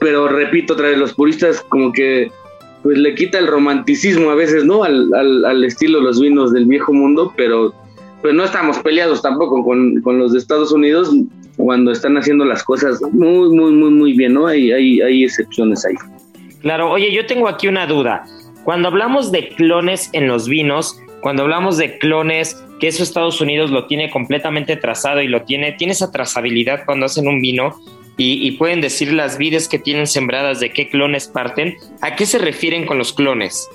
pero 0.00 0.28
repito 0.28 0.74
otra 0.74 0.88
vez 0.88 0.98
los 0.98 1.14
puristas 1.14 1.64
como 1.68 1.92
que 1.92 2.30
pues 2.84 2.98
le 2.98 3.14
quita 3.14 3.38
el 3.38 3.46
romanticismo 3.46 4.30
a 4.30 4.34
veces, 4.34 4.66
¿no? 4.66 4.84
Al, 4.84 5.12
al, 5.14 5.64
estilo 5.64 5.98
de 5.98 6.04
los 6.04 6.20
vinos 6.20 6.52
del 6.52 6.66
viejo 6.66 6.92
mundo, 6.92 7.32
pero 7.34 7.74
pues 8.20 8.34
no 8.34 8.44
estamos 8.44 8.78
peleados 8.80 9.22
tampoco 9.22 9.64
con, 9.64 10.02
con 10.02 10.18
los 10.18 10.32
de 10.32 10.38
Estados 10.38 10.70
Unidos, 10.70 11.10
cuando 11.56 11.92
están 11.92 12.18
haciendo 12.18 12.44
las 12.44 12.62
cosas 12.62 13.00
muy, 13.12 13.48
muy, 13.48 13.72
muy, 13.72 13.90
muy 13.90 14.12
bien, 14.12 14.34
¿no? 14.34 14.46
Hay, 14.46 14.70
hay, 14.70 15.00
hay 15.00 15.24
excepciones 15.24 15.82
ahí. 15.86 15.94
Claro, 16.60 16.90
oye, 16.90 17.10
yo 17.10 17.24
tengo 17.24 17.48
aquí 17.48 17.68
una 17.68 17.86
duda. 17.86 18.26
Cuando 18.64 18.88
hablamos 18.88 19.32
de 19.32 19.48
clones 19.48 20.10
en 20.12 20.28
los 20.28 20.46
vinos, 20.46 21.00
cuando 21.22 21.42
hablamos 21.42 21.78
de 21.78 21.96
clones, 21.96 22.62
que 22.80 22.88
eso 22.88 23.02
Estados 23.02 23.40
Unidos 23.40 23.70
lo 23.70 23.86
tiene 23.86 24.10
completamente 24.10 24.76
trazado 24.76 25.22
y 25.22 25.28
lo 25.28 25.42
tiene, 25.44 25.72
tiene 25.72 25.94
esa 25.94 26.12
trazabilidad 26.12 26.84
cuando 26.84 27.06
hacen 27.06 27.28
un 27.28 27.40
vino 27.40 27.76
y, 28.16 28.52
pueden 28.52 28.80
decir 28.80 29.12
las 29.12 29.38
vides 29.38 29.68
que 29.68 29.78
tienen 29.78 30.06
sembradas 30.06 30.60
de 30.60 30.70
qué 30.70 30.88
clones 30.88 31.26
parten, 31.26 31.76
¿a 32.00 32.14
qué 32.14 32.26
se 32.26 32.38
refieren 32.38 32.86
con 32.86 32.98
los 32.98 33.12
clones? 33.12 33.68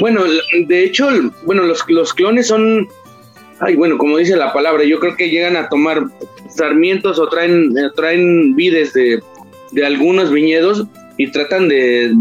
Bueno, 0.00 0.24
de 0.66 0.84
hecho, 0.84 1.08
bueno, 1.44 1.62
los, 1.62 1.84
los 1.88 2.12
clones 2.12 2.48
son, 2.48 2.88
ay, 3.60 3.76
bueno, 3.76 3.96
como 3.96 4.18
dice 4.18 4.34
la 4.36 4.52
palabra, 4.52 4.82
yo 4.82 4.98
creo 4.98 5.16
que 5.16 5.30
llegan 5.30 5.56
a 5.56 5.68
tomar 5.68 6.02
sarmientos 6.48 7.18
o 7.18 7.28
traen, 7.28 7.76
eh, 7.78 7.90
traen 7.94 8.56
vides 8.56 8.92
de, 8.94 9.22
algunos 9.84 10.30
viñedos 10.30 10.84
y 11.16 11.30
tratan 11.30 11.68
de, 11.68 12.12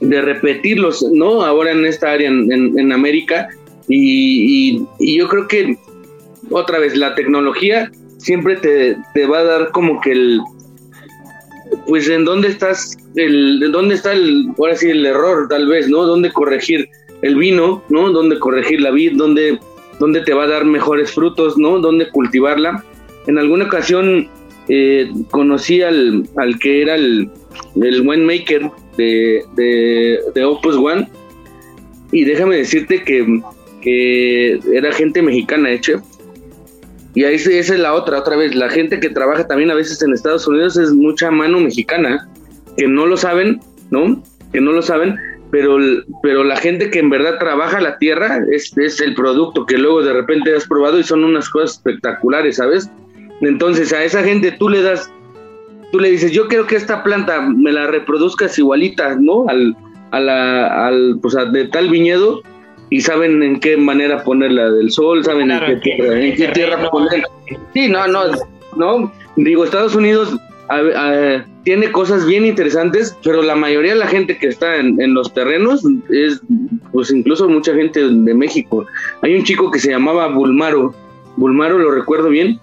de, 0.00 0.20
repetirlos, 0.20 1.02
¿no? 1.12 1.42
Ahora 1.42 1.70
en 1.70 1.86
esta 1.86 2.12
área 2.12 2.28
en, 2.28 2.92
América. 2.92 3.48
Y, 3.88 4.84
yo 4.98 5.28
creo 5.28 5.48
que 5.48 5.76
otra 6.50 6.78
vez 6.78 6.96
la 6.96 7.14
tecnología 7.14 7.90
siempre 8.18 8.56
te, 8.56 8.96
te, 9.14 9.26
va 9.26 9.38
a 9.38 9.44
dar 9.44 9.70
como 9.72 10.00
que 10.00 10.12
el 10.12 10.40
pues 11.86 12.08
en 12.08 12.24
dónde 12.24 12.48
estás 12.48 12.96
el 13.16 13.60
dónde 13.72 13.94
está 13.94 14.12
el 14.12 14.48
ahora 14.58 14.76
sí 14.76 14.90
el 14.90 15.04
error 15.04 15.48
tal 15.48 15.66
vez 15.66 15.88
no 15.88 16.04
dónde 16.04 16.32
corregir 16.32 16.88
el 17.22 17.36
vino 17.36 17.82
no 17.88 18.10
dónde 18.10 18.38
corregir 18.38 18.80
la 18.80 18.90
vid 18.90 19.16
dónde 19.16 19.58
dónde 19.98 20.20
te 20.20 20.34
va 20.34 20.44
a 20.44 20.48
dar 20.48 20.64
mejores 20.64 21.12
frutos 21.12 21.58
no 21.58 21.78
dónde 21.78 22.08
cultivarla 22.10 22.84
en 23.26 23.38
alguna 23.38 23.66
ocasión 23.66 24.28
eh, 24.68 25.10
conocí 25.30 25.80
al, 25.80 26.28
al, 26.36 26.58
que 26.58 26.82
era 26.82 26.94
el, 26.94 27.30
el 27.80 28.06
winemaker 28.06 28.70
de, 28.96 29.42
de, 30.34 30.44
Opus 30.44 30.76
One. 30.76 31.08
Y 32.12 32.24
déjame 32.24 32.56
decirte 32.56 33.02
que, 33.02 33.40
que 33.80 34.60
era 34.74 34.92
gente 34.92 35.22
mexicana, 35.22 35.70
hecho. 35.70 35.94
¿eh, 35.94 36.17
y 37.14 37.24
ahí 37.24 37.34
esa 37.34 37.50
es 37.52 37.78
la 37.78 37.94
otra, 37.94 38.18
otra 38.18 38.36
vez, 38.36 38.54
la 38.54 38.68
gente 38.68 39.00
que 39.00 39.10
trabaja 39.10 39.46
también 39.46 39.70
a 39.70 39.74
veces 39.74 40.02
en 40.02 40.12
Estados 40.12 40.46
Unidos 40.46 40.76
es 40.76 40.92
mucha 40.92 41.30
mano 41.30 41.58
mexicana, 41.60 42.28
que 42.76 42.86
no 42.86 43.06
lo 43.06 43.16
saben, 43.16 43.60
¿no? 43.90 44.22
Que 44.52 44.60
no 44.60 44.72
lo 44.72 44.82
saben, 44.82 45.16
pero, 45.50 45.78
pero 46.22 46.44
la 46.44 46.56
gente 46.56 46.90
que 46.90 46.98
en 46.98 47.10
verdad 47.10 47.38
trabaja 47.38 47.80
la 47.80 47.98
tierra 47.98 48.40
es, 48.52 48.76
es 48.76 49.00
el 49.00 49.14
producto 49.14 49.66
que 49.66 49.78
luego 49.78 50.02
de 50.02 50.12
repente 50.12 50.54
has 50.54 50.66
probado 50.66 50.98
y 50.98 51.04
son 51.04 51.24
unas 51.24 51.48
cosas 51.48 51.72
espectaculares, 51.72 52.56
¿sabes? 52.56 52.90
Entonces 53.40 53.92
a 53.92 54.04
esa 54.04 54.22
gente 54.22 54.52
tú 54.52 54.68
le 54.68 54.82
das, 54.82 55.10
tú 55.92 56.00
le 56.00 56.10
dices, 56.10 56.32
yo 56.32 56.48
quiero 56.48 56.66
que 56.66 56.76
esta 56.76 57.02
planta 57.02 57.40
me 57.40 57.72
la 57.72 57.86
reproduzcas 57.86 58.58
igualita, 58.58 59.16
¿no? 59.18 59.46
Al, 59.48 59.76
a 60.10 60.86
al, 60.86 61.18
pues 61.20 61.36
de 61.52 61.68
tal 61.68 61.88
viñedo 61.88 62.42
y 62.90 63.00
saben 63.00 63.42
en 63.42 63.60
qué 63.60 63.76
manera 63.76 64.24
ponerla 64.24 64.70
del 64.70 64.90
sol, 64.90 65.24
saben 65.24 65.50
en 65.50 65.60
qué 65.60 65.76
tierra, 65.76 66.20
en 66.20 66.36
qué 66.36 66.48
tierra 66.48 66.90
ponerla. 66.90 67.28
Sí, 67.74 67.88
no, 67.88 68.06
no, 68.06 68.20
no, 68.76 69.12
digo, 69.36 69.64
Estados 69.64 69.94
Unidos 69.94 70.36
tiene 71.64 71.90
cosas 71.92 72.26
bien 72.26 72.44
interesantes, 72.44 73.16
pero 73.24 73.42
la 73.42 73.54
mayoría 73.54 73.92
de 73.92 73.98
la 73.98 74.06
gente 74.06 74.36
que 74.36 74.48
está 74.48 74.76
en, 74.76 75.00
en, 75.00 75.14
los 75.14 75.32
terrenos 75.32 75.82
es, 76.10 76.40
pues 76.92 77.10
incluso 77.10 77.48
mucha 77.48 77.74
gente 77.74 78.00
de 78.00 78.34
México. 78.34 78.86
Hay 79.22 79.34
un 79.34 79.44
chico 79.44 79.70
que 79.70 79.78
se 79.78 79.90
llamaba 79.90 80.28
Bulmaro, 80.28 80.94
Bulmaro 81.36 81.78
lo 81.78 81.90
recuerdo 81.92 82.28
bien, 82.28 82.60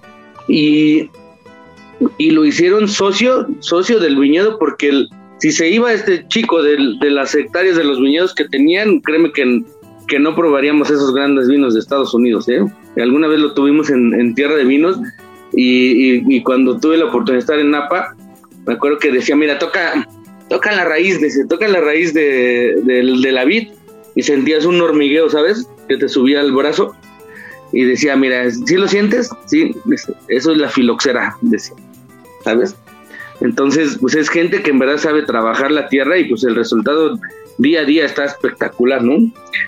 y, 0.48 1.10
y 2.18 2.32
lo 2.32 2.46
hicieron 2.46 2.88
socio, 2.88 3.48
socio 3.60 4.00
del 4.00 4.18
viñedo 4.18 4.60
porque 4.60 4.90
el, 4.90 5.10
si 5.38 5.52
se 5.52 5.70
iba 5.70 5.92
este 5.94 6.28
chico 6.28 6.64
de, 6.64 6.78
las 7.10 7.36
hectáreas 7.36 7.76
de 7.76 7.84
los 7.84 8.00
viñedos 8.00 8.34
que 8.34 8.46
tenían, 8.46 9.00
créeme 9.02 9.32
que, 9.32 9.62
que 10.08 10.20
no 10.20 10.36
probaríamos 10.36 10.90
esos 10.90 11.14
grandes 11.14 11.48
vinos 11.48 11.74
de 11.74 11.80
Estados 11.80 12.14
Unidos. 12.14 12.48
¿eh? 12.50 12.66
Alguna 12.98 13.28
vez 13.28 13.40
lo 13.40 13.54
tuvimos 13.54 13.90
en, 13.90 14.36
Tierra 14.36 14.56
de 14.56 14.66
Vinos 14.66 15.00
y, 15.54 16.42
cuando 16.44 16.80
tuve 16.80 16.98
la 16.98 17.06
oportunidad 17.06 17.36
de 17.36 17.40
estar 17.40 17.60
en 17.60 17.72
Napa, 17.72 18.16
me 18.66 18.74
acuerdo 18.74 18.98
que 19.00 19.12
decía, 19.12 19.36
mira, 19.36 19.60
toca, 19.60 20.08
toca 20.50 20.72
la 20.72 20.86
raíz, 20.86 21.22
dice, 21.22 21.46
toca 21.46 21.68
la 21.68 21.82
raíz 21.82 22.14
de, 22.14 22.82
la 23.32 23.46
vid 23.46 23.70
y 24.16 24.24
sentías 24.24 24.66
un 24.66 24.82
hormigueo, 24.82 25.30
¿sabes? 25.30 25.68
Que 25.88 25.98
te 25.98 26.10
subía 26.10 26.40
al 26.40 26.52
brazo 26.52 26.96
y 27.72 27.84
decía, 27.84 28.16
mira, 28.16 28.50
¿sí 28.50 28.76
lo 28.76 28.88
sientes? 28.88 29.30
Sí, 29.46 29.76
eso 30.28 30.52
es 30.52 30.58
la 30.58 30.70
filoxera, 30.70 31.36
decía, 31.42 31.76
¿sabes? 32.44 32.76
Entonces, 33.42 33.98
pues 34.00 34.16
es 34.16 34.30
gente 34.30 34.62
que 34.62 34.72
en 34.72 34.80
verdad 34.80 34.98
sabe 34.98 35.24
trabajar 35.24 35.72
la 35.72 35.90
tierra 35.90 36.18
y 36.18 36.26
pues 36.26 36.44
el 36.44 36.56
resultado 36.56 37.20
día 37.58 37.82
a 37.82 37.86
día 37.86 38.06
está 38.06 38.26
espectacular, 38.26 39.04
¿no? 39.04 39.18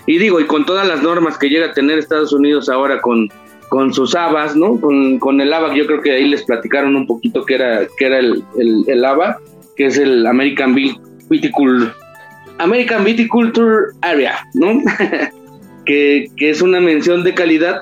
Y 0.06 0.18
digo, 0.18 0.40
y 0.40 0.46
con 0.46 0.66
todas 0.66 0.88
las 0.88 1.02
normas 1.02 1.38
que 1.38 1.50
llega 1.50 1.68
a 1.68 1.74
tener 1.74 1.98
Estados 1.98 2.34
Unidos 2.34 2.70
ahora 2.70 3.02
con, 3.02 3.30
con 3.70 3.94
sus 3.94 4.16
habas, 4.16 4.56
¿no? 4.56 4.80
Con, 4.80 5.20
con 5.20 5.42
el 5.42 5.54
ABA, 5.54 5.76
yo 5.76 5.86
creo 5.86 6.02
que 6.02 6.12
ahí 6.12 6.28
les 6.28 6.44
platicaron 6.44 6.96
un 6.96 7.08
poquito 7.08 7.46
que 7.46 7.56
era, 7.56 7.88
que 7.98 8.06
era 8.06 8.20
el, 8.20 8.44
el, 8.58 8.84
el 8.88 9.06
ABA, 9.06 9.40
que 9.76 9.86
es 9.86 9.98
el 9.98 10.26
American 10.26 10.76
Viticulture, 11.30 11.92
American 12.60 13.04
Viticulture 13.04 13.88
Area, 14.02 14.40
¿no? 14.54 14.82
que, 15.86 16.28
que 16.36 16.50
es 16.50 16.62
una 16.62 16.80
mención 16.80 17.24
de 17.24 17.34
calidad 17.34 17.82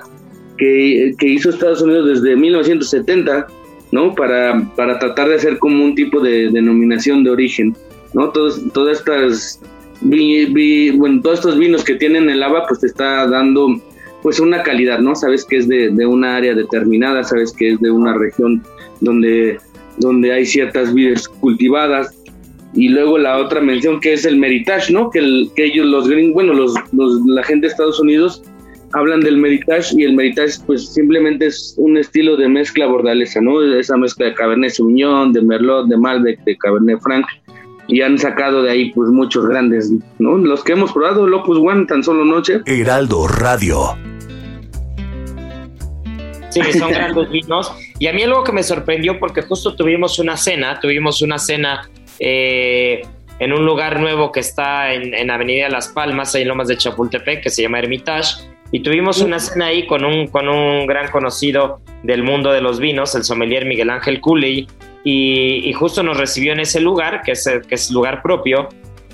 que, 0.57 1.13
que 1.17 1.27
hizo 1.27 1.49
Estados 1.49 1.81
Unidos 1.81 2.21
desde 2.21 2.35
1970 2.35 3.47
¿no? 3.91 4.13
Para, 4.13 4.61
para 4.75 4.99
tratar 4.99 5.29
de 5.29 5.35
hacer 5.35 5.57
como 5.57 5.83
un 5.83 5.95
tipo 5.95 6.19
de 6.19 6.49
denominación 6.51 7.23
de 7.23 7.29
origen, 7.29 7.75
¿no? 8.13 8.29
Todos, 8.29 8.61
todas 8.73 8.99
estas, 8.99 9.61
bueno, 10.01 11.21
todos 11.21 11.39
estos 11.39 11.57
vinos 11.57 11.83
que 11.83 11.95
tienen 11.95 12.29
el 12.29 12.43
ABA, 12.43 12.67
pues 12.67 12.81
te 12.81 12.87
está 12.87 13.27
dando 13.27 13.81
pues 14.21 14.39
una 14.39 14.63
calidad, 14.63 14.99
¿no? 14.99 15.15
Sabes 15.15 15.45
que 15.45 15.57
es 15.57 15.67
de, 15.67 15.89
de 15.91 16.05
una 16.05 16.35
área 16.35 16.55
determinada, 16.55 17.23
sabes 17.23 17.53
que 17.53 17.73
es 17.73 17.79
de 17.79 17.91
una 17.91 18.13
región 18.17 18.63
donde, 19.01 19.59
donde 19.97 20.33
hay 20.33 20.45
ciertas 20.45 20.93
vides 20.93 21.27
cultivadas, 21.27 22.11
y 22.75 22.89
luego 22.89 23.17
la 23.17 23.37
otra 23.37 23.61
mención 23.61 23.99
que 23.99 24.13
es 24.13 24.25
el 24.25 24.37
meritage, 24.37 24.91
¿no? 24.91 25.09
Que, 25.09 25.19
el, 25.19 25.49
que 25.55 25.65
ellos, 25.65 25.85
los 25.85 26.09
bueno, 26.33 26.53
los, 26.53 26.73
los, 26.91 27.25
la 27.25 27.43
gente 27.43 27.67
de 27.67 27.71
Estados 27.71 27.99
Unidos 27.99 28.43
hablan 28.93 29.21
del 29.21 29.37
Meritage 29.37 29.93
y 29.97 30.03
el 30.03 30.13
Meritage 30.13 30.53
pues 30.65 30.93
simplemente 30.93 31.47
es 31.47 31.75
un 31.77 31.97
estilo 31.97 32.37
de 32.37 32.47
mezcla 32.47 32.85
bordalesa, 32.85 33.41
¿no? 33.41 33.61
Esa 33.61 33.97
mezcla 33.97 34.27
de 34.27 34.33
Cabernet 34.33 34.71
Sauvignon, 34.71 35.33
de 35.33 35.41
Merlot, 35.41 35.87
de 35.87 35.97
Malbec, 35.97 36.43
de 36.43 36.57
Cabernet 36.57 36.99
Franc 37.01 37.25
y 37.87 38.01
han 38.01 38.17
sacado 38.17 38.63
de 38.63 38.71
ahí 38.71 38.91
pues 38.91 39.09
muchos 39.09 39.45
grandes, 39.47 39.91
¿no? 40.19 40.37
Los 40.37 40.63
que 40.63 40.73
hemos 40.73 40.91
probado, 40.91 41.27
Lopus 41.27 41.57
One, 41.57 41.85
tan 41.85 42.03
solo 42.03 42.25
noche. 42.25 42.61
Heraldo 42.65 43.27
Radio. 43.27 43.97
Sí, 46.49 46.61
son 46.73 46.89
grandes 46.91 47.29
vinos. 47.29 47.71
Y 47.99 48.07
a 48.07 48.13
mí 48.13 48.23
algo 48.23 48.43
que 48.43 48.51
me 48.51 48.63
sorprendió 48.63 49.19
porque 49.19 49.41
justo 49.41 49.75
tuvimos 49.75 50.19
una 50.19 50.37
cena, 50.37 50.79
tuvimos 50.79 51.21
una 51.21 51.37
cena 51.37 51.89
eh, 52.19 53.01
en 53.39 53.53
un 53.53 53.65
lugar 53.65 53.99
nuevo 53.99 54.31
que 54.31 54.39
está 54.39 54.93
en, 54.93 55.13
en 55.13 55.29
Avenida 55.29 55.69
Las 55.69 55.89
Palmas, 55.89 56.33
ahí 56.35 56.43
en 56.43 56.47
Lomas 56.47 56.67
de 56.67 56.77
Chapultepec, 56.77 57.43
que 57.43 57.49
se 57.49 57.61
llama 57.61 57.79
Hermitage 57.79 58.55
y 58.71 58.81
tuvimos 58.81 59.21
una 59.21 59.39
cena 59.39 59.67
ahí 59.67 59.85
con 59.85 60.03
un, 60.03 60.27
con 60.27 60.49
un 60.49 60.87
gran 60.87 61.09
conocido 61.09 61.79
del 62.03 62.23
mundo 62.23 62.51
de 62.51 62.61
los 62.61 62.79
vinos, 62.79 63.15
el 63.15 63.23
sommelier 63.23 63.65
Miguel 63.65 63.89
Ángel 63.89 64.19
Cooley, 64.19 64.67
y, 65.07 65.71
justo 65.73 66.01
nos 66.01 66.17
recibió 66.17 66.51
en 66.51 66.59
ese 66.59 66.81
lugar, 66.81 67.21
que 67.23 67.33
es, 67.33 67.47
que 67.67 67.75
es 67.75 67.91
lugar 67.91 68.23
propio, 68.23 68.67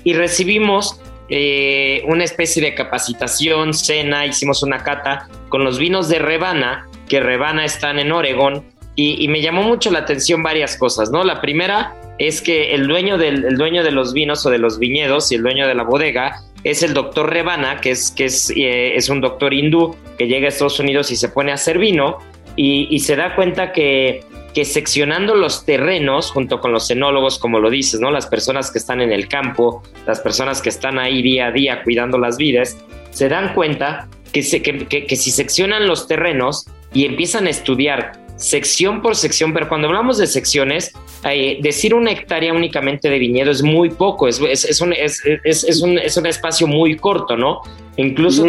y 0.04 0.14
recibimos 0.14 1.00
eh, 1.28 2.02
una 2.06 2.24
especie 2.24 2.62
de 2.62 2.74
capacitación, 2.74 3.74
cena, 3.74 4.26
hicimos 4.26 4.62
una 4.62 4.82
cata 4.82 5.28
con 5.50 5.64
los 5.64 5.78
vinos 5.78 6.08
de 6.08 6.18
Rebana, 6.18 6.88
que 7.08 7.20
Rebana 7.20 7.66
están 7.66 7.98
en 7.98 8.10
Oregón, 8.10 8.64
y, 8.96 9.26
me 9.28 9.40
llamó 9.40 9.62
mucho 9.62 9.90
la 9.90 10.00
atención 10.00 10.42
varias 10.42 10.76
cosas, 10.76 11.10
¿no? 11.10 11.24
La 11.24 11.40
primera 11.40 11.94
es 12.18 12.42
que 12.42 12.74
el 12.74 12.86
dueño, 12.86 13.16
del, 13.16 13.44
el 13.44 13.56
dueño 13.56 13.82
de 13.82 13.90
los 13.90 14.12
vinos 14.12 14.44
o 14.44 14.50
de 14.50 14.58
los 14.58 14.78
viñedos 14.78 15.32
y 15.32 15.36
el 15.36 15.42
dueño 15.42 15.66
de 15.66 15.74
la 15.74 15.82
bodega 15.82 16.42
es 16.64 16.82
el 16.82 16.94
doctor 16.94 17.30
Rebana, 17.30 17.80
que 17.80 17.90
es, 17.90 18.10
que 18.10 18.26
es, 18.26 18.50
eh, 18.50 18.94
es 18.94 19.08
un 19.08 19.20
doctor 19.20 19.52
hindú 19.54 19.96
que 20.18 20.26
llega 20.26 20.46
a 20.46 20.48
Estados 20.48 20.78
Unidos 20.78 21.10
y 21.10 21.16
se 21.16 21.28
pone 21.28 21.52
a 21.52 21.54
hacer 21.54 21.78
vino 21.78 22.18
y, 22.54 22.98
se 23.00 23.16
da 23.16 23.34
cuenta 23.34 23.72
que, 23.72 24.24
que, 24.54 24.64
seccionando 24.64 25.34
los 25.34 25.64
terrenos 25.64 26.30
junto 26.30 26.60
con 26.60 26.72
los 26.72 26.86
cenólogos, 26.86 27.38
como 27.38 27.58
lo 27.58 27.70
dices, 27.70 28.00
¿no? 28.00 28.10
las 28.10 28.26
personas 28.26 28.70
que 28.70 28.78
están 28.78 29.00
en 29.00 29.12
el 29.12 29.28
campo, 29.28 29.82
las 30.06 30.20
personas 30.20 30.60
que 30.60 30.68
están 30.68 30.98
ahí 30.98 31.22
día 31.22 31.46
a 31.46 31.52
día 31.52 31.82
cuidando 31.82 32.18
las 32.18 32.36
vides, 32.36 32.76
se 33.10 33.28
dan 33.28 33.54
cuenta 33.54 34.08
que, 34.32 34.42
se, 34.42 34.62
que, 34.62 34.86
que 34.86 35.16
si 35.16 35.30
seccionan 35.30 35.86
los 35.86 36.06
terrenos 36.06 36.66
y 36.92 37.04
empiezan 37.04 37.46
a 37.46 37.50
estudiar 37.50 38.22
sección 38.36 39.02
por 39.02 39.14
sección, 39.14 39.52
pero 39.52 39.68
cuando 39.68 39.88
hablamos 39.88 40.18
de 40.18 40.26
secciones, 40.26 40.92
eh, 41.24 41.58
decir 41.62 41.94
una 41.94 42.10
hectárea 42.10 42.52
únicamente 42.52 43.08
de 43.08 43.18
viñedo 43.18 43.50
es 43.50 43.62
muy 43.62 43.90
poco, 43.90 44.26
es, 44.26 44.40
es, 44.40 44.80
un, 44.80 44.92
es 44.92 46.16
un, 46.16 46.26
espacio 46.26 46.66
muy 46.66 46.96
corto, 46.96 47.36
¿no? 47.36 47.60
Incluso 47.96 48.44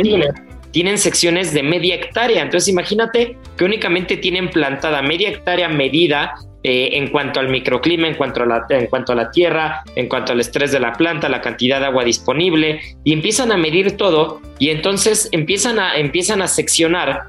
tienen, 0.74 0.97
secciones 0.97 1.53
de 1.53 1.63
media 1.63 1.95
hectárea, 1.95 2.41
entonces 2.41 2.67
imagínate 2.67 3.38
que 3.55 3.63
únicamente 3.63 4.17
tienen 4.17 4.49
plantada 4.49 5.01
media 5.01 5.30
hectárea 5.30 5.69
medida 5.69 6.34
eh, 6.63 6.89
en 6.93 7.07
cuanto 7.07 7.39
al 7.39 7.47
microclima, 7.47 8.07
en 8.07 8.15
cuanto 8.15 8.43
a, 8.43 8.45
la, 8.45 8.65
en 8.69 8.88
cuanto 8.88 9.13
a 9.13 9.15
la 9.15 9.32
tierra, 9.32 9.84
en 9.95 10.09
cuanto 10.09 10.34
al 10.34 10.41
estrés 10.41 10.71
de 10.71 10.80
la 10.82 10.93
planta, 10.93 11.30
la 11.30 11.41
cantidad 11.41 11.80
de 11.80 11.86
agua 11.86 12.03
disponible, 12.03 12.82
y 13.05 13.13
empiezan 13.13 13.51
a 13.51 13.57
medir 13.57 13.95
todo 13.95 14.41
y 14.59 14.69
entonces 14.69 15.30
empiezan 15.32 15.80
a, 15.80 15.95
empiezan 15.95 16.41
a 16.41 16.47
seccionar 16.47 17.28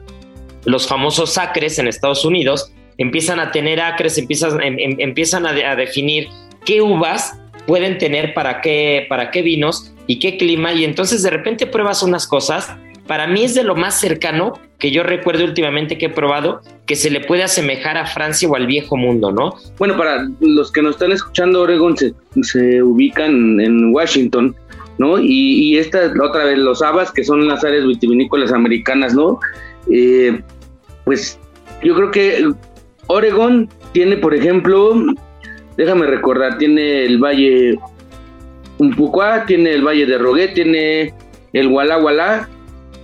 los 0.64 0.88
famosos 0.88 1.38
acres 1.38 1.78
en 1.78 1.86
Estados 1.86 2.24
Unidos 2.24 2.72
empiezan 2.98 3.40
a 3.40 3.50
tener 3.50 3.80
acres, 3.80 4.18
empiezan, 4.18 4.60
em, 4.62 4.78
em, 4.78 4.96
empiezan 4.98 5.46
a, 5.46 5.52
definir 5.76 6.28
qué 6.64 6.80
uvas 6.80 7.38
pueden 7.66 7.98
tener 7.98 8.34
para 8.34 8.60
qué, 8.60 9.06
para 9.08 9.30
qué 9.30 9.42
vinos 9.42 9.92
y 10.06 10.18
qué 10.18 10.36
clima, 10.36 10.72
y 10.72 10.84
entonces 10.84 11.22
de 11.22 11.30
repente 11.30 11.66
pruebas 11.66 12.02
unas 12.02 12.26
cosas. 12.26 12.74
Para 13.06 13.26
mí 13.26 13.44
es 13.44 13.54
de 13.54 13.64
lo 13.64 13.74
más 13.74 14.00
cercano 14.00 14.54
que 14.78 14.90
yo 14.90 15.02
recuerdo 15.02 15.44
últimamente 15.44 15.98
que 15.98 16.06
he 16.06 16.10
probado, 16.10 16.60
que 16.86 16.96
se 16.96 17.10
le 17.10 17.20
puede 17.20 17.42
asemejar 17.42 17.96
a 17.96 18.06
Francia 18.06 18.48
o 18.48 18.56
al 18.56 18.66
viejo 18.66 18.96
mundo, 18.96 19.32
¿no? 19.32 19.54
Bueno, 19.78 19.96
para 19.96 20.28
los 20.40 20.72
que 20.72 20.82
nos 20.82 20.96
están 20.96 21.12
escuchando, 21.12 21.62
Oregon 21.62 21.96
se, 21.96 22.12
se 22.42 22.82
ubican 22.82 23.60
en 23.60 23.94
Washington, 23.94 24.54
¿no? 24.98 25.18
Y, 25.18 25.72
y 25.72 25.78
esta, 25.78 26.12
otra 26.22 26.44
vez, 26.44 26.58
los 26.58 26.82
habas, 26.82 27.12
que 27.12 27.24
son 27.24 27.46
las 27.46 27.64
áreas 27.64 27.86
vitivinícolas 27.86 28.52
americanas, 28.52 29.14
¿no? 29.14 29.38
Eh, 29.90 30.40
pues 31.04 31.38
yo 31.82 31.94
creo 31.94 32.10
que 32.10 32.52
Oregon 33.06 33.68
tiene, 33.92 34.16
por 34.16 34.34
ejemplo, 34.34 34.94
déjame 35.76 36.06
recordar, 36.06 36.58
tiene 36.58 37.04
el 37.04 37.18
Valle 37.18 37.78
Umpucua, 38.78 39.44
tiene 39.46 39.72
el 39.74 39.82
Valle 39.82 40.06
de 40.06 40.18
Rogué, 40.18 40.48
tiene 40.48 41.14
el 41.52 41.68
Walla 41.68 41.96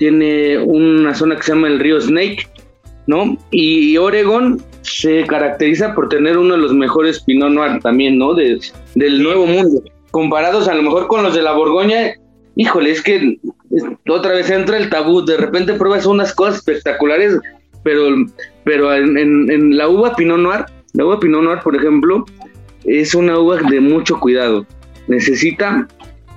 tiene 0.01 0.57
una 0.57 1.15
zona 1.15 1.37
que 1.37 1.43
se 1.43 1.53
llama 1.53 1.69
el 1.69 1.79
río 1.79 2.01
Snake, 2.01 2.49
¿no? 3.07 3.37
Y 3.51 3.99
Oregon 3.99 4.63
se 4.81 5.27
caracteriza 5.27 5.95
por 5.95 6.09
tener 6.09 6.39
uno 6.39 6.55
de 6.55 6.61
los 6.63 6.73
mejores 6.73 7.21
Pinot 7.21 7.53
Noir 7.53 7.81
también, 7.83 8.17
¿no? 8.17 8.33
del 8.33 9.23
Nuevo 9.23 9.47
Mundo. 9.47 9.83
Comparados 10.11 10.69
a 10.69 10.75
lo 10.75 10.83
mejor 10.83 11.07
con 11.07 11.23
los 11.23 11.35
de 11.35 11.43
la 11.43 11.53
Borgoña, 11.53 12.15
híjole, 12.57 12.93
es 12.93 13.03
que 13.03 13.39
otra 14.09 14.33
vez 14.33 14.49
entra 14.49 14.79
el 14.79 14.89
tabú, 14.89 15.23
de 15.23 15.37
repente 15.37 15.75
pruebas 15.75 16.07
unas 16.07 16.35
cosas 16.35 16.57
espectaculares 16.57 17.39
pero, 17.83 18.09
pero 18.65 18.95
en, 18.95 19.77
la 19.77 19.87
uva 19.87 20.17
Pinot 20.17 20.39
Noir, 20.39 20.65
la 20.95 21.05
uva 21.05 21.21
Pinot 21.21 21.43
Noir, 21.43 21.59
por 21.63 21.77
ejemplo, 21.77 22.25
es 22.85 23.15
una 23.15 23.39
uva 23.39 23.59
de 23.69 23.81
mucho 23.81 24.19
cuidado. 24.19 24.67
Necesita, 25.09 25.87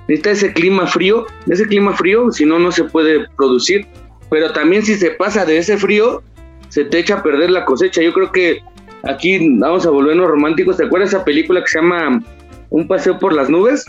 necesita 0.08 0.30
ese 0.30 0.52
clima 0.52 0.86
frío, 0.86 1.26
ese 1.48 1.66
clima 1.66 1.94
frío, 1.96 2.30
si 2.30 2.44
no, 2.44 2.58
no 2.58 2.72
se 2.72 2.84
puede 2.84 3.28
producir. 3.36 3.86
Pero 4.30 4.52
también 4.52 4.84
si 4.84 4.94
se 4.94 5.10
pasa 5.10 5.44
de 5.44 5.58
ese 5.58 5.76
frío, 5.76 6.22
se 6.68 6.84
te 6.84 6.98
echa 6.98 7.16
a 7.16 7.22
perder 7.22 7.50
la 7.50 7.64
cosecha. 7.64 8.02
Yo 8.02 8.12
creo 8.12 8.32
que 8.32 8.60
aquí 9.04 9.38
vamos 9.58 9.86
a 9.86 9.90
volvernos 9.90 10.28
románticos. 10.28 10.76
¿Te 10.76 10.84
acuerdas 10.84 11.10
esa 11.10 11.24
película 11.24 11.60
que 11.62 11.68
se 11.68 11.78
llama 11.78 12.22
Un 12.70 12.88
paseo 12.88 13.18
por 13.18 13.32
las 13.32 13.48
nubes? 13.48 13.86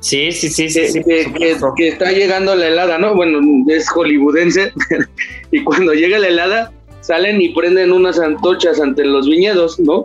Sí, 0.00 0.30
sí, 0.30 0.48
sí, 0.48 0.68
sí. 0.68 1.02
que, 1.02 1.88
está 1.88 2.12
llegando 2.12 2.54
la 2.54 2.68
helada, 2.68 2.98
¿no? 2.98 3.14
Bueno, 3.14 3.40
es 3.68 3.88
hollywoodense. 3.88 4.72
y 5.50 5.64
cuando 5.64 5.92
llega 5.92 6.18
la 6.18 6.28
helada, 6.28 6.72
salen 7.00 7.40
y 7.40 7.54
prenden 7.54 7.92
unas 7.92 8.20
antorchas 8.20 8.80
ante 8.80 9.04
los 9.04 9.28
viñedos, 9.28 9.80
¿no? 9.80 10.04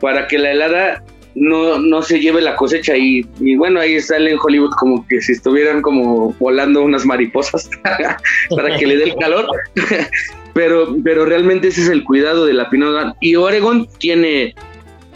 Para 0.00 0.26
que 0.26 0.38
la 0.38 0.52
helada 0.52 1.04
no, 1.34 1.78
no 1.78 2.02
se 2.02 2.20
lleve 2.20 2.40
la 2.40 2.56
cosecha 2.56 2.96
y, 2.96 3.22
bueno, 3.56 3.80
ahí 3.80 4.00
sale 4.00 4.32
en 4.32 4.38
Hollywood 4.42 4.72
como 4.78 5.06
que 5.06 5.20
si 5.20 5.32
estuvieran 5.32 5.82
como 5.82 6.34
volando 6.38 6.82
unas 6.82 7.04
mariposas 7.04 7.70
para 8.56 8.76
que 8.78 8.86
le 8.86 8.96
dé 8.96 9.04
el 9.04 9.16
calor. 9.16 9.46
pero, 10.54 10.96
pero 11.04 11.24
realmente 11.24 11.68
ese 11.68 11.82
es 11.82 11.88
el 11.88 12.04
cuidado 12.04 12.46
de 12.46 12.54
la 12.54 12.68
Noir. 12.70 13.14
Y 13.20 13.36
Oregon 13.36 13.88
tiene 13.98 14.54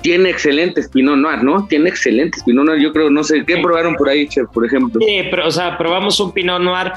tiene 0.05 0.29
excelentes 0.29 0.91
Pinot 0.91 1.17
Noir, 1.17 1.43
¿no? 1.43 1.67
Tiene 1.67 1.89
excelentes 1.89 2.45
Pinot 2.45 2.67
Noir. 2.67 2.79
Yo 2.79 2.93
creo, 2.93 3.09
no 3.09 3.25
sé, 3.25 3.43
¿qué 3.47 3.57
probaron 3.57 3.95
por 3.95 4.11
ahí, 4.11 4.29
Chef, 4.29 4.47
por 4.53 4.67
ejemplo? 4.67 5.01
Sí, 5.01 5.23
pero, 5.31 5.47
o 5.47 5.51
sea, 5.51 5.79
probamos 5.79 6.21
un 6.21 6.31
Pinot 6.31 6.61
Noir 6.61 6.93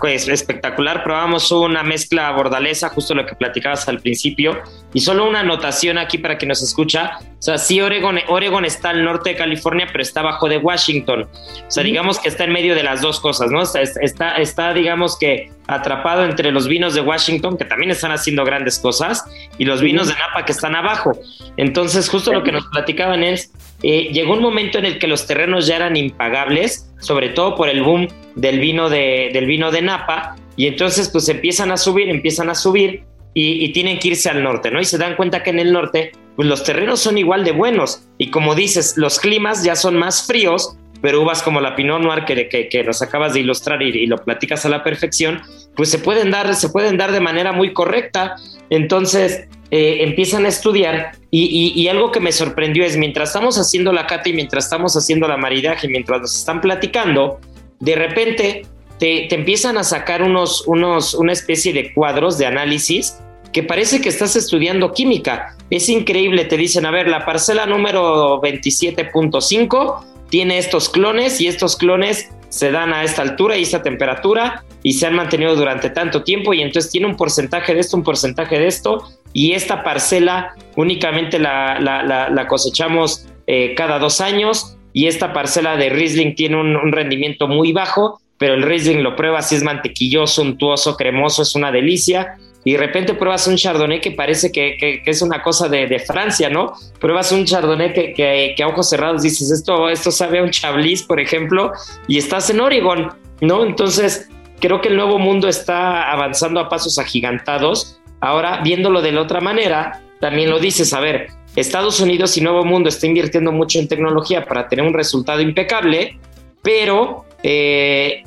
pues, 0.00 0.28
espectacular. 0.28 1.04
Probamos 1.04 1.52
una 1.52 1.84
mezcla 1.84 2.32
bordalesa, 2.32 2.88
justo 2.88 3.14
lo 3.14 3.24
que 3.24 3.36
platicabas 3.36 3.88
al 3.88 4.00
principio. 4.00 4.58
Y 4.92 5.02
solo 5.02 5.24
una 5.28 5.40
anotación 5.40 5.98
aquí 5.98 6.18
para 6.18 6.36
quien 6.36 6.48
nos 6.48 6.64
escucha. 6.64 7.12
O 7.38 7.42
sea, 7.42 7.58
sí, 7.58 7.80
Oregon, 7.80 8.18
Oregon 8.26 8.64
está 8.64 8.90
al 8.90 9.04
norte 9.04 9.30
de 9.30 9.36
California, 9.36 9.86
pero 9.92 10.02
está 10.02 10.18
abajo 10.18 10.48
de 10.48 10.58
Washington. 10.58 11.28
O 11.30 11.70
sea, 11.70 11.84
digamos 11.84 12.18
que 12.18 12.28
está 12.28 12.42
en 12.42 12.52
medio 12.52 12.74
de 12.74 12.82
las 12.82 13.02
dos 13.02 13.20
cosas, 13.20 13.52
¿no? 13.52 13.62
está, 13.62 13.82
está, 13.82 14.34
está 14.38 14.74
digamos 14.74 15.16
que 15.16 15.52
atrapado 15.66 16.24
entre 16.24 16.52
los 16.52 16.68
vinos 16.68 16.94
de 16.94 17.00
Washington, 17.00 17.56
que 17.56 17.64
también 17.64 17.90
están 17.90 18.12
haciendo 18.12 18.44
grandes 18.44 18.78
cosas, 18.78 19.24
y 19.58 19.64
los 19.64 19.80
vinos 19.80 20.08
de 20.08 20.14
Napa 20.14 20.44
que 20.44 20.52
están 20.52 20.74
abajo. 20.74 21.12
Entonces, 21.56 22.08
justo 22.08 22.32
lo 22.32 22.42
que 22.42 22.52
nos 22.52 22.66
platicaban 22.66 23.22
es, 23.22 23.52
eh, 23.82 24.10
llegó 24.12 24.34
un 24.34 24.42
momento 24.42 24.78
en 24.78 24.84
el 24.84 24.98
que 24.98 25.06
los 25.06 25.26
terrenos 25.26 25.66
ya 25.66 25.76
eran 25.76 25.96
impagables, 25.96 26.92
sobre 27.00 27.30
todo 27.30 27.56
por 27.56 27.68
el 27.68 27.82
boom 27.82 28.08
del 28.34 28.60
vino 28.60 28.88
de, 28.88 29.30
del 29.32 29.46
vino 29.46 29.70
de 29.70 29.82
Napa, 29.82 30.36
y 30.56 30.66
entonces 30.66 31.08
pues 31.08 31.28
empiezan 31.28 31.70
a 31.70 31.76
subir, 31.76 32.08
empiezan 32.08 32.48
a 32.48 32.54
subir, 32.54 33.04
y, 33.34 33.62
y, 33.62 33.72
tienen 33.72 33.98
que 33.98 34.08
irse 34.08 34.30
al 34.30 34.42
norte, 34.42 34.70
¿no? 34.70 34.80
Y 34.80 34.86
se 34.86 34.96
dan 34.96 35.14
cuenta 35.14 35.42
que 35.42 35.50
en 35.50 35.58
el 35.58 35.70
norte, 35.70 36.12
pues 36.36 36.48
los 36.48 36.64
terrenos 36.64 37.00
son 37.00 37.18
igual 37.18 37.44
de 37.44 37.52
buenos, 37.52 38.08
y 38.16 38.30
como 38.30 38.54
dices, 38.54 38.94
los 38.96 39.20
climas 39.20 39.62
ya 39.62 39.76
son 39.76 39.94
más 39.98 40.26
fríos, 40.26 40.78
pero 41.00 41.22
uvas 41.22 41.42
como 41.42 41.60
la 41.60 41.74
Pinot 41.74 42.00
Noir 42.00 42.24
que, 42.24 42.48
que, 42.48 42.84
nos 42.84 43.02
acabas 43.02 43.34
de 43.34 43.40
ilustrar 43.40 43.82
y, 43.82 44.06
lo 44.06 44.16
platicas 44.18 44.64
a 44.64 44.68
la 44.68 44.82
perfección, 44.82 45.40
pues 45.74 45.90
se 45.90 45.98
pueden 45.98 46.30
dar, 46.30 46.54
se 46.54 46.68
pueden 46.68 46.96
dar 46.96 47.12
de 47.12 47.20
manera 47.20 47.52
muy 47.52 47.72
correcta. 47.72 48.36
Entonces 48.70 49.48
eh, 49.70 49.98
empiezan 50.00 50.44
a 50.46 50.48
estudiar 50.48 51.12
y, 51.30 51.86
algo 51.88 52.10
que 52.10 52.20
me 52.20 52.32
sorprendió 52.32 52.84
es 52.84 52.96
mientras 52.96 53.30
estamos 53.30 53.58
haciendo 53.58 53.92
la 53.92 54.06
cata 54.06 54.28
y 54.28 54.32
mientras 54.32 54.64
estamos 54.64 54.96
haciendo 54.96 55.28
la 55.28 55.36
maridaje, 55.36 55.88
mientras 55.88 56.20
nos 56.20 56.36
están 56.36 56.60
platicando, 56.60 57.40
de 57.78 57.94
repente 57.94 58.66
te, 58.98 59.26
te 59.28 59.34
empiezan 59.34 59.76
a 59.76 59.84
sacar 59.84 60.22
unos, 60.22 60.66
unos, 60.66 61.14
una 61.14 61.32
especie 61.32 61.72
de 61.72 61.92
cuadros 61.92 62.38
de 62.38 62.46
análisis 62.46 63.18
que 63.52 63.62
parece 63.62 64.00
que 64.00 64.08
estás 64.08 64.36
estudiando 64.36 64.92
química. 64.92 65.56
Es 65.70 65.88
increíble, 65.88 66.44
te 66.44 66.56
dicen, 66.56 66.86
a 66.86 66.90
ver, 66.90 67.08
la 67.08 67.24
parcela 67.24 67.66
número 67.66 68.40
27.5 68.40 70.15
tiene 70.28 70.58
estos 70.58 70.88
clones 70.88 71.40
y 71.40 71.46
estos 71.46 71.76
clones 71.76 72.30
se 72.48 72.70
dan 72.70 72.92
a 72.92 73.04
esta 73.04 73.22
altura 73.22 73.56
y 73.56 73.62
esta 73.62 73.82
temperatura 73.82 74.64
y 74.82 74.94
se 74.94 75.06
han 75.06 75.14
mantenido 75.14 75.56
durante 75.56 75.90
tanto 75.90 76.22
tiempo 76.22 76.54
y 76.54 76.62
entonces 76.62 76.90
tiene 76.90 77.06
un 77.06 77.16
porcentaje 77.16 77.74
de 77.74 77.80
esto, 77.80 77.96
un 77.96 78.02
porcentaje 78.02 78.58
de 78.58 78.66
esto 78.66 79.04
y 79.32 79.52
esta 79.52 79.82
parcela 79.82 80.54
únicamente 80.76 81.38
la, 81.38 82.46
cosechamos 82.48 83.26
eh, 83.46 83.74
cada 83.74 83.98
dos 83.98 84.20
años 84.20 84.76
y 84.92 85.06
esta 85.06 85.32
parcela 85.32 85.76
de 85.76 85.90
Riesling 85.90 86.34
tiene 86.34 86.56
un, 86.56 86.76
un 86.76 86.92
rendimiento 86.92 87.48
muy 87.48 87.72
bajo, 87.72 88.20
pero 88.38 88.54
el 88.54 88.62
Riesling 88.62 89.02
lo 89.02 89.14
prueba 89.14 89.42
si 89.42 89.56
es 89.56 89.62
mantequilloso, 89.62 90.40
untuoso, 90.40 90.96
cremoso, 90.96 91.42
es 91.42 91.54
una 91.54 91.70
delicia 91.70 92.38
y 92.66 92.72
de 92.72 92.78
repente 92.78 93.14
pruebas 93.14 93.46
un 93.46 93.54
chardonnay 93.54 94.00
que 94.00 94.10
parece 94.10 94.50
que, 94.50 95.00
es 95.06 95.22
una 95.22 95.40
cosa 95.40 95.68
de, 95.68 96.00
Francia, 96.00 96.50
¿no? 96.50 96.72
Pruebas 96.98 97.30
un 97.30 97.44
chardonnay 97.44 97.92
que, 97.92 98.56
a 98.60 98.66
ojos 98.66 98.88
cerrados 98.88 99.22
dices, 99.22 99.52
esto, 99.52 99.88
esto 99.88 100.10
sabe 100.10 100.40
a 100.40 100.42
un 100.42 100.50
chablis, 100.50 101.04
por 101.04 101.20
ejemplo, 101.20 101.70
y 102.08 102.18
estás 102.18 102.50
en 102.50 102.58
Oregon, 102.58 103.12
¿no? 103.40 103.64
Entonces, 103.64 104.28
creo 104.58 104.80
que 104.80 104.88
el 104.88 104.96
nuevo 104.96 105.20
mundo 105.20 105.46
está 105.46 106.10
avanzando 106.10 106.58
a 106.58 106.68
pasos 106.68 106.98
agigantados. 106.98 108.00
Ahora, 108.18 108.60
viéndolo 108.64 109.00
de 109.00 109.12
la 109.12 109.20
otra 109.20 109.40
manera, 109.40 110.02
también 110.20 110.50
lo 110.50 110.58
dices, 110.58 110.92
a 110.92 110.98
ver, 110.98 111.28
Estados 111.54 112.00
Unidos 112.00 112.36
y 112.36 112.40
Nuevo 112.40 112.64
Mundo 112.64 112.88
está 112.88 113.06
invirtiendo 113.06 113.52
mucho 113.52 113.78
en 113.78 113.86
tecnología 113.86 114.44
para 114.44 114.66
tener 114.66 114.84
un 114.84 114.92
resultado 114.92 115.40
impecable, 115.40 116.18
pero 116.64 117.26
eh, 117.44 118.24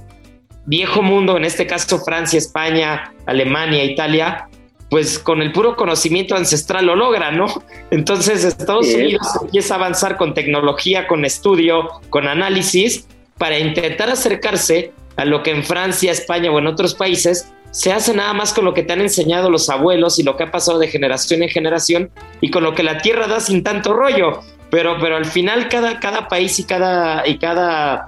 viejo 0.70 1.02
mundo, 1.02 1.36
en 1.36 1.46
este 1.46 1.66
caso 1.66 2.00
Francia, 2.00 2.38
España, 2.38 3.12
Alemania, 3.26 3.84
Italia, 3.84 4.48
pues 4.90 5.18
con 5.18 5.42
el 5.42 5.52
puro 5.52 5.76
conocimiento 5.76 6.36
ancestral 6.36 6.86
lo 6.86 6.96
logra, 6.96 7.32
¿no? 7.32 7.48
Entonces 7.90 8.44
Estados 8.44 8.88
Unidos 8.94 9.28
empieza 9.42 9.74
a 9.74 9.78
avanzar 9.78 10.16
con 10.16 10.36
tecnología, 10.36 11.08
con 11.08 11.26
estudio, 11.26 11.90
con 12.10 12.28
análisis, 12.28 13.08
para 13.38 13.58
intentar 13.58 14.10
acercarse 14.10 14.92
a 15.16 15.26
lo 15.26 15.42
que 15.42 15.52
en 15.52 15.64
Francia, 15.64 16.12
España 16.12 16.52
o 16.52 16.60
en 16.60 16.68
otros 16.68 16.94
países 16.94 17.52
se 17.72 17.92
hace 17.92 18.14
nada 18.14 18.34
más 18.34 18.54
con 18.54 18.66
lo 18.66 18.74
que 18.74 18.84
te 18.84 18.94
han 18.94 19.02
enseñado 19.02 19.50
los 19.50 19.70
abuelos 19.70 20.20
y 20.20 20.24
lo 20.24 20.38
que 20.38 20.44
ha 20.44 20.52
pasado 20.52 20.78
de 20.78 20.88
generación 20.88 21.42
en 21.42 21.50
generación 21.50 22.12
y 22.42 22.52
con 22.52 22.64
lo 22.64 22.74
que 22.76 22.84
la 22.84 23.00
tierra 23.00 23.28
da 23.28 23.40
sin 23.40 23.64
tanto 23.64 23.94
rollo. 23.94 24.42
Pero, 24.70 24.98
pero 25.02 25.18
al 25.18 25.26
final 25.26 25.68
cada, 25.68 26.00
cada 26.00 26.28
país 26.28 26.60
y 26.60 26.64
cada, 26.64 27.28
y 27.28 27.40
cada 27.40 28.06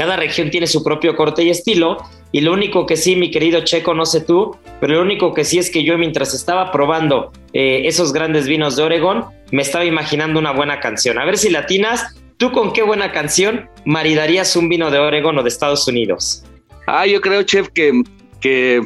cada 0.00 0.16
región 0.16 0.48
tiene 0.48 0.66
su 0.66 0.82
propio 0.82 1.14
corte 1.14 1.42
y 1.42 1.50
estilo. 1.50 1.98
Y 2.32 2.40
lo 2.40 2.54
único 2.54 2.86
que 2.86 2.96
sí, 2.96 3.16
mi 3.16 3.30
querido 3.30 3.60
Checo, 3.64 3.92
no 3.92 4.06
sé 4.06 4.22
tú, 4.22 4.56
pero 4.80 4.94
lo 4.94 5.02
único 5.02 5.34
que 5.34 5.44
sí 5.44 5.58
es 5.58 5.68
que 5.68 5.84
yo 5.84 5.98
mientras 5.98 6.32
estaba 6.32 6.72
probando 6.72 7.32
eh, 7.52 7.82
esos 7.84 8.14
grandes 8.14 8.48
vinos 8.48 8.76
de 8.76 8.84
Oregón, 8.84 9.26
me 9.50 9.60
estaba 9.60 9.84
imaginando 9.84 10.40
una 10.40 10.52
buena 10.52 10.80
canción. 10.80 11.18
A 11.18 11.26
ver 11.26 11.36
si 11.36 11.50
latinas, 11.50 12.18
¿tú 12.38 12.50
con 12.50 12.72
qué 12.72 12.82
buena 12.82 13.12
canción 13.12 13.68
maridarías 13.84 14.56
un 14.56 14.70
vino 14.70 14.90
de 14.90 14.98
Oregón 15.00 15.36
o 15.36 15.42
de 15.42 15.50
Estados 15.50 15.86
Unidos? 15.86 16.44
Ah, 16.86 17.06
yo 17.06 17.20
creo, 17.20 17.42
chef, 17.42 17.68
que, 17.68 17.92
que 18.40 18.80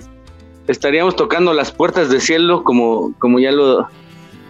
estaríamos 0.66 1.14
tocando 1.14 1.52
las 1.52 1.70
puertas 1.70 2.10
del 2.10 2.22
cielo, 2.22 2.64
como, 2.64 3.14
como 3.20 3.38
ya 3.38 3.52
lo, 3.52 3.86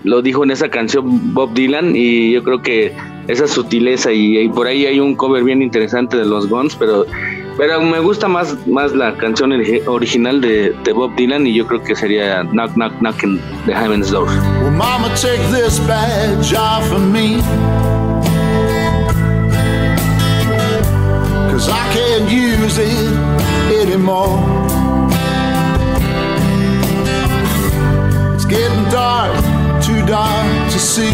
lo 0.05 0.23
dijo 0.23 0.45
en 0.45 0.51
esa 0.51 0.69
canción 0.69 1.35
Bob 1.35 1.53
Dylan, 1.55 1.97
y 1.97 2.33
yo 2.33 2.43
creo 2.43 2.63
que 2.63 2.95
esa 3.27 3.49
sutileza 3.49 4.13
y, 4.13 4.49
por 4.51 4.67
ahí 4.67 4.87
hay 4.87 5.01
un 5.01 5.17
cover 5.17 5.43
bien 5.43 5.63
interesante 5.63 6.17
de 6.17 6.25
los 6.25 6.49
Guns, 6.49 6.77
pero 6.77 7.07
pero 7.57 7.81
me 7.81 8.01
gusta 8.01 8.27
más 8.27 8.67
más 8.67 8.93
la 8.95 9.17
canción 9.17 9.53
original 9.87 10.41
de, 10.41 10.75
de 10.85 10.93
Bob 10.93 11.15
Dylan 11.15 11.47
y 11.47 11.55
yo 11.55 11.67
creo 11.67 11.83
que 11.83 11.95
sería 11.95 12.43
Knock 12.43 12.73
Knock 12.75 12.93
Knocking 13.01 13.41
the 13.65 13.73
Heaven's 13.73 14.11
Door. 14.11 14.27
Mama, 14.73 15.09
take 15.15 15.41
this 15.53 15.79
badge 15.87 16.53
off 16.55 16.91
of 16.93 17.01
me. 17.13 17.37
Cause 21.53 21.69
I 21.69 21.95
can't 21.95 22.29
use 22.29 22.79
it 22.79 23.13
anymore. 23.81 24.41
It's 28.35 28.45
getting 28.45 28.85
dark, 28.91 29.33
too 29.85 30.01
dark 30.07 30.73
to 30.73 30.79
see. 30.79 31.13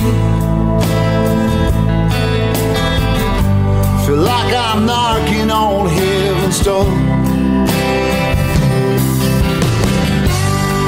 Feel 4.06 4.22
like 4.32 4.54
I'm 4.54 4.86
knocking 4.86 5.50
on 5.50 5.88
heaven's 5.88 6.60
door. 6.62 6.86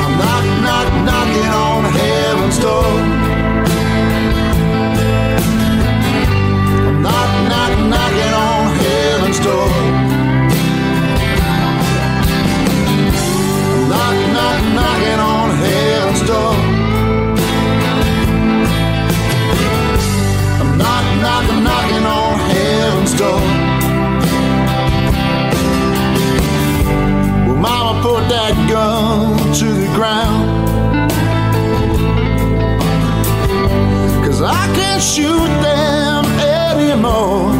I'm 0.05 0.12
knock, 0.20 0.45
knock, 0.62 0.89
knocking 1.07 1.51
on 1.62 1.72
shoot 35.03 35.49
them 35.61 36.25
anymore. 36.39 37.51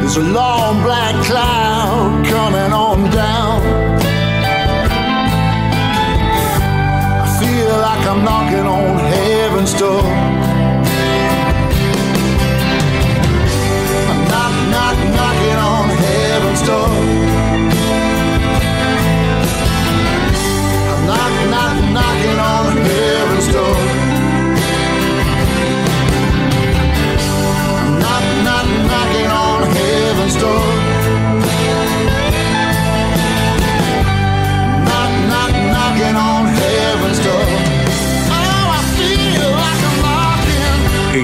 There's 0.00 0.16
a 0.16 0.20
long 0.20 0.80
black 0.82 1.16
cloud 1.24 2.24
coming 2.26 2.72
on 2.72 3.10
down. 3.10 3.60
I 7.24 7.40
feel 7.40 7.76
like 7.78 8.06
I'm 8.06 8.22
knocking 8.24 8.66
on 8.78 8.98
heaven's 9.00 9.74
door. 9.74 10.21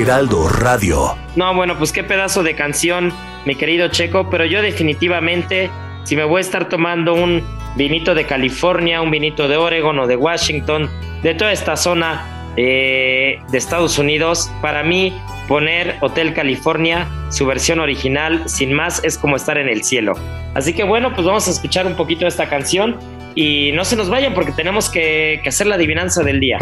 Heraldo 0.08 0.48
Radio. 0.48 1.18
No, 1.36 1.52
bueno, 1.52 1.76
pues 1.76 1.92
qué 1.92 2.02
pedazo 2.02 2.42
de 2.42 2.54
canción, 2.54 3.12
mi 3.44 3.56
querido 3.56 3.88
Checo, 3.88 4.30
pero 4.30 4.46
yo 4.46 4.62
definitivamente, 4.62 5.70
si 6.04 6.16
me 6.16 6.24
voy 6.24 6.38
a 6.38 6.40
estar 6.40 6.70
tomando 6.70 7.12
un 7.12 7.44
vinito 7.76 8.14
de 8.14 8.24
California, 8.24 9.02
un 9.02 9.10
vinito 9.10 9.48
de 9.48 9.58
Oregon 9.58 9.98
o 9.98 10.06
de 10.06 10.16
Washington, 10.16 10.88
de 11.22 11.34
toda 11.34 11.52
esta 11.52 11.76
zona 11.76 12.54
eh, 12.56 13.38
de 13.50 13.58
Estados 13.58 13.98
Unidos, 13.98 14.50
para 14.62 14.82
mí 14.82 15.12
poner 15.46 15.98
Hotel 16.00 16.32
California, 16.32 17.06
su 17.28 17.44
versión 17.44 17.78
original, 17.78 18.48
sin 18.48 18.72
más, 18.72 19.04
es 19.04 19.18
como 19.18 19.36
estar 19.36 19.58
en 19.58 19.68
el 19.68 19.84
cielo. 19.84 20.14
Así 20.54 20.72
que 20.72 20.84
bueno, 20.84 21.12
pues 21.12 21.26
vamos 21.26 21.46
a 21.48 21.50
escuchar 21.50 21.86
un 21.86 21.96
poquito 21.96 22.20
de 22.22 22.28
esta 22.28 22.48
canción 22.48 22.96
y 23.34 23.72
no 23.72 23.84
se 23.84 23.94
nos 23.94 24.08
vayan 24.08 24.32
porque 24.32 24.52
tenemos 24.52 24.88
que, 24.88 25.40
que 25.42 25.50
hacer 25.50 25.66
la 25.66 25.74
adivinanza 25.74 26.22
del 26.22 26.40
día. 26.40 26.56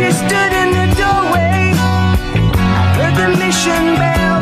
she 0.00 0.12
stood 0.12 0.52
in 0.62 0.68
the 0.78 0.86
doorway. 0.96 1.72
I 1.76 2.82
heard 2.96 3.14
the 3.20 3.28
mission 3.42 3.84
bell. 4.00 4.40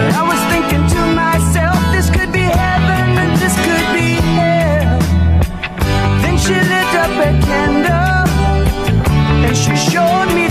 And 0.00 0.10
I 0.20 0.22
was 0.30 0.40
thinking 0.52 0.84
to 0.94 1.00
myself, 1.22 1.76
this 1.92 2.08
could 2.08 2.32
be 2.32 2.46
heaven 2.62 3.08
and 3.22 3.32
this 3.42 3.54
could 3.66 3.88
be 3.98 4.08
hell. 4.36 4.98
Then 6.22 6.36
she 6.38 6.54
lit 6.72 6.92
up 7.04 7.12
a 7.28 7.30
candle 7.46 8.24
and 9.44 9.56
she 9.56 9.76
showed 9.76 10.34
me. 10.34 10.41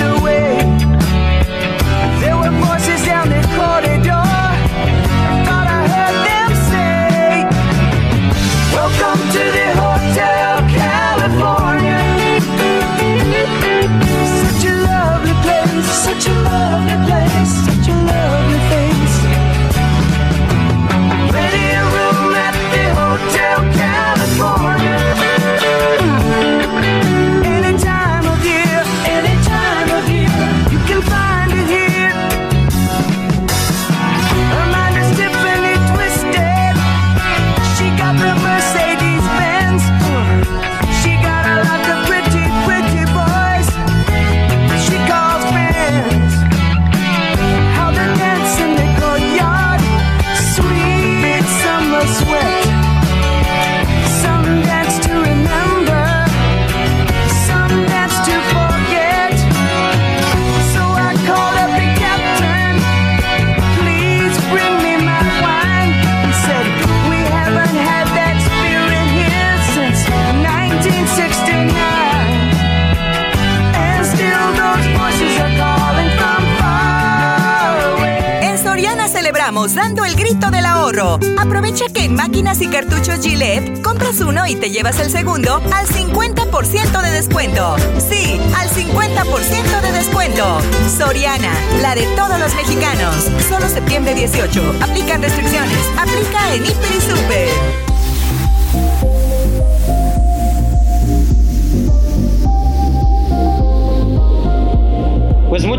Te 84.62 84.70
llevas 84.70 85.00
el 85.00 85.10
segundo 85.10 85.56
al 85.74 85.88
50% 85.88 87.02
de 87.02 87.12
descuento. 87.12 87.76
Sí, 87.98 88.40
al 88.56 88.70
50% 88.70 89.82
de 89.82 89.92
descuento. 89.92 90.60
Soriana, 90.96 91.52
la 91.82 91.96
de 91.96 92.04
todos 92.16 92.40
los 92.40 92.54
mexicanos. 92.54 93.28
Solo 93.50 93.68
septiembre 93.68 94.14
18. 94.14 94.76
Aplican 94.82 95.24
restricciones. 95.24 95.80
Aplica 95.98 96.54
en 96.54 96.64
Hiper 96.64 96.92
y 96.96 97.02
Super. 97.02 97.91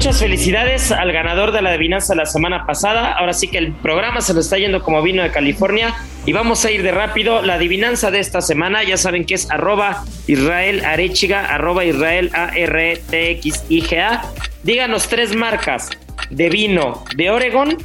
Muchas 0.03 0.19
felicidades 0.19 0.91
al 0.91 1.13
ganador 1.13 1.53
de 1.53 1.63
la 1.63 1.71
adivinanza 1.71 2.17
la 2.17 2.27
semana 2.27 2.67
pasada. 2.67 3.13
Ahora 3.13 3.33
sí 3.33 3.47
que 3.47 3.59
el 3.59 3.71
programa 3.71 4.21
se 4.21 4.35
lo 4.35 4.41
está 4.41 4.59
yendo 4.59 4.83
como 4.83 5.01
vino 5.01 5.23
de 5.23 5.31
California. 5.31 5.95
Y 6.27 6.33
vamos 6.33 6.65
a 6.65 6.73
ir 6.73 6.83
de 6.83 6.91
rápido. 6.91 7.41
La 7.41 7.55
adivinanza 7.55 8.11
de 8.11 8.19
esta 8.19 8.41
semana, 8.41 8.83
ya 8.83 8.97
saben 8.97 9.25
que 9.25 9.35
es 9.35 9.49
arroba 9.49 10.03
Israel 10.27 10.85
Arechiga, 10.85 11.47
arroba 11.47 11.85
Israel 11.85 12.33
A 12.35 12.49
R 12.49 13.01
T 13.11 13.31
X 13.31 13.65
I 13.69 13.81
G 13.83 14.01
A. 14.01 14.25
Díganos 14.65 15.07
tres 15.07 15.37
marcas 15.37 15.89
de 16.31 16.49
vino 16.49 17.05
de 17.15 17.31
Oregon 17.31 17.79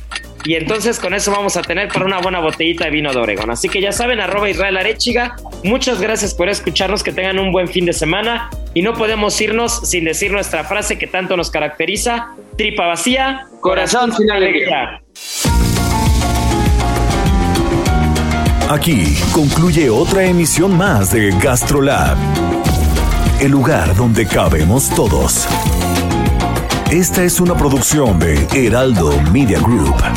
y 0.48 0.56
entonces 0.56 0.98
con 0.98 1.14
eso 1.14 1.30
vamos 1.30 1.58
a 1.58 1.62
tener 1.62 1.90
para 1.90 2.06
una 2.06 2.20
buena 2.20 2.40
botellita 2.40 2.86
de 2.86 2.92
vino 2.92 3.12
de 3.12 3.20
Oregon. 3.20 3.52
Así 3.52 3.68
que 3.68 3.82
ya 3.82 3.92
saben, 3.92 4.22
arroba 4.22 4.50
Israel 4.50 4.78
Arechiga. 4.78 5.36
Muchas 5.66 6.00
gracias 6.00 6.34
por 6.34 6.48
escucharnos, 6.48 7.04
que 7.04 7.12
tengan 7.12 7.38
un 7.38 7.52
buen 7.52 7.68
fin 7.68 7.86
de 7.86 7.92
semana. 7.92 8.50
Y 8.74 8.82
no 8.82 8.94
podemos 8.94 9.42
irnos 9.42 9.82
sin 9.90 10.06
decir 10.06 10.32
nuestra 10.32 10.64
frase 10.64 10.98
que 10.98 11.06
tanto 11.06 11.36
nos 11.36 11.52
caracteriza. 11.52 12.30
Tripa 12.58 12.88
vacía, 12.88 13.46
corazón 13.60 14.14
sin 14.16 14.32
alegría. 14.32 15.02
Aquí 18.70 19.18
concluye 19.34 19.90
otra 19.90 20.24
emisión 20.24 20.78
más 20.78 21.12
de 21.12 21.32
GastroLab, 21.42 22.16
el 23.42 23.52
lugar 23.52 23.94
donde 23.98 24.26
cabemos 24.26 24.90
todos. 24.96 25.46
Esta 26.90 27.26
es 27.26 27.42
una 27.42 27.54
producción 27.54 28.18
de 28.18 28.48
Heraldo 28.56 29.12
Media 29.34 29.60
Group. 29.60 30.17